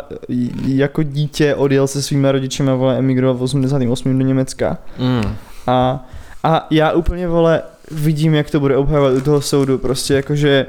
jako 0.65 1.03
dítě 1.03 1.55
odjel 1.55 1.87
se 1.87 2.01
svými 2.01 2.31
rodičemi, 2.31 2.71
vole, 2.71 2.97
emigroval 2.97 3.35
v 3.35 3.41
88. 3.41 4.19
do 4.19 4.25
Německa. 4.25 4.77
Mm. 4.99 5.35
A, 5.67 6.05
a 6.43 6.67
já 6.69 6.91
úplně, 6.91 7.27
vole, 7.27 7.61
vidím, 7.91 8.33
jak 8.33 8.49
to 8.49 8.59
bude 8.59 8.77
obhajovat 8.77 9.13
u 9.13 9.21
toho 9.21 9.41
soudu, 9.41 9.77
prostě 9.77 10.13
jakože 10.13 10.65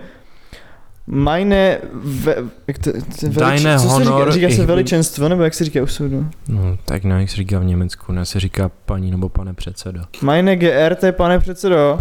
Meine, 1.11 1.79
ve, 1.95 2.35
jak 2.67 2.79
to, 2.79 2.93
to, 2.93 3.29
Deine 3.29 3.79
co 3.79 3.83
se 3.83 3.89
Honor, 3.89 4.21
říká, 4.21 4.31
říká 4.31 4.47
ich 4.47 4.55
se 4.55 4.67
veličenstvo, 4.67 5.29
nebo 5.29 5.43
jak 5.43 5.55
se 5.55 5.65
říká 5.65 5.83
u 5.83 5.87
soudu? 5.87 6.27
No, 6.49 6.79
tak 6.85 7.05
ne, 7.05 7.21
jak 7.21 7.31
se 7.31 7.37
říká 7.37 7.59
v 7.59 7.65
Německu, 7.65 8.13
ne 8.13 8.25
se 8.25 8.41
říká 8.41 8.71
paní 8.87 9.11
nebo 9.11 9.29
pane 9.29 9.55
předsedo. 9.55 10.01
Meine 10.23 10.57
GRT, 10.57 11.05
pane 11.11 11.39
předsedo, 11.39 12.01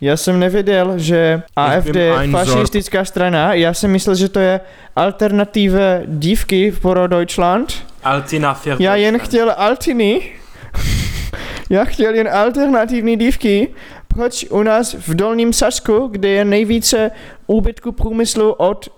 já 0.00 0.16
jsem 0.16 0.40
nevěděl, 0.40 0.92
že 0.96 1.42
AFD 1.56 1.96
ein 1.96 2.32
fašistická 2.32 3.04
strana, 3.04 3.54
já 3.54 3.74
jsem 3.74 3.90
myslel, 3.90 4.14
že 4.14 4.28
to 4.28 4.38
je 4.38 4.60
alternative 4.96 6.02
dívky 6.06 6.72
pro 6.82 7.06
Deutschland. 7.06 7.74
Altina 8.04 8.54
für 8.54 8.76
Já 8.78 8.94
jen 8.94 9.18
chtěl 9.18 9.54
altiny. 9.56 10.22
Já 11.70 11.84
chtěl 11.84 12.14
jen 12.14 12.28
alternativní 12.32 13.16
dívky. 13.16 13.68
Proč 14.14 14.46
u 14.50 14.62
nás 14.62 14.94
v 14.94 15.14
Dolním 15.14 15.52
Sasku, 15.52 16.08
kde 16.10 16.28
je 16.28 16.44
nejvíce 16.44 17.10
úbytku 17.46 17.92
průmyslu 17.92 18.52
od, 18.52 18.88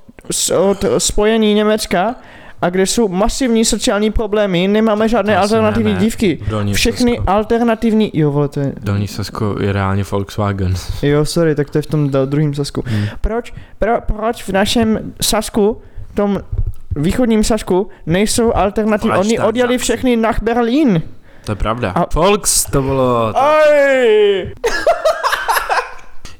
od 0.71 0.85
spojení 0.99 1.55
Německa, 1.55 2.15
a 2.63 2.71
kde 2.71 2.87
jsou 2.87 3.09
masivní 3.09 3.65
sociální 3.65 4.11
problémy, 4.11 4.69
nemáme 4.69 5.09
žádné 5.09 5.37
asi 5.37 5.55
alternativní 5.55 5.93
ne, 5.93 5.99
ne. 5.99 6.05
dívky. 6.05 6.39
V 6.43 6.49
Dolním 6.49 6.75
Všechny 6.75 7.17
Sasku. 7.17 7.31
alternativní, 7.31 8.11
jo 8.15 8.31
vole, 8.31 8.49
to 8.49 8.61
je, 8.61 8.73
Dolní 8.81 9.09
Sasko 9.09 9.57
je 9.61 9.73
reálně 9.73 10.05
Volkswagen. 10.11 10.75
jo 11.03 11.25
sorry, 11.25 11.55
tak 11.55 11.71
to 11.71 11.79
je 11.79 11.83
v 11.83 11.87
tom 11.87 12.11
druhém 12.11 12.55
Sasku. 12.55 12.83
Hmm. 12.87 13.07
Proč, 13.21 13.53
pro, 13.79 14.01
proč 14.01 14.43
v 14.43 14.49
našem 14.49 15.13
Sasku, 15.23 15.81
tom 16.15 16.41
východním 16.97 17.45
Sasku, 17.45 17.89
nejsou 18.07 18.53
alternativní, 18.55 19.19
oni 19.19 19.39
odjeli 19.39 19.79
všechny 19.79 20.17
nach 20.17 20.43
Berlín. 20.43 21.03
To 21.45 21.53
je 21.53 21.57
pravda. 21.57 21.91
A- 21.91 22.07
Volks 22.15 22.65
to 22.65 22.83
bylo... 22.83 23.39
Aj! 23.39 24.53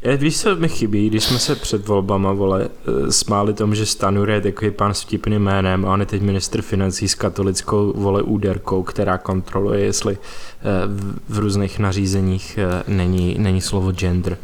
Je, 0.05 0.17
víš, 0.17 0.41
co 0.41 0.57
mi 0.57 0.69
chybí, 0.69 1.09
když 1.11 1.25
jsme 1.25 1.39
se 1.39 1.55
před 1.55 1.89
volbama, 1.89 2.33
vole, 2.33 2.69
eh, 3.09 3.13
smáli 3.13 3.55
tomu, 3.55 3.75
že 3.75 3.87
Stanure 3.87 4.35
je 4.35 4.41
takový 4.41 4.71
pán 4.71 4.95
s 4.95 5.01
vtipným 5.01 5.43
jménem 5.43 5.85
a 5.85 5.93
on 5.93 6.01
je 6.01 6.07
teď 6.07 6.23
ministr 6.23 6.63
financí 6.63 7.09
s 7.09 7.15
katolickou, 7.15 7.93
vole, 7.97 8.23
úderkou, 8.23 8.83
která 8.83 9.19
kontroluje, 9.19 9.81
jestli 9.81 10.17
eh, 10.17 10.87
v, 10.87 11.19
v 11.29 11.39
různých 11.39 11.79
nařízeních 11.79 12.59
eh, 12.59 12.83
není, 12.89 13.37
není 13.39 13.61
slovo 13.61 13.93
gender. 13.93 14.37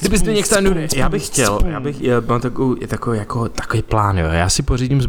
Kdyby 0.00 0.16
punc, 0.18 0.22
někdo 0.22 0.42
Stanure, 0.46 0.80
punc, 0.80 0.94
já 0.96 1.08
bych 1.08 1.26
chtěl, 1.26 1.58
já 1.66 1.80
bych, 1.80 2.00
já 2.00 2.20
mám 2.20 2.40
takový, 2.40 2.86
takový, 2.86 3.18
jako, 3.18 3.48
takový 3.48 3.82
plán, 3.82 4.18
jo, 4.18 4.26
já 4.26 4.48
si 4.48 4.62
pořídím 4.62 5.02
z 5.02 5.06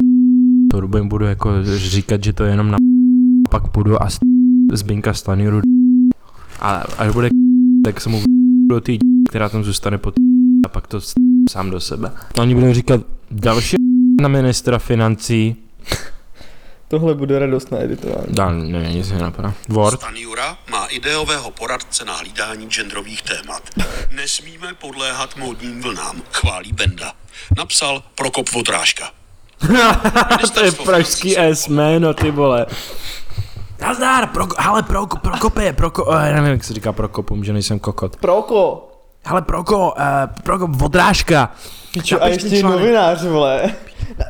to 0.72 0.88
budu, 0.88 1.06
budu 1.06 1.26
jako 1.26 1.50
říkat, 1.76 2.24
že 2.24 2.34
to 2.34 2.44
je 2.44 2.52
jenom 2.52 2.72
na 2.72 2.78
pak 3.50 3.68
půjdu 3.68 4.04
a 4.04 4.08
zbinka 4.74 5.14
Stanuru 5.14 5.62
a 6.60 6.72
až 6.98 7.14
bude 7.14 7.30
tak 7.86 8.02
se 8.02 8.10
mu 8.10 8.22
do 8.70 8.82
té 8.82 8.92
která 9.30 9.50
tam 9.50 9.64
zůstane 9.64 9.98
pod 9.98 10.14
a 10.66 10.70
pak 10.70 10.88
to 10.88 11.02
sám 11.52 11.70
do 11.70 11.80
sebe. 11.80 12.12
A 12.38 12.42
oni 12.42 12.56
budou 12.56 12.74
říkat 12.74 13.02
další 13.32 13.76
na 14.22 14.28
ministra 14.28 14.80
financí. 14.80 15.56
Tohle 16.88 17.16
bude 17.16 17.40
radost 17.40 17.72
na 17.72 17.82
editování. 17.84 18.28
Dál, 18.28 18.56
ne, 18.56 18.92
nic 18.94 19.12
mi 19.12 19.20
napadá. 19.20 19.54
Word. 19.70 20.00
Stan 20.00 20.16
Jura 20.16 20.58
má 20.72 20.86
ideového 20.86 21.52
poradce 21.52 22.06
na 22.06 22.14
hlídání 22.14 22.70
genderových 22.70 23.22
témat. 23.22 23.70
Nesmíme 24.12 24.74
podléhat 24.74 25.38
módním 25.38 25.82
vlnám, 25.82 26.22
chválí 26.32 26.72
Benda. 26.72 27.14
Napsal 27.58 28.04
Prokop 28.16 28.52
Vodrážka. 28.52 29.12
to 30.54 30.66
je 30.66 30.72
pražský 30.72 31.38
S 31.38 31.68
jméno, 31.68 32.14
ty 32.14 32.32
vole. 32.32 32.66
Nazdar, 33.82 34.28
pro, 34.28 34.48
ale 34.58 34.84
pro, 34.84 35.08
Prokope, 35.08 35.74
proko, 35.74 36.14
eh, 36.14 36.34
nevím, 36.34 36.52
jak 36.52 36.64
se 36.64 36.74
říká 36.74 36.94
Prokopům, 36.94 37.44
že 37.44 37.54
nejsem 37.54 37.80
kokot. 37.80 38.16
Proko! 38.16 38.86
Ale 39.26 39.42
Proko, 39.42 39.94
uh, 39.98 40.42
Proko, 40.44 40.68
Vodrážka. 40.68 41.56
Piču, 41.92 42.24
a 42.24 42.28
ještě 42.28 42.64
novinář, 42.64 43.24
vole. 43.24 43.76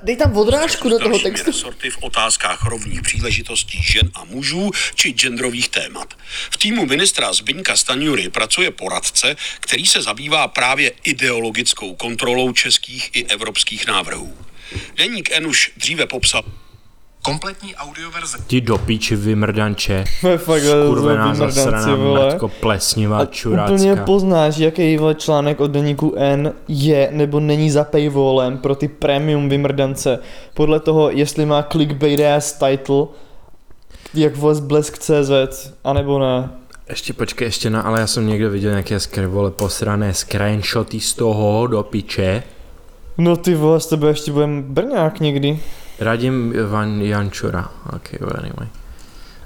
Dej 0.03 0.17
tam 0.17 0.37
odrážku 0.37 0.89
do 0.89 0.99
toho 0.99 1.19
textu. 1.19 1.47
resorty 1.47 1.89
v 1.89 1.97
otázkách 2.01 2.65
rovných 2.65 3.01
příležitostí 3.01 3.83
žen 3.83 4.09
a 4.15 4.23
mužů 4.23 4.71
či 4.95 5.13
genderových 5.13 5.69
témat. 5.69 6.13
V 6.51 6.57
týmu 6.57 6.85
ministra 6.85 7.33
Zbyňka 7.33 7.75
Stanjury 7.75 8.29
pracuje 8.29 8.71
poradce, 8.71 9.35
který 9.59 9.85
se 9.85 10.01
zabývá 10.01 10.47
právě 10.47 10.91
ideologickou 11.03 11.95
kontrolou 11.95 12.51
českých 12.51 13.09
i 13.13 13.25
evropských 13.25 13.87
návrhů. 13.87 14.33
Deník 14.97 15.31
N 15.31 15.47
už 15.47 15.71
dříve 15.77 16.05
popsal 16.05 16.43
Kompletní 17.21 17.75
audioverze 17.75 18.37
Ti 18.47 18.61
do 18.61 18.77
píči 18.77 19.15
vymrdanče. 19.15 20.03
To 20.21 20.27
je 20.27 20.37
fakt 20.37 20.63
Kurvená 20.87 21.31
vymrdanci, 21.31 21.55
zasraná 21.55 21.95
mrtko 21.95 22.47
plesnivá 22.47 23.17
A 23.17 23.25
čurácka. 23.25 23.73
úplně 23.73 23.95
poznáš, 23.95 24.57
jaký 24.57 24.97
vole 24.97 25.15
článek 25.15 25.59
od 25.59 25.71
deníku 25.71 26.13
N 26.17 26.53
je 26.67 27.09
nebo 27.11 27.39
není 27.39 27.71
za 27.71 27.83
paywallem 27.83 28.57
pro 28.57 28.75
ty 28.75 28.87
premium 28.87 29.49
vymrdance. 29.49 30.19
Podle 30.53 30.79
toho, 30.79 31.09
jestli 31.09 31.45
má 31.45 31.63
clickbait 31.63 32.19
ass 32.19 32.53
title, 32.53 33.05
jak 34.13 34.35
vole 34.35 34.55
z 34.55 34.59
Blesk.cz, 34.59 35.73
anebo 35.83 36.19
ne. 36.19 36.49
Ještě 36.89 37.13
počkej, 37.13 37.45
ještě 37.45 37.69
na, 37.69 37.81
ale 37.81 37.99
já 37.99 38.07
jsem 38.07 38.27
někde 38.27 38.49
viděl 38.49 38.71
nějaké 38.71 38.99
skry, 38.99 39.27
vole, 39.27 39.51
posrané 39.51 40.13
screenshoty 40.13 40.99
z 40.99 41.13
toho 41.13 41.67
do 41.67 41.83
piče. 41.83 42.43
No 43.17 43.37
ty 43.37 43.55
vole, 43.55 43.79
s 43.79 43.85
tebe 43.87 44.07
ještě 44.07 44.31
budem 44.31 44.63
Brňák 44.63 45.19
někdy. 45.19 45.59
Radim 45.99 46.53
Van 46.69 47.01
Jančura. 47.01 47.71
Ok, 47.95 48.11
well, 48.19 48.39
anyway. 48.39 48.67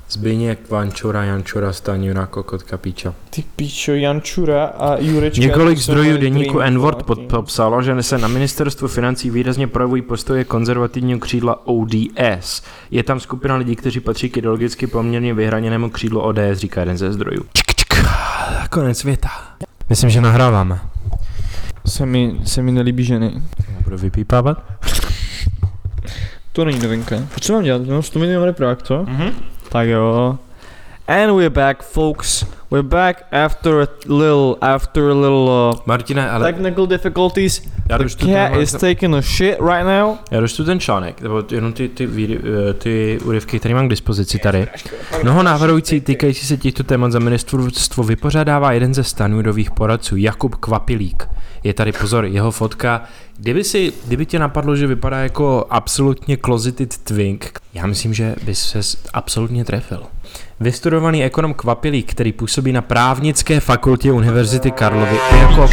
Zbyněk 0.09 0.69
Vančura, 0.69 1.23
Jančura, 1.23 1.73
Staňura, 1.73 2.25
Kokotka, 2.25 2.77
Píča. 2.77 3.13
Ty 3.29 3.43
píčo, 3.55 3.91
Jančura 3.91 4.65
a 4.65 4.97
Jurečka. 4.99 5.41
Několik 5.41 5.77
zdrojů 5.77 6.17
deníku 6.17 6.57
dream 6.57 6.67
N-Word 6.67 7.03
party. 7.03 7.21
popsalo, 7.21 7.81
že 7.81 8.03
se 8.03 8.17
na 8.17 8.27
ministerstvu 8.27 8.87
financí 8.87 9.29
výrazně 9.29 9.67
projevují 9.67 10.01
postoje 10.01 10.43
konzervativního 10.43 11.19
křídla 11.19 11.67
ODS. 11.67 12.63
Je 12.91 13.03
tam 13.03 13.19
skupina 13.19 13.55
lidí, 13.55 13.75
kteří 13.75 13.99
patří 13.99 14.29
k 14.29 14.37
ideologicky 14.37 14.87
poměrně 14.87 15.33
vyhraněnému 15.33 15.89
křídlu 15.89 16.21
ODS, 16.21 16.39
říká 16.53 16.79
jeden 16.79 16.97
ze 16.97 17.13
zdrojů. 17.13 17.43
Čik, 17.53 17.75
čik. 17.75 17.93
Konec 18.69 18.97
světa. 18.97 19.29
Myslím, 19.89 20.09
že 20.09 20.21
nahráváme. 20.21 20.79
Se 21.85 22.05
mi, 22.05 22.35
se 22.43 22.61
mi 22.61 22.71
nelíbí 22.71 23.03
ženy. 23.03 23.41
Budu 23.83 23.97
vypípávat? 23.97 24.63
To 26.53 26.65
není 26.65 26.79
novinka. 26.79 27.15
Co 27.39 27.53
mám 27.53 27.63
dělat? 27.63 27.81
No, 27.85 28.01
100 28.03 28.19
milionů 28.19 28.45
reprák, 28.45 28.83
co? 28.83 29.03
Mhm. 29.07 29.29
Tak 29.69 29.87
jo. 29.87 30.37
And 31.07 31.35
we're 31.35 31.49
back, 31.49 31.83
folks. 31.83 32.45
We're 32.71 32.87
back 32.87 33.23
after 33.45 33.73
a 33.81 33.87
little, 34.07 34.55
after 34.61 35.03
a 35.03 35.13
little 35.13 35.71
uh, 35.73 35.79
Martine, 35.85 36.29
ale 36.29 36.53
technical 36.53 36.87
difficulties. 36.87 37.61
já 37.89 37.97
The 37.97 38.03
cat 38.09 38.19
ten, 38.51 38.61
is 38.61 38.71
taking 38.71 39.15
a 39.15 39.21
shit 39.21 39.57
right 39.59 39.85
now. 39.85 40.15
já 40.31 40.39
dočtu 40.39 40.63
ten 40.65 40.79
článek, 40.79 41.21
nebo 41.21 41.43
jenom 41.51 41.73
ty, 41.73 41.89
ty, 41.89 42.07
ty, 42.07 42.39
ty 42.77 43.19
úryvky, 43.25 43.59
které 43.59 43.75
mám 43.75 43.87
k 43.87 43.89
dispozici 43.89 44.39
tady. 44.39 44.67
Mnoho 45.23 45.43
návrhující 45.43 46.01
týkající 46.01 46.45
se 46.45 46.57
těchto 46.57 46.83
témat 46.83 47.11
za 47.11 47.19
ministerstvo 47.19 48.03
vypořádává 48.03 48.71
jeden 48.71 48.93
ze 48.93 49.03
stanurových 49.03 49.71
poradců, 49.71 50.15
Jakub 50.15 50.55
Kvapilík. 50.55 51.27
Je 51.63 51.73
tady 51.73 51.91
pozor, 51.91 52.25
jeho 52.25 52.51
fotka. 52.51 53.03
Kdyby, 53.37 53.63
si, 53.63 53.93
kdyby 54.07 54.25
tě 54.25 54.39
napadlo, 54.39 54.75
že 54.75 54.87
vypadá 54.87 55.19
jako 55.19 55.65
absolutně 55.69 56.37
closeted 56.45 56.97
twink, 56.97 57.59
já 57.73 57.85
myslím, 57.85 58.13
že 58.13 58.35
bys 58.43 58.59
se 58.59 58.97
absolutně 59.13 59.65
trefil. 59.65 60.03
Vystudovaný 60.59 61.23
ekonom 61.23 61.53
Kvapilík, 61.53 62.11
který 62.11 62.31
působí 62.31 62.71
na 62.71 62.81
právnické 62.81 63.59
fakultě 63.59 64.11
Univerzity 64.11 64.71
Karlovy, 64.71 65.17
i 65.35 65.39
jako 65.39 65.67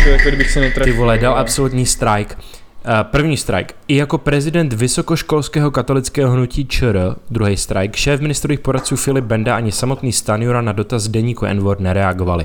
jako 0.56 0.80
ty 0.84 0.92
vole, 0.92 1.18
dal 1.18 1.38
absolutní 1.38 1.86
strike. 1.86 2.34
Uh, 2.34 2.92
první 3.02 3.36
strike. 3.36 3.74
I 3.88 3.96
jako 3.96 4.18
prezident 4.18 4.72
vysokoškolského 4.72 5.70
katolického 5.70 6.32
hnutí 6.32 6.66
ČR, 6.66 7.16
druhý 7.30 7.56
strike, 7.56 7.98
šéf 7.98 8.20
ministrových 8.20 8.60
poradců 8.60 8.96
Filip 8.96 9.24
Benda 9.24 9.56
ani 9.56 9.72
samotný 9.72 10.12
Stanjura 10.12 10.60
na 10.60 10.72
dotaz 10.72 11.08
deníku 11.08 11.46
N-word 11.46 11.80
nereagovali. 11.80 12.44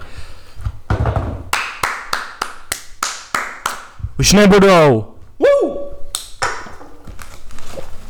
Už 4.20 4.34
nebudou! 4.34 5.06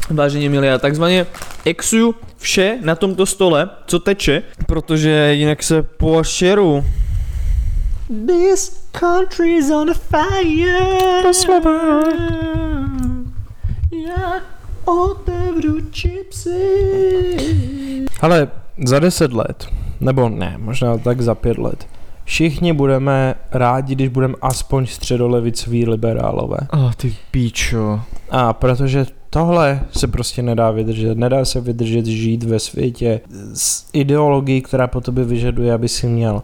Vážení 0.09 0.49
milí, 0.49 0.67
já 0.67 0.77
takzvaně 0.77 1.25
exuju 1.65 2.15
vše 2.37 2.77
na 2.81 2.95
tomto 2.95 3.25
stole, 3.25 3.69
co 3.87 3.99
teče, 3.99 4.43
protože 4.67 5.33
jinak 5.33 5.63
se 5.63 5.83
pošeru. 5.83 6.85
This 8.27 8.87
country 8.91 9.55
is 9.55 9.71
on 9.71 9.93
fire. 9.93 10.79
Já 14.07 14.41
otevřu 14.85 15.77
chipsy. 15.91 17.25
Ale 18.21 18.47
za 18.85 18.99
deset 18.99 19.33
let, 19.33 19.67
nebo 19.99 20.29
ne, 20.29 20.55
možná 20.57 20.97
tak 20.97 21.21
za 21.21 21.35
pět 21.35 21.57
let, 21.57 21.87
všichni 22.25 22.73
budeme 22.73 23.35
rádi, 23.51 23.95
když 23.95 24.07
budeme 24.07 24.33
aspoň 24.41 24.85
středolevicoví 24.85 25.85
liberálové. 25.85 26.57
Oh, 26.73 26.93
ty 26.97 27.13
píčo. 27.31 27.99
A 28.29 28.53
protože 28.53 29.05
tohle 29.29 29.79
se 29.91 30.07
prostě 30.07 30.41
nedá 30.41 30.71
vydržet. 30.71 31.17
Nedá 31.17 31.45
se 31.45 31.61
vydržet 31.61 32.05
žít 32.05 32.43
ve 32.43 32.59
světě 32.59 33.21
s 33.53 33.85
ideologií, 33.93 34.61
která 34.61 34.87
po 34.87 35.01
tobě 35.01 35.23
vyžaduje, 35.23 35.73
aby 35.73 35.87
si 35.87 36.07
měl 36.07 36.43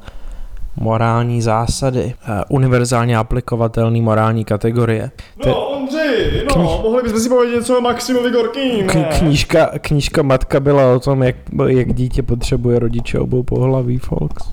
morální 0.76 1.42
zásady, 1.42 2.14
univerzálně 2.50 3.18
aplikovatelné 3.18 4.02
morální 4.02 4.46
kategorie. 4.46 5.12
No, 5.46 5.68
Ondřej, 5.70 6.44
no, 6.56 6.80
mohli 6.84 7.04
bychom 7.04 7.20
si 7.20 7.30
povědět 7.30 7.56
něco 7.56 7.78
o 7.78 7.82
Maximovi 7.82 8.32
Gorkým, 8.32 8.88
K- 8.88 9.18
knížka, 9.20 9.70
knížka 9.82 10.22
Matka 10.22 10.60
byla 10.60 10.96
o 10.96 11.00
tom, 11.00 11.24
jak, 11.24 11.36
jak 11.68 11.94
dítě 11.94 12.24
potřebuje 12.24 12.80
rodiče 12.80 13.20
obou 13.20 13.44
pohlaví, 13.44 13.98
folks. 13.98 14.52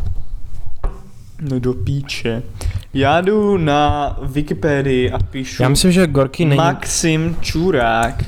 No 1.40 1.58
do 1.58 1.74
píče. 1.74 2.42
Já 2.94 3.20
jdu 3.20 3.56
na 3.56 4.16
Wikipedii 4.22 5.10
a 5.10 5.18
píšu 5.18 5.62
Já 5.62 5.68
myslím, 5.68 5.92
že 5.92 6.06
Gorky 6.06 6.44
není 6.44 6.56
Maxim 6.56 7.36
Čurák. 7.40 8.24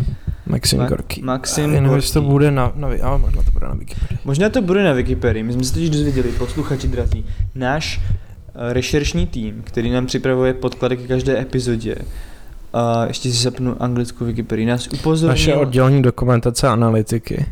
Maxim 0.47 0.81
Ma- 0.81 0.89
Gorky. 0.89 1.23
Maxim 1.23 1.75
Jenom 1.75 1.97
jestli 1.97 2.15
to 2.15 2.23
bude 2.23 2.51
na, 2.51 2.73
na, 2.75 2.89
ale 3.03 3.19
možná 3.19 3.43
to 3.43 3.51
bude 3.51 3.67
na 3.67 3.75
Wikipedii. 3.75 4.19
Možná 4.25 4.49
to 4.49 4.63
bude 4.63 4.85
na 4.85 4.93
Wikipedii. 4.93 5.43
My 5.43 5.53
jsme 5.53 5.65
se 5.65 5.73
totiž 5.73 5.91
dozvěděli, 5.91 6.29
posluchači 6.29 6.89
drazí, 6.89 7.25
náš 7.55 8.01
eh, 8.01 8.73
rešeršní 8.73 9.27
tým, 9.27 9.63
který 9.65 9.91
nám 9.91 10.07
připravuje 10.07 10.55
podklady 10.55 10.97
k 10.97 11.09
každé 11.09 11.41
epizodě, 11.41 11.97
a 12.73 13.07
ještě 13.07 13.31
si 13.31 13.43
zapnu 13.43 13.83
anglickou 13.83 14.25
Wikipedii, 14.25 14.67
nás 14.67 14.87
Naše 14.87 15.01
upozornil... 15.01 15.59
oddělení 15.59 16.03
dokumentace 16.03 16.69
a 16.69 16.73
analytiky. 16.73 17.47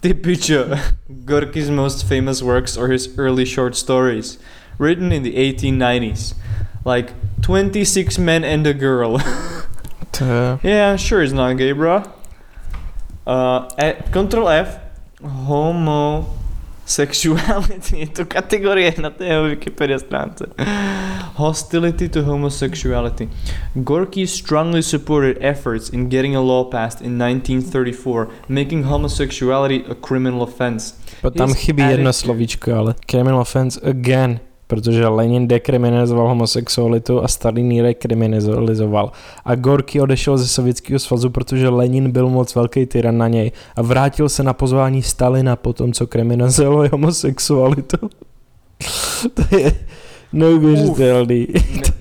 Ty 0.00 0.14
pičo. 0.14 0.64
Gorky's 1.08 1.70
most 1.70 2.06
famous 2.08 2.40
works 2.40 2.76
are 2.76 2.92
his 2.92 3.18
early 3.18 3.46
short 3.46 3.76
stories, 3.76 4.40
written 4.78 5.12
in 5.12 5.22
the 5.22 5.34
1890s. 5.34 6.34
Like 6.84 7.12
26 7.42 8.18
Men 8.18 8.44
and 8.44 8.66
a 8.66 8.74
Girl. 8.74 9.20
Yeah, 10.20 10.96
sure 10.96 11.22
it's 11.22 11.32
not 11.32 11.56
gay, 11.58 11.70
bro. 11.72 12.02
Uh, 13.26 13.68
Control 14.10 14.48
F. 14.48 14.78
Homosexuality. 15.22 17.96
Je 18.00 18.06
to 18.06 18.24
kategorie 18.24 18.94
na 18.98 19.10
té 19.10 19.42
Wikipedia 19.42 19.98
stránce. 19.98 20.46
Hostility 21.34 22.08
to 22.08 22.22
homosexuality. 22.22 23.28
Gorky 23.74 24.26
strongly 24.26 24.82
supported 24.82 25.38
efforts 25.40 25.90
in 25.90 26.08
getting 26.08 26.36
a 26.36 26.40
law 26.40 26.64
passed 26.64 27.00
in 27.00 27.18
1934, 27.18 28.28
making 28.48 28.82
homosexuality 28.84 29.84
a 29.90 29.94
criminal 29.94 30.42
offense. 30.42 30.94
But 31.22 31.34
tam 31.34 31.48
His 31.48 31.56
chybí 31.56 31.82
jedno 31.82 32.12
slovíčko, 32.12 32.74
ale 32.74 32.94
criminal 33.10 33.40
offense 33.40 33.80
again, 33.82 34.40
protože 34.68 35.08
Lenin 35.08 35.48
dekriminalizoval 35.48 36.28
homosexualitu 36.28 37.24
a 37.24 37.28
Stalin 37.28 37.72
ji 37.72 37.82
dekriminalizoval. 37.82 39.12
A 39.44 39.54
Gorky 39.54 40.00
odešel 40.00 40.38
ze 40.38 40.48
Sovětského 40.48 40.98
svazu, 40.98 41.30
protože 41.30 41.68
Lenin 41.68 42.10
byl 42.10 42.28
moc 42.28 42.54
velký 42.54 42.86
tyran 42.86 43.18
na 43.18 43.28
něj 43.28 43.52
a 43.76 43.82
vrátil 43.82 44.28
se 44.28 44.42
na 44.42 44.52
pozvání 44.52 45.02
Stalina 45.02 45.56
po 45.56 45.72
tom, 45.72 45.92
co 45.92 46.06
kriminalizoval 46.06 46.88
homosexualitu. 46.92 48.10
to 49.34 49.56
je 49.56 49.72
neuvěřitelný. 50.32 51.46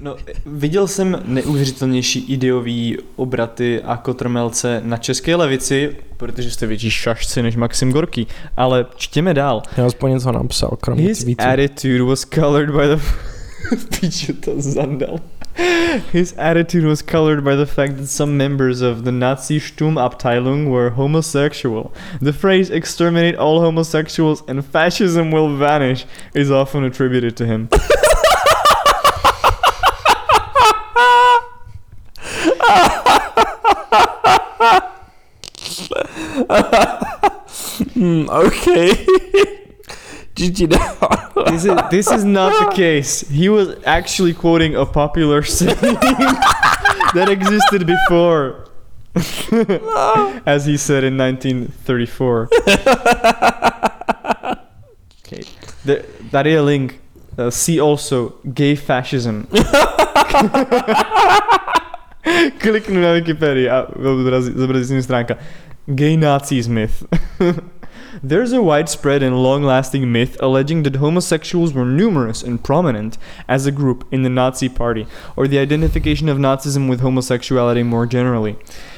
No, 0.07 0.15
viděl 0.45 0.87
jsem 0.87 1.21
neuvěřitelnější 1.25 2.19
ideový 2.19 2.97
obraty 3.15 3.81
a 3.81 3.97
kotrmelce 3.97 4.81
na 4.85 4.97
české 4.97 5.35
levici, 5.35 5.95
protože 6.17 6.51
jste 6.51 6.67
větší 6.67 6.91
šašci 6.91 7.41
než 7.41 7.55
Maxim 7.55 7.91
Gorky, 7.91 8.25
ale 8.57 8.85
čtěme 8.95 9.33
dál. 9.33 9.61
Já 9.77 9.85
aspoň 9.85 10.11
něco 10.11 10.31
napsal, 10.31 10.77
kromě 10.81 11.03
His 11.03 11.23
tweetu. 11.23 11.43
attitude 11.43 12.03
was 12.03 12.25
colored 12.25 12.69
by 12.69 12.87
the... 12.87 13.01
Píču 13.99 14.33
to 14.33 14.51
zandal. 14.61 15.19
His 16.13 16.35
attitude 16.37 16.87
was 16.87 17.01
colored 17.01 17.43
by 17.43 17.55
the 17.55 17.65
fact 17.65 17.97
that 17.97 18.07
some 18.07 18.31
members 18.37 18.81
of 18.81 18.97
the 18.97 19.11
Nazi 19.11 19.59
Sturmabteilung 19.59 20.69
were 20.69 20.89
homosexual. 20.89 21.91
The 22.21 22.33
phrase 22.33 22.73
exterminate 22.73 23.39
all 23.39 23.59
homosexuals 23.61 24.43
and 24.47 24.65
fascism 24.65 25.31
will 25.31 25.57
vanish 25.57 26.05
is 26.35 26.51
often 26.51 26.83
attributed 26.83 27.35
to 27.37 27.45
him. 27.45 27.69
Hmm, 37.93 38.29
OK. 38.29 39.05
GG 40.35 40.67
dál. 40.67 41.49
This 41.49 41.65
is, 41.65 41.75
this 41.89 42.11
is 42.11 42.23
not 42.23 42.69
the 42.69 42.75
case. 42.75 43.21
He 43.27 43.49
was 43.49 43.75
actually 43.85 44.33
quoting 44.33 44.75
a 44.75 44.85
popular 44.85 45.41
saying 45.41 45.75
that 45.81 47.27
existed 47.29 47.87
before. 47.87 48.69
As 50.45 50.65
he 50.65 50.77
said 50.77 51.03
in 51.03 51.17
1934. 51.17 52.49
okay. 55.25 55.43
The, 55.85 56.05
tady 56.31 56.59
link. 56.59 56.99
Uh, 57.37 57.51
see 57.51 57.79
also 57.79 58.29
gay 58.53 58.75
fascism. 58.75 59.47
Kliknu 62.59 63.01
na 63.01 63.11
Wikipedii 63.11 63.69
a 63.69 63.87
zobrazí 64.55 64.85
se 64.85 64.93
mi 64.93 65.03
stránka. 65.03 65.35
Gay 65.87 66.17
Nazis 66.17 66.67
myth. 66.67 67.05
There's 68.23 68.51
a 68.51 68.61
widespread 68.61 69.21
and 69.21 69.43
long 69.43 69.63
lasting 69.63 70.11
myth 70.11 70.37
alleging 70.41 70.83
that 70.83 70.95
homosexuals 70.95 71.73
were 71.73 71.85
numerous 71.85 72.41
and 72.41 72.63
prominent 72.63 73.17
as 73.47 73.65
a 73.65 73.71
group 73.71 74.07
in 74.11 74.23
the 74.23 74.29
Nazi 74.29 74.69
Party, 74.69 75.05
or 75.35 75.47
the 75.47 75.59
identification 75.59 76.27
of 76.27 76.37
Nazism 76.37 76.89
with 76.89 77.01
homosexuality 77.01 77.83
more 77.83 78.07
generally. 78.07 78.57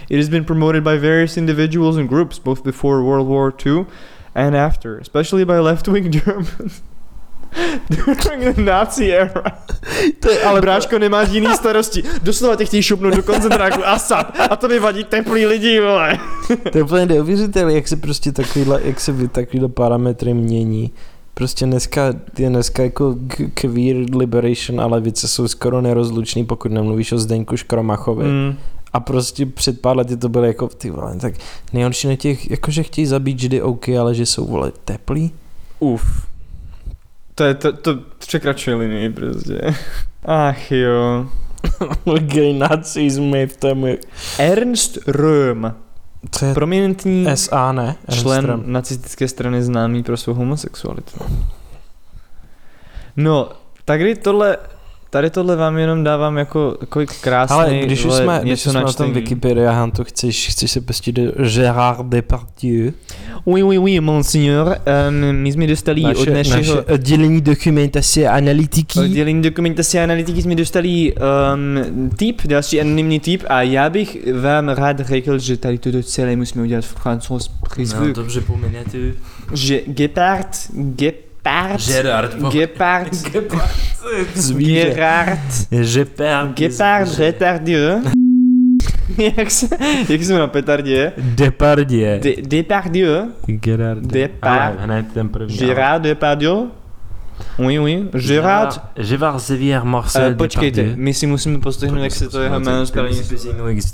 It 0.09 0.17
has 0.17 0.29
been 0.29 0.45
promoted 0.45 0.83
by 0.83 0.97
various 0.97 1.37
individuals 1.37 1.97
and 1.97 2.07
groups 2.07 2.39
both 2.39 2.63
before 2.63 3.03
World 3.03 3.27
War 3.27 3.53
II 3.65 3.87
and 4.33 4.55
after, 4.55 4.97
especially 4.97 5.43
by 5.43 5.59
left 5.59 5.87
wing 5.87 6.11
Germans. 6.19 6.81
During 7.89 8.55
the 8.55 8.61
Nazi 8.61 9.11
era. 9.11 9.43
To 10.19 10.31
je, 10.31 10.43
ale 10.43 10.61
Bráško, 10.69 10.99
nemáš 10.99 11.29
jiný 11.29 11.55
starosti. 11.55 12.03
Doslova 12.23 12.55
tě 12.55 12.65
chtějí 12.65 12.83
šupnout 12.83 13.15
do 13.15 13.23
koncentráku 13.23 13.87
Asad. 13.87 14.33
A 14.49 14.55
to 14.55 14.67
mi 14.67 14.79
vadí 14.79 15.03
teplý 15.03 15.45
lidi, 15.45 15.79
vole. 15.81 16.19
To 16.71 16.77
je 16.77 16.83
úplně 16.83 17.05
neuvěřitelné, 17.05 17.73
jak 17.73 17.87
se 17.87 17.95
prostě 17.95 18.31
takovýhle, 18.31 18.81
jak 18.83 18.99
se 18.99 19.27
takovýhle 19.27 19.69
parametry 19.69 20.33
mění. 20.33 20.91
Prostě 21.33 21.65
dneska 21.65 22.13
je 22.39 22.49
dneska 22.49 22.83
jako 22.83 23.15
queer 23.53 23.95
liberation 24.15 24.81
a 24.81 24.87
levice 24.87 25.27
jsou 25.27 25.47
skoro 25.47 25.81
nerozlučný, 25.81 26.45
pokud 26.45 26.71
nemluvíš 26.71 27.11
o 27.11 27.17
Zdeňku 27.17 27.57
Škromachovi. 27.57 28.23
Mm. 28.23 28.55
A 28.93 28.99
prostě 28.99 29.45
před 29.45 29.81
pár 29.81 29.97
lety 29.97 30.17
to 30.17 30.29
bylo 30.29 30.45
jako, 30.45 30.67
ty 30.67 30.89
vole, 30.89 31.15
tak 31.15 31.33
nejhorší 31.73 32.07
na 32.07 32.15
těch, 32.15 32.51
jakože 32.51 32.83
chtějí 32.83 33.05
zabít 33.05 33.39
židy 33.39 33.61
OK, 33.61 33.89
ale 33.89 34.15
že 34.15 34.25
jsou, 34.25 34.45
vole, 34.45 34.71
teplí. 34.85 35.31
Uf. 35.79 36.28
To 37.39 37.43
je, 37.45 37.53
to, 37.55 37.73
to 37.73 37.95
překračuje 38.17 38.75
linii 38.75 39.09
prostě. 39.09 39.61
Ach 40.25 40.71
jo. 40.71 41.29
Gay 42.19 42.53
nazism, 42.53 43.33
to 43.59 43.67
je 43.67 43.73
můj... 43.73 43.97
Ernst 44.39 44.97
Röhm, 45.07 45.73
To 46.39 46.45
je 46.45 46.53
prominentní 46.53 47.25
SA, 47.35 47.71
ne? 47.71 47.95
člen 48.11 48.45
Enström. 48.45 48.63
nacistické 48.65 49.27
strany 49.27 49.63
známý 49.63 50.03
pro 50.03 50.17
svou 50.17 50.33
homosexualitu. 50.33 51.19
No, 53.17 53.49
tady 53.85 54.15
tohle 54.15 54.57
tady 55.09 55.29
tohle 55.29 55.55
vám 55.55 55.77
jenom 55.77 56.03
dávám 56.03 56.37
jako 56.37 56.77
kolik 56.89 57.21
krásný, 57.21 57.55
Ale 57.55 57.75
když 57.75 58.05
už 58.05 58.13
jsme, 58.13 58.39
když 58.43 58.61
jsme 58.61 58.73
na 58.73 58.93
tom. 58.93 59.13
Wikipedia 59.13 59.81
Huntu, 59.81 60.03
chceš, 60.03 60.47
chceš 60.49 60.71
se 60.71 60.81
pustit 60.81 61.11
do 61.11 61.31
Gérard 61.47 62.05
Depardieu, 62.05 62.93
Oui, 63.45 63.63
oui, 63.63 63.77
oui, 63.77 63.99
monsignor. 63.99 64.77
Um, 65.09 65.35
my 65.35 65.51
jsme 65.51 65.67
dostali 65.67 66.05
od 66.05 66.17
naše, 66.17 66.31
našeho 66.31 66.75
naše 66.75 66.93
oddělení 66.93 67.41
dokumentace 67.41 68.27
analytiky. 68.27 68.99
oddělení 68.99 69.41
dokumentace 69.41 70.03
analytiky 70.03 70.41
jsme 70.41 70.55
dostali 70.55 71.13
um, 71.13 72.09
tip, 72.09 72.41
další 72.45 72.81
anonymní 72.81 73.19
tip 73.19 73.43
a 73.47 73.61
já 73.61 73.89
bych 73.89 74.17
vám 74.41 74.69
rád 74.69 74.99
řekl, 74.99 75.39
že 75.39 75.57
tady 75.57 75.77
toto 75.77 76.03
celé 76.03 76.35
musíme 76.35 76.63
udělat 76.63 76.85
v 76.85 76.95
francouz 76.95 77.51
přizvu. 77.69 78.07
No, 78.07 78.13
dobře 78.13 78.41
pomenetu. 78.41 78.97
že 79.53 79.81
Gepard, 79.87 80.57
Gepard. 80.73 81.28
Gepard, 82.51 83.13
Zvíře. 84.33 84.89
Gerard, 84.89 85.39
Je 85.71 86.05
perds. 86.05 86.53
Gepard, 86.59 87.19
Retardieu. 87.19 88.01
jak 89.37 89.51
se, 89.51 89.67
jak 90.09 90.23
se 90.23 90.33
jmenuje 90.33 90.47
petardě? 90.47 91.11
Depardieu. 91.17 92.19
De, 92.19 92.35
Depardieu. 92.41 93.31
Gerard. 93.45 94.01
Depard. 94.05 94.61
Ale 94.61 94.75
hned 94.79 95.05
ten 95.13 95.29
první. 95.29 95.57
Gérard 95.57 96.03
Depardieu. 96.03 96.71
Oui, 97.57 97.79
oui. 97.79 98.09
Gérard. 98.17 98.81
Gérard 98.95 99.37
Xavier 99.37 99.83
Marcel 99.83 100.31
Uh, 100.31 100.37
počkejte, 100.37 100.83
my 100.95 101.13
si 101.13 101.27
musíme 101.27 101.59
postihnout, 101.59 102.03
jak 102.03 102.11
se 102.11 102.29
to 102.29 102.41
jeho 102.41 102.59
jméno 102.59 102.85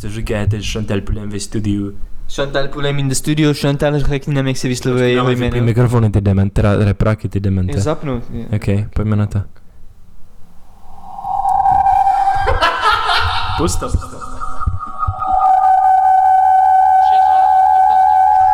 to 0.01 0.09
říkáte, 0.09 0.57
Chantal 0.71 1.01
Poulin 1.01 1.29
ve 1.29 1.39
studiu. 1.39 1.93
Chantal 2.35 2.67
Poulem 2.67 2.99
in 2.99 3.07
the 3.07 3.15
studio, 3.15 3.53
Chantal, 3.53 3.99
řekni 3.99 4.33
nám, 4.33 4.47
jak 4.47 4.57
se 4.57 4.67
vyslovuje 4.67 5.09
jeho 5.09 5.31
jméno. 5.31 5.61
mikrofony, 5.61 6.09
ty 6.09 6.21
dement, 6.21 6.53
teda 6.53 6.75
repráky, 6.75 7.29
ty 7.29 7.37
Je 7.37 7.41
demente. 7.41 7.79
zapnout. 7.79 8.23
je. 8.33 8.45
OK, 8.55 8.89
pojďme 8.95 9.15
na 9.15 9.25
to. 9.25 9.41
Pusta. 13.57 13.87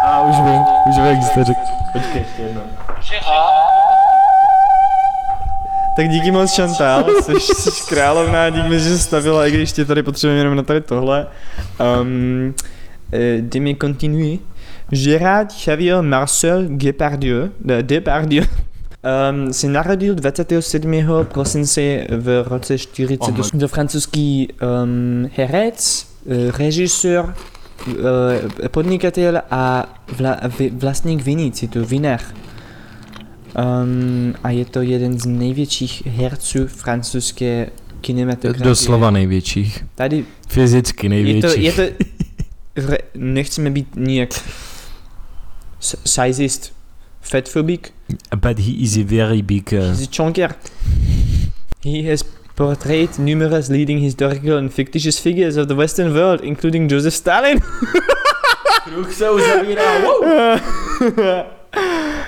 A 0.03 0.21
už 0.21 0.35
vím, 0.35 0.61
už 0.89 0.95
vím, 0.95 1.05
jak 1.05 1.23
jste 1.23 1.43
řekl. 1.43 1.59
Počkej, 1.93 2.21
ještě 2.21 2.41
jednou. 2.41 2.61
Tak 5.95 6.09
díky 6.09 6.31
moc 6.31 6.55
Chantal, 6.55 7.05
jsi, 7.21 7.39
jsi 7.39 7.71
královná, 7.89 8.49
díky, 8.49 8.79
že 8.79 8.79
jsi 8.79 8.99
stavila, 8.99 9.47
i 9.47 9.51
když 9.51 9.71
tě 9.71 9.85
tady 9.85 10.03
potřebujeme 10.03 10.39
jenom 10.39 10.55
na 10.55 10.63
tady 10.63 10.81
tohle. 10.81 11.27
Um, 12.01 12.53
eh, 13.11 13.41
jdeme 13.41 13.75
continuer. 13.75 14.37
Gérard 14.91 15.47
Xavier 15.47 16.01
Marcel 16.01 16.67
Depardieu, 16.69 17.49
de, 17.59 17.83
Depardieu 17.83 18.43
um, 19.03 19.53
se 19.53 19.67
narodil 19.67 20.15
27. 20.15 21.05
prosince 21.23 22.07
v 22.09 22.43
roce 22.47 22.77
48. 22.77 23.59
To 23.59 23.67
francouzský 23.67 24.47
um, 24.61 25.29
herec, 25.35 26.07
režisér, 26.57 27.33
eh, 28.63 28.69
podnikatel 28.69 29.41
a 29.51 29.85
vla, 30.17 30.37
vlastník 30.71 31.23
vinic, 31.23 31.61
je 31.61 31.67
to 31.67 31.85
vinař. 31.85 32.23
Um, 33.83 34.33
a 34.43 34.49
je 34.49 34.65
to 34.65 34.81
jeden 34.81 35.19
z 35.19 35.25
největších 35.25 36.05
herců 36.05 36.67
francouzské 36.67 37.69
kinematografie. 38.01 38.69
Doslova 38.69 39.11
největších. 39.11 39.85
Tady 39.95 40.25
Fyzicky 40.47 41.07
je 41.07 41.09
to, 41.09 41.15
největších. 41.15 41.63
je 41.63 41.71
to, 41.71 41.81
vre- 42.77 42.97
nechceme 43.15 43.69
být 43.69 43.95
nijak 43.95 44.33
s- 45.79 45.95
sizist, 46.05 46.73
fatphobik, 47.21 47.91
But 48.35 48.59
he 48.59 48.71
is 48.83 48.97
a 48.97 49.03
very 49.03 49.41
big... 49.41 49.73
Uh, 49.73 49.79
he's 49.79 50.07
a 50.07 50.11
chunker. 50.11 50.55
He 51.83 52.09
has 52.11 52.23
portrayed 52.55 53.19
numerous 53.19 53.69
leading 53.69 53.99
historical 54.03 54.57
and 54.57 54.73
fictitious 54.73 55.19
figures 55.19 55.57
of 55.57 55.67
the 55.67 55.73
Western 55.75 56.13
world, 56.13 56.41
including 56.43 56.89
Joseph 56.91 57.13
Stalin. 57.13 57.61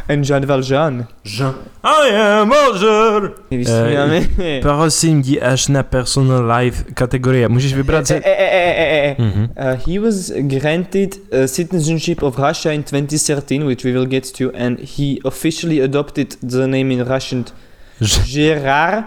and 0.10 0.24
Jean 0.26 0.45
Valjean. 0.45 1.08
Jean. 1.26 1.54
I 1.84 2.10
am 2.16 2.47
Mozart. 2.47 3.32
My 3.51 3.58
vystřídáme. 3.58 4.22
prosím, 4.62 5.22
jdi 5.22 5.41
až 5.41 5.68
na 5.68 5.84
personal 5.84 6.51
life 6.58 6.84
kategorie. 6.93 7.49
Můžeš 7.49 7.74
vybrat 7.74 7.99
Eh, 8.01 8.06
ze... 8.06 8.16
eh, 8.16 8.22
eh, 8.26 8.36
eh, 8.38 8.76
eh, 8.78 9.16
eh. 9.20 9.24
Mhm. 9.24 9.43
Uh, 9.43 9.93
he 9.93 9.99
was 9.99 10.32
granted 10.38 11.16
citizenship 11.45 12.24
of 12.24 12.39
Russia 12.39 12.72
in 12.72 12.84
2013, 12.84 13.64
which 13.68 13.86
we 13.86 13.91
will 13.91 14.06
get 14.06 14.32
to, 14.32 14.51
and 14.58 14.80
he 14.97 15.20
officially 15.26 15.84
adopted 15.84 16.28
the 16.49 16.68
name 16.68 16.93
in 16.93 17.04
Russian 17.08 17.45
Gérard 18.01 19.04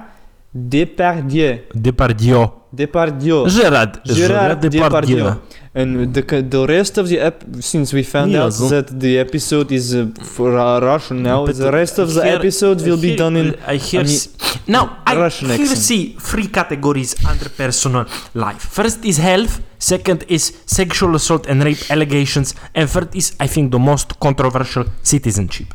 Depardieu. 0.56 1.60
Depardieu. 1.74 2.50
Depardieu. 2.72 3.46
Gerard. 3.48 4.00
Gérard 4.04 4.58
Depardieu. 4.60 5.16
Depardieu. 5.16 5.40
And 5.74 6.10
the, 6.14 6.22
the 6.54 6.66
rest 6.66 6.96
of 6.96 7.06
the 7.08 7.18
ep- 7.18 7.44
since 7.60 7.92
we 7.92 8.02
found 8.02 8.32
Yeah, 8.32 8.44
out 8.44 8.52
that 8.70 8.88
the 8.98 9.18
episode 9.18 9.70
is 9.72 9.94
uh, 9.94 10.06
for 10.22 10.56
uh, 10.56 10.80
Russian 10.80 11.22
now, 11.22 11.44
But 11.44 11.56
the 11.58 11.70
rest 11.70 11.98
of 11.98 12.08
the 12.14 12.22
here- 12.24 12.36
episode 12.36 12.80
will 12.86 12.96
be 13.08 13.14
done 13.14 13.36
in 13.36 13.48
I 13.66 13.76
hear. 13.76 14.00
I 14.00 14.04
mean, 14.04 14.20
now 14.66 14.84
I 15.06 15.14
Russian 15.16 15.48
here 15.48 15.60
accent. 15.60 15.78
see 15.90 16.16
three 16.18 16.48
categories 16.48 17.14
under 17.30 17.48
personal 17.50 18.06
life. 18.34 18.62
First 18.78 19.04
is 19.04 19.18
health. 19.18 19.60
Second 19.78 20.24
is 20.28 20.44
sexual 20.64 21.14
assault 21.14 21.44
and 21.46 21.62
rape 21.62 21.82
allegations, 21.90 22.54
and 22.74 22.88
third 22.88 23.14
is 23.14 23.36
I 23.38 23.46
think 23.46 23.70
the 23.76 23.78
most 23.78 24.18
controversial 24.18 24.84
citizenship. 25.02 25.68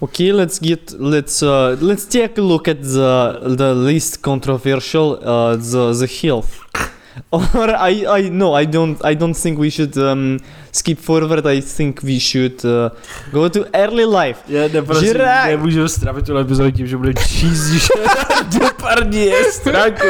Okay, 0.00 0.30
let's 0.30 0.60
get 0.60 0.92
let's 0.92 1.42
uh, 1.42 1.76
let's 1.80 2.04
take 2.04 2.38
a 2.38 2.42
look 2.42 2.68
at 2.68 2.82
the 2.82 3.40
the 3.56 3.74
least 3.74 4.22
controversial 4.22 5.18
uh, 5.24 5.56
the 5.56 5.92
the 5.92 6.06
health. 6.06 6.64
Or 7.32 7.42
I 7.90 8.06
I 8.06 8.28
no 8.28 8.54
I 8.54 8.64
don't 8.64 9.04
I 9.04 9.14
don't 9.14 9.34
think 9.34 9.58
we 9.58 9.70
should 9.70 9.98
um, 9.98 10.38
skip 10.78 10.98
forward. 11.00 11.46
I 11.46 11.60
think 11.60 12.02
we 12.02 12.18
should 12.20 12.64
uh, 12.64 12.90
go 13.32 13.48
to 13.48 13.60
early 13.72 14.04
life. 14.04 14.40
Já 14.48 14.68
neprosím, 14.72 15.08
Žrák. 15.08 15.46
nemůžu 15.50 15.88
stravit 15.88 16.26
tuhle 16.26 16.40
epizodu 16.40 16.70
tím, 16.70 16.86
že 16.86 16.96
budu 16.96 17.12
číst 17.12 17.62
Depardieu 18.60 19.32
stránku. 19.50 20.06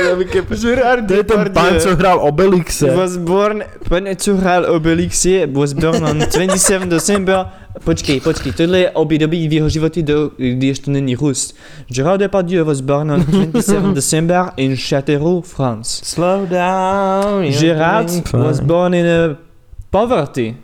Gerard 0.62 1.06
To 1.06 1.14
je 1.14 1.24
ten 1.24 1.50
pán, 1.52 1.80
co 1.80 1.96
hrál 1.96 2.20
Obelixe. 2.20 2.96
was 2.96 3.16
born 3.16 3.62
pan 3.88 4.04
co 4.16 4.36
hrál 4.36 4.74
Obelixie 4.74 5.46
was 5.46 5.72
born 5.72 6.04
on 6.04 6.18
27 6.34 6.88
December 6.88 7.46
Počkej, 7.84 8.20
počkej, 8.20 8.52
tohle 8.52 8.78
je 8.78 8.90
období 8.90 9.48
v 9.48 9.52
jeho 9.52 9.68
životě, 9.68 10.02
do, 10.02 10.30
kdy 10.36 10.66
ještě 10.66 10.90
není 10.90 11.14
Rus. 11.14 11.54
Gérard 11.88 12.20
Depardieu 12.20 12.64
was 12.64 12.80
born 12.80 13.12
on 13.12 13.20
27 13.24 13.94
December 13.94 14.44
in 14.56 14.76
Châteauroux, 14.76 15.42
France. 15.46 16.00
Slow 16.04 16.46
down. 16.48 17.52
Gérard 17.52 18.32
was 18.32 18.60
born 18.60 18.94
in 18.94 19.06
a 19.06 19.47
poverty, 19.90 20.56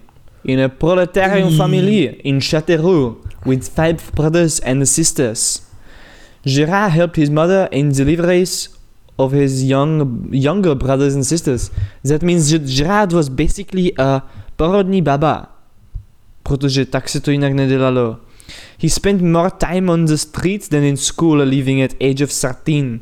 in 0.45 0.61
a 0.61 0.69
proletarian 0.69 1.51
mm. 1.51 1.57
family 1.57 2.21
in 2.25 2.39
Châteauroux, 2.39 3.17
with 3.45 3.69
five 3.69 4.13
brothers 4.15 4.61
and 4.61 4.87
sisters. 4.89 5.63
Gérard 6.45 6.91
helped 6.91 7.17
his 7.17 7.31
mother 7.31 7.69
in 7.73 7.93
deliveries 7.93 8.69
of 9.19 9.33
his 9.33 9.65
young 9.65 10.29
younger 10.33 10.75
brothers 10.75 11.15
and 11.15 11.25
sisters. 11.25 11.71
That 12.03 12.23
means 12.23 12.51
that 12.51 12.63
Gérard 12.63 13.13
was 13.13 13.29
basically 13.29 13.93
a 13.99 14.23
porodní 14.57 15.03
baba. 15.03 15.49
Protože 16.43 16.85
tak 16.87 17.09
se 17.09 17.21
to 17.21 17.31
jinak 17.31 17.53
nedělalo. 17.53 18.17
He 18.79 18.91
spent 18.91 19.23
more 19.23 19.51
time 19.51 19.91
on 19.91 20.05
the 20.05 20.19
streets 20.19 20.69
than 20.69 20.85
in 20.85 20.97
school, 20.97 21.39
leaving 21.39 21.83
at 21.83 21.95
age 22.01 22.21
of 22.23 22.31
13. 22.31 23.01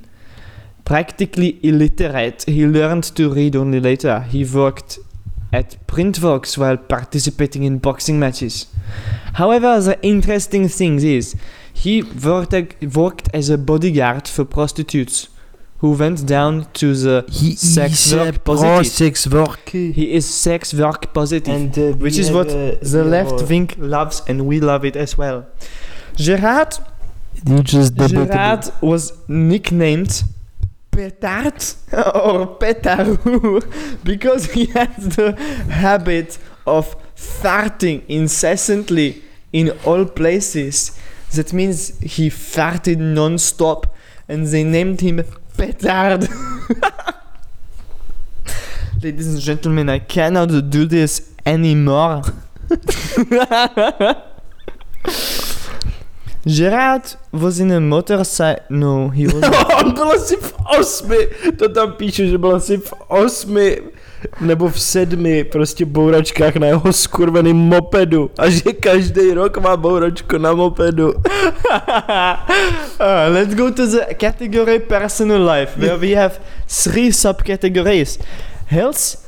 Practically 0.84 1.58
illiterate, 1.62 2.44
he 2.46 2.66
learned 2.66 3.10
to 3.14 3.34
read 3.34 3.56
only 3.56 3.80
later. 3.80 4.24
He 4.30 4.44
worked 4.44 4.98
at 5.52 5.76
Printworks 5.86 6.56
while 6.56 6.76
participating 6.76 7.62
in 7.64 7.78
boxing 7.78 8.18
matches. 8.18 8.66
However, 9.34 9.80
the 9.80 9.98
interesting 10.02 10.68
thing 10.68 11.00
is, 11.02 11.36
he 11.72 12.02
worked, 12.02 12.54
worked 12.94 13.28
as 13.34 13.50
a 13.50 13.58
bodyguard 13.58 14.28
for 14.28 14.44
prostitutes 14.44 15.28
who 15.78 15.92
went 15.92 16.24
down 16.26 16.66
to 16.74 16.94
the 16.94 17.24
He 17.28 17.56
Sex 17.56 18.12
work 18.14 18.44
positive. 18.44 18.74
pro-sex 18.76 19.26
worker. 19.26 19.78
he 19.78 20.12
is 20.12 20.24
sex 20.32 20.72
work 20.72 21.12
positive. 21.12 21.52
And, 21.54 21.76
uh, 21.78 21.92
which 21.98 22.18
is 22.18 22.30
what 22.30 22.48
uh, 22.50 22.76
the 22.80 23.04
left 23.04 23.32
have, 23.32 23.42
uh, 23.42 23.46
wing 23.46 23.70
loves 23.78 24.22
and 24.28 24.46
we 24.46 24.60
love 24.60 24.84
it 24.84 24.94
as 24.96 25.18
well. 25.18 25.46
Gerard, 26.14 26.78
You 27.46 27.62
just 27.62 27.96
Gerard 27.96 28.70
was 28.80 29.12
nicknamed 29.26 30.22
Petard 31.10 31.54
or 31.92 32.58
Petarou 32.58 34.04
because 34.04 34.52
he 34.52 34.66
has 34.66 35.16
the 35.16 35.32
habit 35.70 36.38
of 36.66 36.96
farting 37.16 38.02
incessantly 38.08 39.22
in 39.52 39.70
all 39.84 40.04
places. 40.04 40.98
That 41.34 41.52
means 41.52 41.98
he 42.00 42.28
farted 42.28 42.98
non-stop 42.98 43.94
and 44.28 44.46
they 44.46 44.64
named 44.64 45.00
him 45.00 45.24
Petard. 45.56 46.28
Ladies 49.02 49.34
and 49.34 49.40
gentlemen, 49.40 49.88
I 49.88 49.98
cannot 49.98 50.70
do 50.70 50.84
this 50.84 51.32
anymore. 51.44 52.22
Gerard 56.46 57.16
was 57.32 57.60
in 57.60 57.72
a 57.72 57.80
motorcycle. 57.80 58.64
No, 58.70 59.08
he 59.08 59.26
was. 59.26 59.42
On 59.84 59.92
byl 59.92 60.12
asi 60.12 60.36
v 60.36 60.54
osmi, 60.78 61.16
to 61.56 61.68
tam 61.68 61.92
píše, 61.92 62.26
že 62.26 62.38
byl 62.38 62.56
asi 62.56 62.76
v 62.76 62.92
osmi 63.08 63.78
nebo 64.40 64.68
v 64.68 64.80
sedmi 64.80 65.44
prostě 65.44 65.84
bouračkách 65.84 66.56
na 66.56 66.66
jeho 66.66 66.92
skurveným 66.92 67.56
mopedu 67.56 68.30
a 68.38 68.50
že 68.50 68.72
každý 68.72 69.32
rok 69.32 69.58
má 69.58 69.76
bouračku 69.76 70.38
na 70.38 70.52
mopedu. 70.52 71.08
uh, 71.08 71.14
let's 73.34 73.54
go 73.54 73.70
to 73.70 73.86
the 73.86 74.14
category 74.14 74.78
personal 74.78 75.50
life, 75.50 75.76
where 75.76 75.96
we 75.96 76.14
have 76.14 76.40
three 76.84 77.10
subcategories 77.10 78.18
health, 78.66 79.21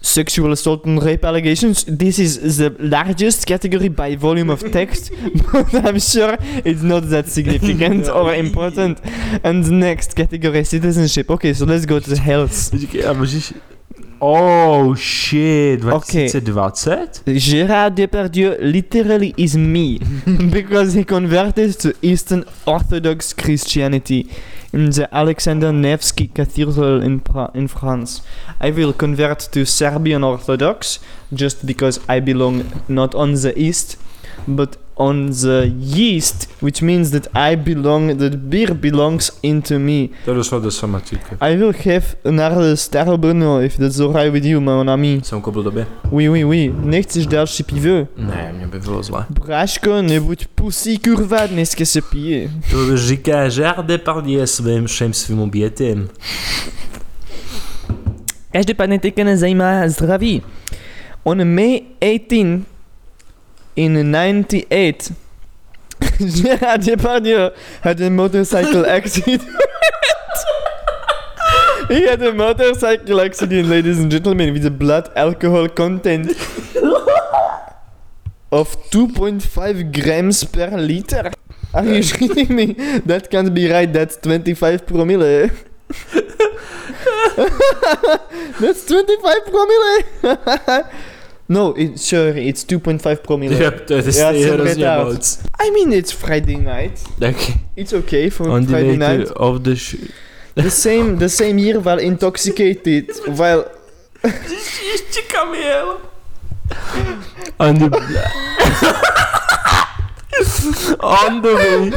sexual 0.00 0.52
assault 0.52 0.84
and 0.84 1.02
rape 1.02 1.24
allegations. 1.24 1.84
This 1.84 2.18
is 2.18 2.58
the 2.58 2.74
largest 2.78 3.46
category 3.46 3.88
by 3.88 4.16
volume 4.16 4.50
of 4.50 4.60
text, 4.72 5.12
but 5.52 5.74
I'm 5.74 5.98
sure 5.98 6.36
it's 6.40 6.82
not 6.82 7.08
that 7.10 7.28
significant 7.28 8.08
or 8.18 8.34
important. 8.34 9.00
And 9.44 9.64
the 9.64 9.72
next 9.72 10.14
category 10.14 10.64
citizenship. 10.64 11.30
Okay, 11.30 11.52
so 11.52 11.64
let's 11.64 11.86
go 11.86 11.98
to 11.98 12.10
the 12.10 12.18
health. 12.18 12.72
Můžeš... 12.72 13.52
Oh 14.18 14.94
shit, 14.94 15.82
2020? 15.82 17.22
Gérard 17.26 17.94
Depardieu 17.94 18.54
literally 18.58 19.34
is 19.36 19.56
me 19.56 19.98
because 20.50 20.94
he 20.94 21.04
converted 21.04 21.78
to 21.80 21.92
Eastern 22.00 22.44
Orthodox 22.64 23.34
Christianity 23.34 24.26
in 24.72 24.90
the 24.90 25.08
Alexander 25.14 25.72
Nevsky 25.72 26.28
Cathedral 26.28 27.02
in, 27.02 27.20
pra- 27.20 27.50
in 27.54 27.68
France. 27.68 28.22
I 28.60 28.70
will 28.70 28.92
convert 28.92 29.40
to 29.52 29.64
Serbian 29.64 30.24
Orthodox 30.24 30.98
just 31.32 31.66
because 31.66 32.00
I 32.08 32.20
belong 32.20 32.82
not 32.88 33.14
on 33.14 33.34
the 33.34 33.52
East 33.58 33.96
but 34.46 34.76
on 34.96 35.30
the 35.30 35.70
East, 35.94 36.48
which 36.62 36.82
means 36.82 37.10
that 37.10 37.26
I 37.34 37.56
belong, 37.56 38.16
that 38.16 38.36
beer 38.36 38.74
belongs 38.74 39.30
into 39.42 39.78
me. 39.78 40.08
To 40.24 40.34
došlo 40.34 40.60
do 40.60 40.70
somatíky. 40.70 41.36
I 41.40 41.56
will 41.56 41.72
have 41.72 42.16
another 42.24 42.76
Staro 42.76 43.16
Brno 43.16 43.64
if 43.64 43.76
that's 43.76 44.00
alright 44.00 44.32
with 44.32 44.44
you, 44.44 44.60
mon 44.60 44.90
ami. 44.90 45.20
Jsem 45.24 45.40
koupil 45.40 45.62
tobě? 45.62 45.86
Oui, 46.10 46.28
oui, 46.28 46.44
oui. 46.44 46.74
Nechceš 46.78 47.26
další 47.26 47.62
pivo? 47.62 48.08
Ne, 48.16 48.52
mě 48.56 48.66
by 48.66 48.80
bylo 48.80 49.02
zle. 49.02 49.26
Bráško, 49.30 50.02
nebuď 50.02 50.46
pusí 50.46 50.98
kurva, 50.98 51.46
dneska 51.46 51.84
se 51.84 52.02
pije. 52.02 52.50
To 52.70 52.96
říká 52.96 53.48
Gérard 53.48 53.86
Depardieu 53.86 54.46
svým 54.46 54.86
všem 54.86 55.12
svým 55.12 55.40
obětem. 55.40 56.08
Každopádně 58.52 58.98
teďka 59.00 59.24
nás 59.24 59.38
zajímá 59.38 59.88
zdraví. 59.88 60.42
On 61.24 61.54
May 61.54 61.80
18 62.16 62.75
in 63.76 64.10
98 64.10 65.12
Gérard 66.00 66.82
Depardieu 66.84 67.52
had 67.82 68.00
a 68.00 68.10
motorcycle 68.10 68.84
accident. 68.98 69.42
he 71.88 72.02
had 72.02 72.22
a 72.22 72.32
motorcycle 72.32 73.20
accident, 73.20 73.68
ladies 73.68 73.98
and 73.98 74.10
gentlemen, 74.10 74.52
with 74.52 74.66
a 74.66 74.70
blood 74.70 75.10
alcohol 75.16 75.68
content 75.68 76.30
of 78.52 78.76
2.5 78.90 79.92
grams 79.92 80.44
per 80.44 80.68
liter. 80.76 81.32
Are 81.74 81.84
you 81.84 82.00
shitting 82.00 82.50
me? 82.50 82.72
That 83.00 83.30
can't 83.30 83.52
be 83.54 83.70
right, 83.70 83.90
that's 83.92 84.16
25 84.16 84.86
promille. 84.86 85.50
That's 88.58 88.86
25 88.86 89.36
promille! 89.44 90.88
no, 91.48 91.74
it, 91.76 92.00
sure, 92.00 92.40
it's 92.40 92.64
2.5 92.64 93.16
promille. 93.16 93.62
Ja, 93.62 93.70
je 93.94 94.02
stejně 94.12 94.46
jsem 94.46 94.54
hrozně 94.54 94.84
retard. 94.84 95.08
moc. 95.12 95.38
I 95.66 95.70
mean, 95.70 95.92
it's 95.98 96.12
Friday 96.12 96.56
night. 96.56 97.00
Tak, 97.18 97.36
It's 97.76 97.92
okay 97.92 98.30
for 98.30 98.48
on 98.48 98.66
the 98.66 98.72
Friday 98.72 98.96
night. 98.96 99.30
of 99.36 99.62
the 99.62 99.74
sh... 99.76 99.94
The 100.54 100.70
same, 100.70 101.16
the 101.16 101.28
same 101.28 101.58
year 101.58 101.78
while 101.80 102.00
intoxicated, 102.00 103.04
while 103.28 103.64
Ještě 104.92 105.22
kam 105.32 105.54
jel? 105.54 105.96
On 107.58 107.78
the... 107.78 107.90
On 111.00 111.40
the 111.40 111.54
way 111.54 111.90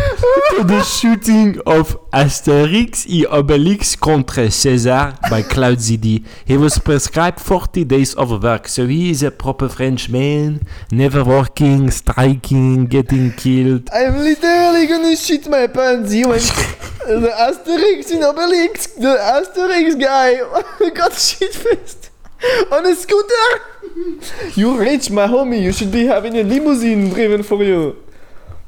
to 0.55 0.63
the 0.63 0.81
shooting 0.81 1.59
of 1.65 1.97
Asterix 2.13 3.05
et 3.09 3.25
Obelix 3.29 3.97
contre 3.97 4.49
César 4.49 5.13
by 5.29 5.41
Claude 5.43 5.79
Zidi. 5.79 6.23
He 6.45 6.55
was 6.55 6.79
prescribed 6.79 7.41
40 7.41 7.83
days 7.83 8.13
of 8.13 8.41
work, 8.41 8.69
so 8.69 8.87
he 8.87 9.09
is 9.09 9.23
a 9.23 9.31
proper 9.31 9.67
Frenchman, 9.67 10.61
never 10.89 11.25
working, 11.25 11.91
striking, 11.91 12.85
getting 12.85 13.33
killed. 13.33 13.89
I'm 13.91 14.17
literally 14.19 14.87
gonna 14.87 15.17
shit 15.17 15.45
my 15.49 15.67
pants. 15.67 16.13
You 16.13 16.29
went 16.29 16.43
the 17.05 17.33
Asterix 17.37 18.11
in 18.11 18.21
Obelix, 18.21 18.95
the 18.95 19.17
Asterix 19.19 19.99
guy 19.99 20.89
got 20.95 21.13
shit 21.13 21.53
faced 21.53 22.09
on 22.71 22.85
a 22.85 22.95
scooter. 22.95 23.49
You 24.55 24.79
rich, 24.79 25.11
my 25.11 25.27
homie. 25.27 25.61
You 25.61 25.73
should 25.73 25.91
be 25.91 26.05
having 26.05 26.37
a 26.37 26.43
limousine 26.43 27.09
driven 27.09 27.43
for 27.43 27.61
you. 27.63 27.97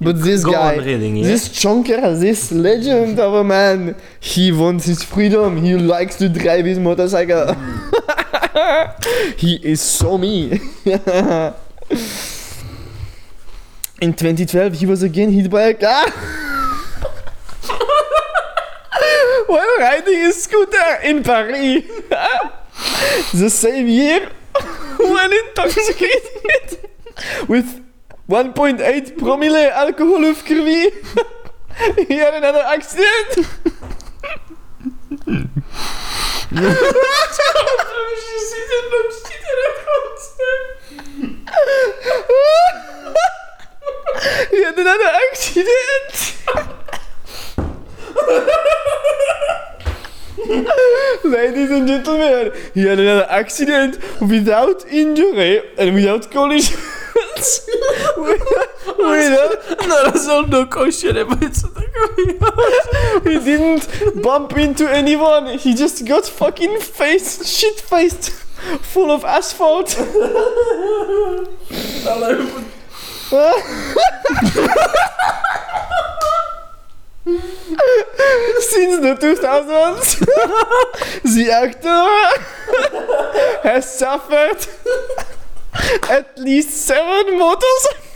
But 0.04 0.24
this 0.24 0.44
Go 0.44 0.54
guy, 0.54 0.78
reading, 0.78 1.18
yeah? 1.18 1.28
this 1.28 1.48
chunker, 1.48 2.20
this 2.20 2.52
legend 2.52 3.20
of 3.20 3.36
a 3.36 3.44
man, 3.44 3.96
he 4.20 4.52
wants 4.52 4.86
his 4.86 5.04
freedom. 5.04 5.58
He 5.62 5.76
likes 5.76 6.16
to 6.16 6.28
drive 6.28 6.66
his 6.66 6.80
motorcycle. 6.80 7.54
he 9.38 9.60
is 9.62 9.80
so 9.80 10.18
me. 10.18 10.60
In 14.02 14.14
2012, 14.16 14.74
he 14.74 14.88
was 14.88 15.04
again 15.04 15.32
hit 15.32 15.52
by 15.52 15.62
a 15.62 15.74
car. 15.76 16.10
While 19.46 19.78
riding 19.78 20.16
his 20.16 20.42
scooter 20.42 20.96
in 21.04 21.22
Paris. 21.22 21.84
the 23.34 23.50
same 23.52 23.86
year, 23.88 24.32
when 24.98 25.32
intoxicated 25.32 26.90
with 27.48 27.81
1.8 28.32 29.18
promille 29.18 29.70
alcohol 29.72 30.24
of 30.24 30.38
curvy, 30.46 30.90
he 32.08 32.16
had 32.16 32.34
another 32.34 32.62
accident. 32.62 33.46
he 44.50 44.64
had 44.64 44.80
another 44.80 45.12
accident. 45.28 46.38
Ladies 51.26 51.72
and 51.72 51.86
gentlemen, 51.86 52.54
he 52.74 52.82
had 52.84 52.98
another 52.98 53.28
accident 53.30 54.00
without 54.22 54.86
injury 54.88 55.62
and 55.78 55.94
without 55.96 56.32
collisions. 56.32 56.81
Without, 59.10 59.88
Narazil 59.88 60.46
do 60.46 60.66
koše 60.66 61.14
nebo 61.14 61.36
něco 61.42 61.68
takového. 61.68 62.52
he 63.24 63.40
didn't 63.40 63.90
bump 64.16 64.58
into 64.58 64.88
anyone. 64.88 65.58
He 65.58 65.74
just 65.74 66.04
got 66.04 66.26
fucking 66.26 66.80
face 66.80 67.46
shit 67.46 67.82
faced, 67.82 68.32
full 68.82 69.12
of 69.12 69.24
asphalt. 69.26 69.90
Since 77.24 79.00
the 79.02 79.16
2000s, 79.16 80.20
the 81.36 81.52
actor 81.52 82.08
has 83.64 83.98
suffered 83.98 84.66
at 86.10 86.38
least 86.40 86.86
seven 86.86 87.38
motorcycle 87.38 88.11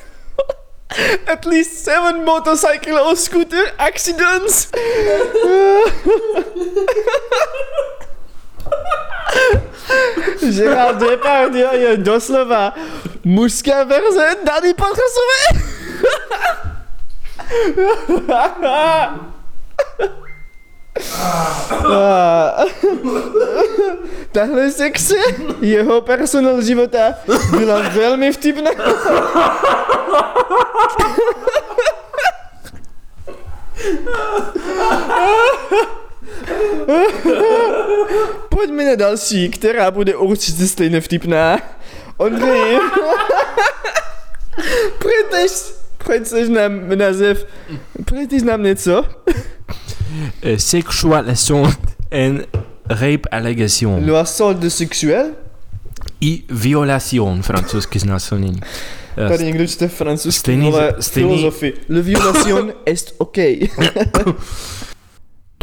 at 1.27 1.45
least 1.45 1.83
seven 1.83 2.23
motorcycle 2.25 2.97
or 2.97 3.15
scooter 3.15 3.71
accidents. 3.79 4.71
Gérard 10.41 10.99
Depardieu 10.99 11.73
je 11.73 11.97
doslova 11.97 12.73
mužská 13.25 13.83
verze 13.83 14.35
Dany 14.45 14.73
Patrasové. 14.73 15.41
Tahle 24.31 24.71
sekce 24.71 25.15
jeho 25.61 26.01
personal 26.01 26.61
života 26.61 27.13
byla 27.57 27.89
velmi 27.89 28.31
vtipná. 28.31 28.71
Pojďme 38.49 38.85
na 38.85 38.95
další, 38.95 39.49
která 39.49 39.91
bude 39.91 40.15
určitě 40.15 40.67
stejně 40.67 41.01
vtipná. 41.01 41.57
Ondřej. 42.17 42.79
Prêteš, 44.99 45.75
Opět 46.05 46.27
seznam 46.27 46.89
název. 46.95 47.45
Prý 48.05 48.39
znám 48.39 48.63
něco. 48.63 49.03
Uh, 49.69 50.57
sexual 50.57 51.29
assault 51.29 51.79
and 52.11 52.39
rape 52.89 53.27
allegation. 53.31 54.05
Le 54.05 54.19
assault 54.19 54.63
sexuel. 54.71 55.25
I 56.21 56.43
violation, 56.49 57.41
francouzsky 57.41 57.99
znásilnění. 57.99 58.59
Tady 59.29 59.43
někdo 59.45 59.67
čte 59.67 59.87
francouzsky, 59.87 60.39
stejný- 60.39 60.71
vole, 60.71 60.93
stejný- 60.99 61.27
filozofii. 61.29 61.73
Le 61.89 62.01
violation 62.01 62.73
est 62.85 63.15
OK. 63.17 63.37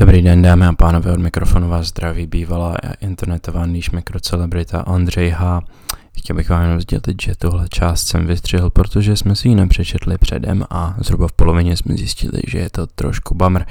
Dobrý 0.00 0.22
den, 0.22 0.42
dámy 0.42 0.66
a 0.66 0.72
pánové, 0.72 1.12
od 1.12 1.18
mikrofonu 1.20 1.68
vás 1.68 1.86
zdraví 1.86 2.26
bývalá 2.26 2.76
internetová 3.00 3.66
níž 3.66 3.90
mikrocelebrita 3.90 4.86
Ondřej 4.86 5.30
H. 5.30 5.60
Chtěl 6.18 6.36
bych 6.36 6.50
vám 6.50 6.62
jenom 6.62 6.80
sdělit, 6.80 7.22
že 7.22 7.34
tuhle 7.34 7.68
část 7.68 8.06
jsem 8.06 8.26
vystřihl, 8.26 8.70
protože 8.70 9.16
jsme 9.16 9.36
si 9.36 9.48
ji 9.48 9.54
nepřečetli 9.54 10.18
předem 10.18 10.64
a 10.70 10.94
zhruba 10.98 11.28
v 11.28 11.32
polovině 11.32 11.76
jsme 11.76 11.96
zjistili, 11.96 12.40
že 12.46 12.58
je 12.58 12.70
to 12.70 12.86
trošku 12.86 13.34
bummer. 13.34 13.66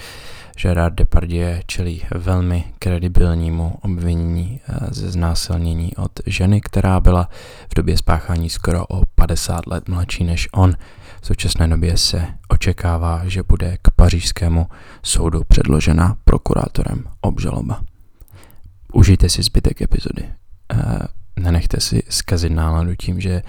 Gerard 0.61 0.93
Depardieu 0.95 1.61
čelí 1.65 2.01
velmi 2.15 2.63
kredibilnímu 2.79 3.77
obvinění 3.81 4.59
eh, 4.67 4.93
ze 4.93 5.11
znásilnění 5.11 5.95
od 5.95 6.11
ženy, 6.25 6.61
která 6.61 6.99
byla 6.99 7.29
v 7.69 7.75
době 7.75 7.97
spáchání 7.97 8.49
skoro 8.49 8.85
o 8.87 9.01
50 9.15 9.67
let 9.67 9.87
mladší 9.87 10.23
než 10.23 10.47
on. 10.53 10.75
V 11.21 11.25
současné 11.25 11.67
době 11.67 11.97
se 11.97 12.27
očekává, 12.47 13.21
že 13.25 13.43
bude 13.43 13.77
k 13.81 13.91
pařížskému 13.91 14.67
soudu 15.03 15.43
předložena 15.47 16.17
prokurátorem 16.23 17.03
obžaloba. 17.21 17.81
Užijte 18.93 19.29
si 19.29 19.43
zbytek 19.43 19.81
epizody. 19.81 20.23
Nenechte 21.39 21.79
si 21.81 22.03
zkazit 22.09 22.51
náladu 22.51 22.95
tím, 22.95 23.21
že 23.21 23.41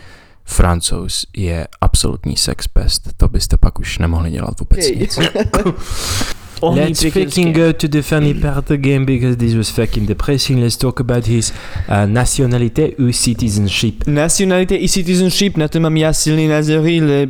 francouz 0.45 1.27
je 1.37 1.67
absolutní 1.81 2.37
sexpest. 2.37 3.09
To 3.17 3.29
byste 3.29 3.57
pak 3.57 3.79
už 3.79 3.99
nemohli 3.99 4.31
dělat 4.31 4.61
vůbec 4.61 4.87
Okay. 4.87 4.97
nic. 5.01 5.19
Let's 6.63 7.03
fucking 7.03 7.53
go 7.53 7.73
to 7.73 7.89
the 7.89 8.03
funny 8.03 8.35
part 8.43 8.71
again 8.71 9.05
because 9.05 9.37
this 9.37 9.55
was 9.55 9.71
fucking 9.71 10.07
depressing. 10.07 10.61
Let's 10.61 10.77
talk 10.77 11.01
about 11.01 11.27
his 11.27 11.53
uh, 11.89 12.07
nationalité 12.07 12.95
ou 12.99 13.13
citizenship. 13.13 14.07
Nationalité 14.07 14.77
i 14.77 14.89
citizenship, 14.89 15.57
na 15.57 15.69
to 15.69 15.81
mám 15.81 15.97
já 15.97 16.13
silný 16.13 16.49
názory, 16.49 17.01
le, 17.01 17.27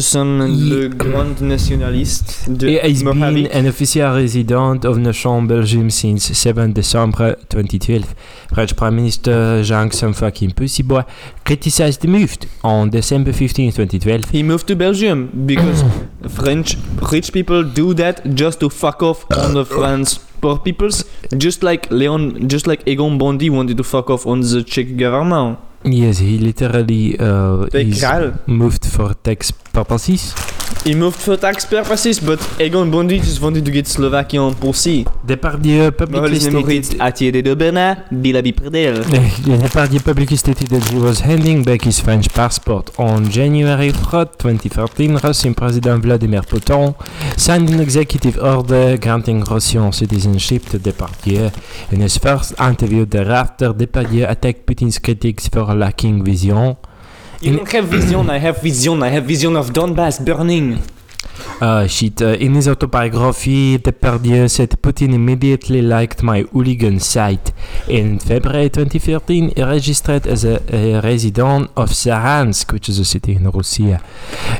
jsem 0.00 0.40
le 0.70 0.88
grand 0.88 1.40
nationaliste 1.40 2.50
de 2.50 2.70
He 2.70 2.78
has 2.82 3.02
been 3.02 3.18
Moravik. 3.18 3.54
an 3.54 3.66
official 3.66 4.14
resident 4.14 4.84
of 4.84 4.96
Nation, 4.98 5.46
Belgium 5.46 5.90
since 5.90 6.34
7 6.34 6.72
December 6.72 7.36
2012. 7.48 8.14
French 8.54 8.74
Prime 8.74 8.96
Minister 8.96 9.62
Jean 9.62 9.88
fucking 10.12 10.52
Pussyboy 10.54 11.02
criticized 11.44 12.00
the 12.00 12.08
move 12.08 12.36
on 12.62 12.90
December 12.90 13.32
15, 13.32 13.72
2012. 13.72 14.30
He 14.30 14.42
moved 14.42 14.66
to 14.66 14.76
Belgium 14.76 15.30
because 15.46 15.82
French 16.28 16.76
rich 17.12 17.32
people 17.32 17.62
do 17.64 17.94
that 17.94 18.20
just 18.34 18.60
to 18.60 18.68
fuck 18.72 19.02
off 19.02 19.24
on 19.30 19.54
the 19.54 19.64
French 19.64 20.18
poor 20.40 20.58
peoples, 20.58 21.04
just 21.38 21.62
like 21.62 21.90
Leon, 21.90 22.48
just 22.48 22.66
like 22.66 22.82
Egon 22.86 23.16
Bondi 23.18 23.48
wanted 23.48 23.76
to 23.76 23.84
fuck 23.84 24.10
off 24.10 24.26
on 24.26 24.40
the 24.40 24.62
Czech 24.62 24.96
government. 24.96 25.58
Yes, 25.84 26.18
he 26.18 26.38
literally 26.38 27.18
uh, 27.18 27.66
is 27.72 28.04
moved 28.46 28.84
for 28.86 29.14
tax 29.14 29.50
purposes. 29.50 30.34
He 30.84 30.94
moved 30.94 31.20
for 31.20 31.36
tax 31.36 31.64
purposes, 31.64 32.18
but 32.18 32.40
Egon 32.60 32.90
Bondi 32.90 33.18
just 33.20 33.40
wanted 33.40 33.64
to 33.64 33.70
get 33.70 33.86
Slovakian 33.86 34.54
pussy. 34.54 35.04
Depardieu 35.24 35.92
publicly 35.96 36.40
stated. 36.40 37.00
Depardieu 39.62 40.00
publicly 40.04 40.36
stated 40.36 40.68
that 40.68 40.84
he 40.90 40.98
was 40.98 41.20
handing 41.20 41.62
back 41.62 41.82
his 41.82 42.00
French 42.00 42.28
passport. 42.34 42.90
On 42.98 43.30
January 43.30 43.92
3rd, 43.92 44.38
2013, 44.38 45.16
Russian 45.22 45.54
President 45.54 46.02
Vladimir 46.02 46.42
Putin 46.42 46.94
signed 47.38 47.70
an 47.70 47.78
executive 47.80 48.36
order 48.38 48.96
granting 48.98 49.44
Russian 49.44 49.92
citizenship 49.92 50.64
to 50.66 50.78
Depardieu. 50.78 51.52
In 51.92 52.00
his 52.00 52.16
first 52.18 52.58
interview 52.60 53.04
thereafter, 53.06 53.72
Depardieu 53.72 54.28
attacked 54.28 54.66
Putin's 54.66 54.98
critics 54.98 55.46
for 55.48 55.64
lacking 55.74 56.24
vision. 56.24 56.76
You 57.42 57.56
don't 57.56 57.72
have 57.72 57.86
vision, 57.86 58.30
I 58.30 58.38
have 58.38 58.62
vision, 58.62 59.02
I 59.02 59.08
have 59.08 59.24
vision 59.24 59.56
of 59.56 59.70
Donbass 59.72 60.24
burning. 60.24 60.80
Uh, 61.60 61.88
shit. 61.88 62.22
Uh, 62.22 62.26
in 62.38 62.54
his 62.54 62.68
autobiography, 62.68 63.78
Depardieu 63.78 64.48
said 64.48 64.70
Putin 64.80 65.12
immediately 65.12 65.82
liked 65.82 66.22
my 66.22 66.42
hooligan 66.42 67.00
site. 67.00 67.52
In 67.88 68.20
February 68.20 68.70
2013, 68.70 69.54
he 69.56 69.62
registered 69.64 70.28
as 70.28 70.44
a, 70.44 70.62
a 70.72 71.00
resident 71.00 71.68
of 71.76 71.90
Saransk, 71.90 72.72
which 72.72 72.88
is 72.88 73.00
a 73.00 73.04
city 73.04 73.34
in 73.34 73.50
Russia. 73.50 74.00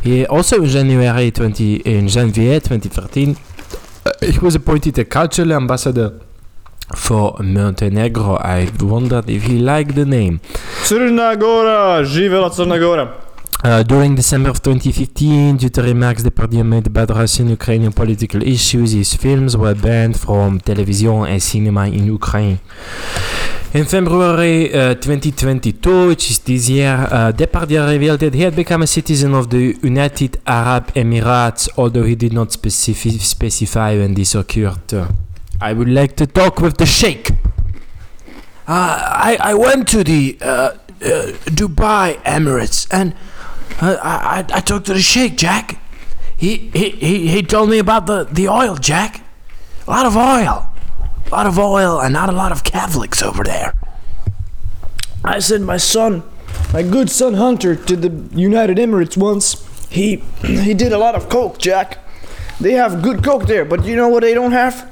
He 0.02 0.26
also 0.26 0.60
in 0.60 0.68
January 0.68 1.30
20 1.30 1.76
in 1.76 2.08
Janvier 2.08 2.58
2013, 2.58 3.36
uh, 4.04 4.10
he 4.26 4.38
was 4.40 4.56
appointed 4.56 4.98
a 4.98 5.04
cultural 5.04 5.52
ambassador 5.52 6.20
for 6.96 7.36
Montenegro. 7.42 8.36
I 8.36 8.68
wondered 8.80 9.28
if 9.30 9.44
he 9.44 9.58
liked 9.58 9.94
the 9.94 10.04
name. 10.04 10.40
Černá 10.86 11.34
Gora, 11.34 12.04
živela 12.04 12.50
Černá 12.50 12.78
Gora. 12.78 13.22
Uh, 13.64 13.84
during 13.84 14.16
December 14.16 14.50
of 14.50 14.60
2015, 14.60 15.56
due 15.56 15.70
to 15.70 15.82
remarks 15.82 16.24
Depardieu 16.24 16.64
made 16.64 16.88
about 16.88 17.10
Russian 17.10 17.48
Ukrainian 17.48 17.92
political 17.92 18.42
issues, 18.42 18.90
his 18.90 19.14
films 19.14 19.56
were 19.56 19.74
banned 19.74 20.18
from 20.18 20.58
television 20.58 21.26
and 21.26 21.40
cinema 21.40 21.86
in 21.86 22.06
Ukraine. 22.06 22.58
In 23.72 23.84
February 23.84 24.74
uh, 24.74 24.94
2022, 24.96 26.08
which 26.08 26.28
is 26.30 26.40
this 26.40 26.68
year, 26.68 27.06
uh, 27.08 27.30
Depardieu 27.32 27.86
revealed 27.86 28.18
that 28.20 28.34
he 28.34 28.42
had 28.42 28.56
become 28.56 28.82
a 28.82 28.86
citizen 28.88 29.32
of 29.32 29.48
the 29.48 29.78
United 29.82 30.40
Arab 30.44 30.92
Emirates, 30.94 31.68
although 31.78 32.02
he 32.02 32.16
did 32.16 32.32
not 32.32 32.48
specifi- 32.48 33.20
specify 33.20 33.94
when 33.96 34.14
this 34.14 34.34
occurred. 34.34 35.06
I 35.62 35.72
would 35.72 35.88
like 35.88 36.16
to 36.16 36.26
talk 36.26 36.60
with 36.60 36.78
the 36.78 36.86
Sheikh. 36.86 37.30
Uh, 37.30 37.36
I, 38.66 39.38
I 39.38 39.54
went 39.54 39.86
to 39.90 40.02
the 40.02 40.36
uh, 40.40 40.46
uh, 40.46 40.76
Dubai 41.54 42.20
Emirates 42.24 42.88
and 42.90 43.14
uh, 43.80 43.96
I, 44.02 44.38
I, 44.40 44.56
I 44.56 44.60
talked 44.60 44.86
to 44.86 44.94
the 44.94 45.00
Sheikh, 45.00 45.36
Jack. 45.36 45.80
He, 46.36 46.56
he, 46.74 46.90
he, 46.90 47.28
he 47.28 47.42
told 47.44 47.70
me 47.70 47.78
about 47.78 48.06
the, 48.06 48.24
the 48.24 48.48
oil, 48.48 48.74
Jack. 48.74 49.24
A 49.86 49.90
lot 49.90 50.04
of 50.04 50.16
oil. 50.16 50.68
A 51.26 51.30
lot 51.30 51.46
of 51.46 51.56
oil 51.60 52.00
and 52.00 52.12
not 52.12 52.28
a 52.28 52.32
lot 52.32 52.50
of 52.50 52.64
Catholics 52.64 53.22
over 53.22 53.44
there. 53.44 53.72
I 55.24 55.38
sent 55.38 55.62
my 55.62 55.76
son, 55.76 56.24
my 56.72 56.82
good 56.82 57.08
son 57.08 57.34
Hunter, 57.34 57.76
to 57.76 57.94
the 57.94 58.36
United 58.36 58.78
Emirates 58.78 59.16
once. 59.16 59.64
He 59.88 60.16
he 60.42 60.74
did 60.74 60.92
a 60.92 60.98
lot 60.98 61.14
of 61.14 61.28
coke, 61.28 61.58
Jack. 61.58 61.98
They 62.60 62.72
have 62.72 63.00
good 63.00 63.22
coke 63.22 63.46
there, 63.46 63.64
but 63.64 63.84
you 63.84 63.94
know 63.94 64.08
what 64.08 64.22
they 64.22 64.34
don't 64.34 64.50
have? 64.50 64.88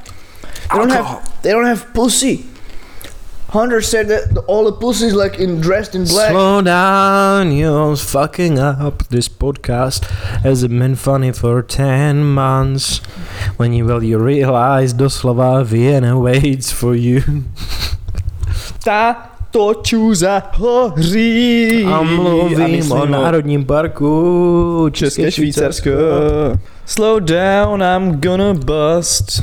They 0.71 0.77
don't 0.79 0.91
Alcohol. 0.91 1.21
have 1.21 1.43
they 1.43 1.51
don't 1.51 1.65
have 1.67 1.93
pussy. 1.95 2.47
Hunter 3.51 3.81
said 3.81 4.07
that 4.09 4.45
all 4.47 4.63
the 4.65 4.73
pussies 4.73 5.13
like 5.13 5.41
in 5.41 5.61
dressed 5.61 5.97
in 5.97 6.05
black. 6.05 6.31
Slow 6.31 6.63
down, 6.63 7.51
you're 7.51 7.97
fucking 7.97 8.61
up. 8.61 9.09
This 9.09 9.29
podcast 9.29 10.05
hasn't 10.45 10.79
been 10.79 10.95
funny 10.95 11.33
for 11.33 11.61
10 11.61 12.23
months. 12.23 12.99
When 13.57 13.73
you 13.73 13.85
will 13.87 14.05
you 14.05 14.19
realize 14.19 14.95
doslova 14.95 15.65
Vienna 15.65 16.17
waits 16.21 16.71
for 16.71 16.95
you. 16.95 17.23
Ta 18.85 19.30
to 19.51 19.75
čůza 19.83 20.43
hoří. 20.53 21.85
A 21.85 21.97
A 21.97 22.03
mluvím 22.03 22.69
myslím 22.71 22.93
o 22.93 23.07
Národním 23.07 23.65
parku 23.65 24.89
České 24.93 25.31
Švýcarsko. 25.33 25.91
Slow 26.87 27.21
down, 27.21 27.83
I'm 27.83 28.21
gonna 28.21 28.55
bust. 28.55 29.43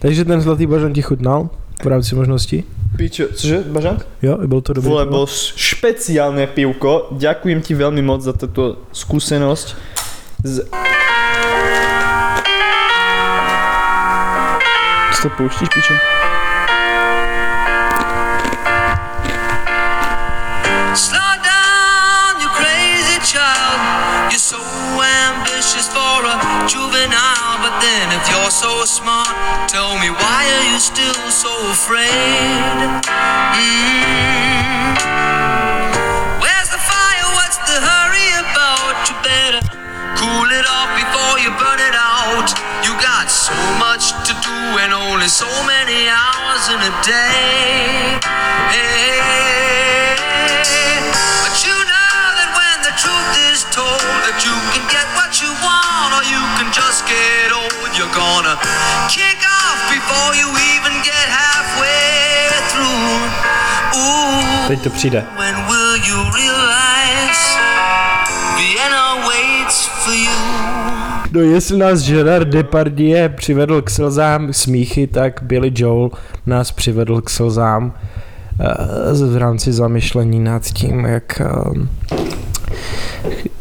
Takže 0.00 0.24
ten 0.24 0.40
zlatý 0.40 0.66
bažant 0.66 0.94
ti 0.94 1.02
chutnal 1.02 1.48
v 1.82 1.86
rámci 1.86 2.14
možností? 2.14 2.64
Pičo, 2.96 3.28
cože, 3.34 3.62
Bažant? 3.68 4.06
Jo, 4.22 4.38
bylo 4.46 4.60
to 4.60 4.72
dobré. 4.72 4.90
Vole, 4.90 5.06
bol 5.06 5.26
špeciálne 5.54 6.50
pivko. 6.50 7.14
Ďakujem 7.14 7.62
ti 7.62 7.78
veľmi 7.78 8.02
moc 8.02 8.26
za 8.26 8.34
túto 8.34 8.82
skúsenosť. 8.90 9.66
Z... 10.42 10.66
To 15.22 15.30
pouštíš, 15.30 15.68
pičo? 15.74 15.94
Slow 20.94 21.32
down, 21.42 22.38
you 22.38 22.48
crazy 22.54 23.18
child. 23.26 24.30
You're 24.30 24.38
so 24.38 24.62
ambitious 25.02 25.90
for 25.90 26.22
a 26.22 26.38
juvenile, 26.70 27.58
but 27.58 27.74
then 27.82 28.14
if 28.14 28.30
you're 28.30 28.54
so 28.54 28.84
smart, 28.86 29.34
tell 29.66 29.98
me 29.98 30.10
why 30.10 30.46
are 30.54 30.66
you 30.70 30.78
still 30.78 31.30
so 31.34 31.50
afraid? 31.66 33.02
Mm. 33.58 34.67
There's 45.28 45.44
so 45.44 45.66
many 45.68 46.08
hours 46.08 46.72
in 46.72 46.80
a 46.80 46.92
day. 47.04 48.16
But 51.44 51.54
you 51.68 51.76
know 51.84 52.16
that 52.40 52.50
when 52.56 52.76
the 52.80 52.96
truth 52.96 53.32
is 53.52 53.60
told, 53.68 54.00
that 54.24 54.40
you 54.40 54.56
can 54.72 54.88
get 54.88 55.04
what 55.20 55.36
you 55.44 55.52
want 55.60 56.16
or 56.16 56.24
you 56.24 56.40
can 56.56 56.72
just 56.72 57.04
get 57.04 57.52
old. 57.52 57.92
You're 57.92 58.08
gonna 58.16 58.56
kick 59.12 59.44
off 59.44 59.76
before 59.92 60.32
you 60.32 60.48
even 60.72 60.96
get 61.04 61.26
halfway 61.28 62.48
through. 62.72 63.20
Ooh, 64.00 64.80
to 64.80 64.88
přijde. 64.88 65.28
When 65.36 65.54
will 65.68 65.96
you 66.08 66.18
realize 66.40 67.44
Vienna 68.56 69.28
waits 69.28 69.92
for 70.00 70.16
you? 70.16 71.17
No 71.32 71.40
jestli 71.40 71.78
nás 71.78 72.02
Gerard 72.08 72.48
Depardieu 72.48 73.28
přivedl 73.36 73.82
k 73.82 73.90
slzám 73.90 74.52
smíchy, 74.52 75.06
tak 75.06 75.40
Billy 75.42 75.72
Joel 75.74 76.10
nás 76.46 76.72
přivedl 76.72 77.20
k 77.20 77.30
slzám 77.30 77.92
eh, 78.60 79.26
v 79.26 79.36
rámci 79.36 79.72
zamyšlení 79.72 80.40
nad 80.40 80.62
tím, 80.64 81.04
jak... 81.04 81.40
eh, 81.40 81.86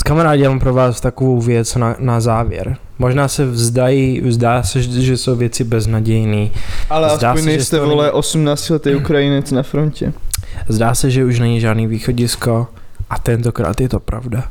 Kamarádi, 0.06 0.44
já 0.44 0.50
mám 0.50 0.60
pro 0.60 0.74
vás 0.74 1.02
takovou 1.02 1.42
věc 1.42 1.76
na, 1.76 1.96
na 2.00 2.20
závěr. 2.22 2.78
Možná 3.00 3.28
se 3.28 3.46
vzdají, 3.46 4.22
vzdá 4.22 4.64
se, 4.64 4.82
že 4.82 5.18
jsou 5.18 5.36
věci 5.36 5.64
beznadějný. 5.64 6.52
Ale 6.90 7.10
Zdá 7.18 7.30
aspoň 7.32 7.44
se, 7.44 7.50
nejste, 7.50 7.80
vole, 7.80 8.06
není- 8.06 8.14
18 8.14 8.70
letý 8.70 8.96
Ukrajinec 8.96 9.52
na 9.52 9.64
frontě. 9.64 10.14
Zdá 10.68 10.96
se, 10.96 11.12
že 11.12 11.26
už 11.26 11.40
není 11.40 11.60
žádný 11.60 11.88
východisko 11.88 12.68
a 13.10 13.20
tentokrát 13.20 13.82
je 13.82 13.90
to 13.90 14.00
pravda. 14.00 14.44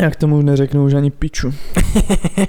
Jak 0.00 0.16
tomu 0.16 0.42
neřeknu 0.42 0.84
už 0.84 0.94
ani 0.94 1.10
piču. 1.10 1.54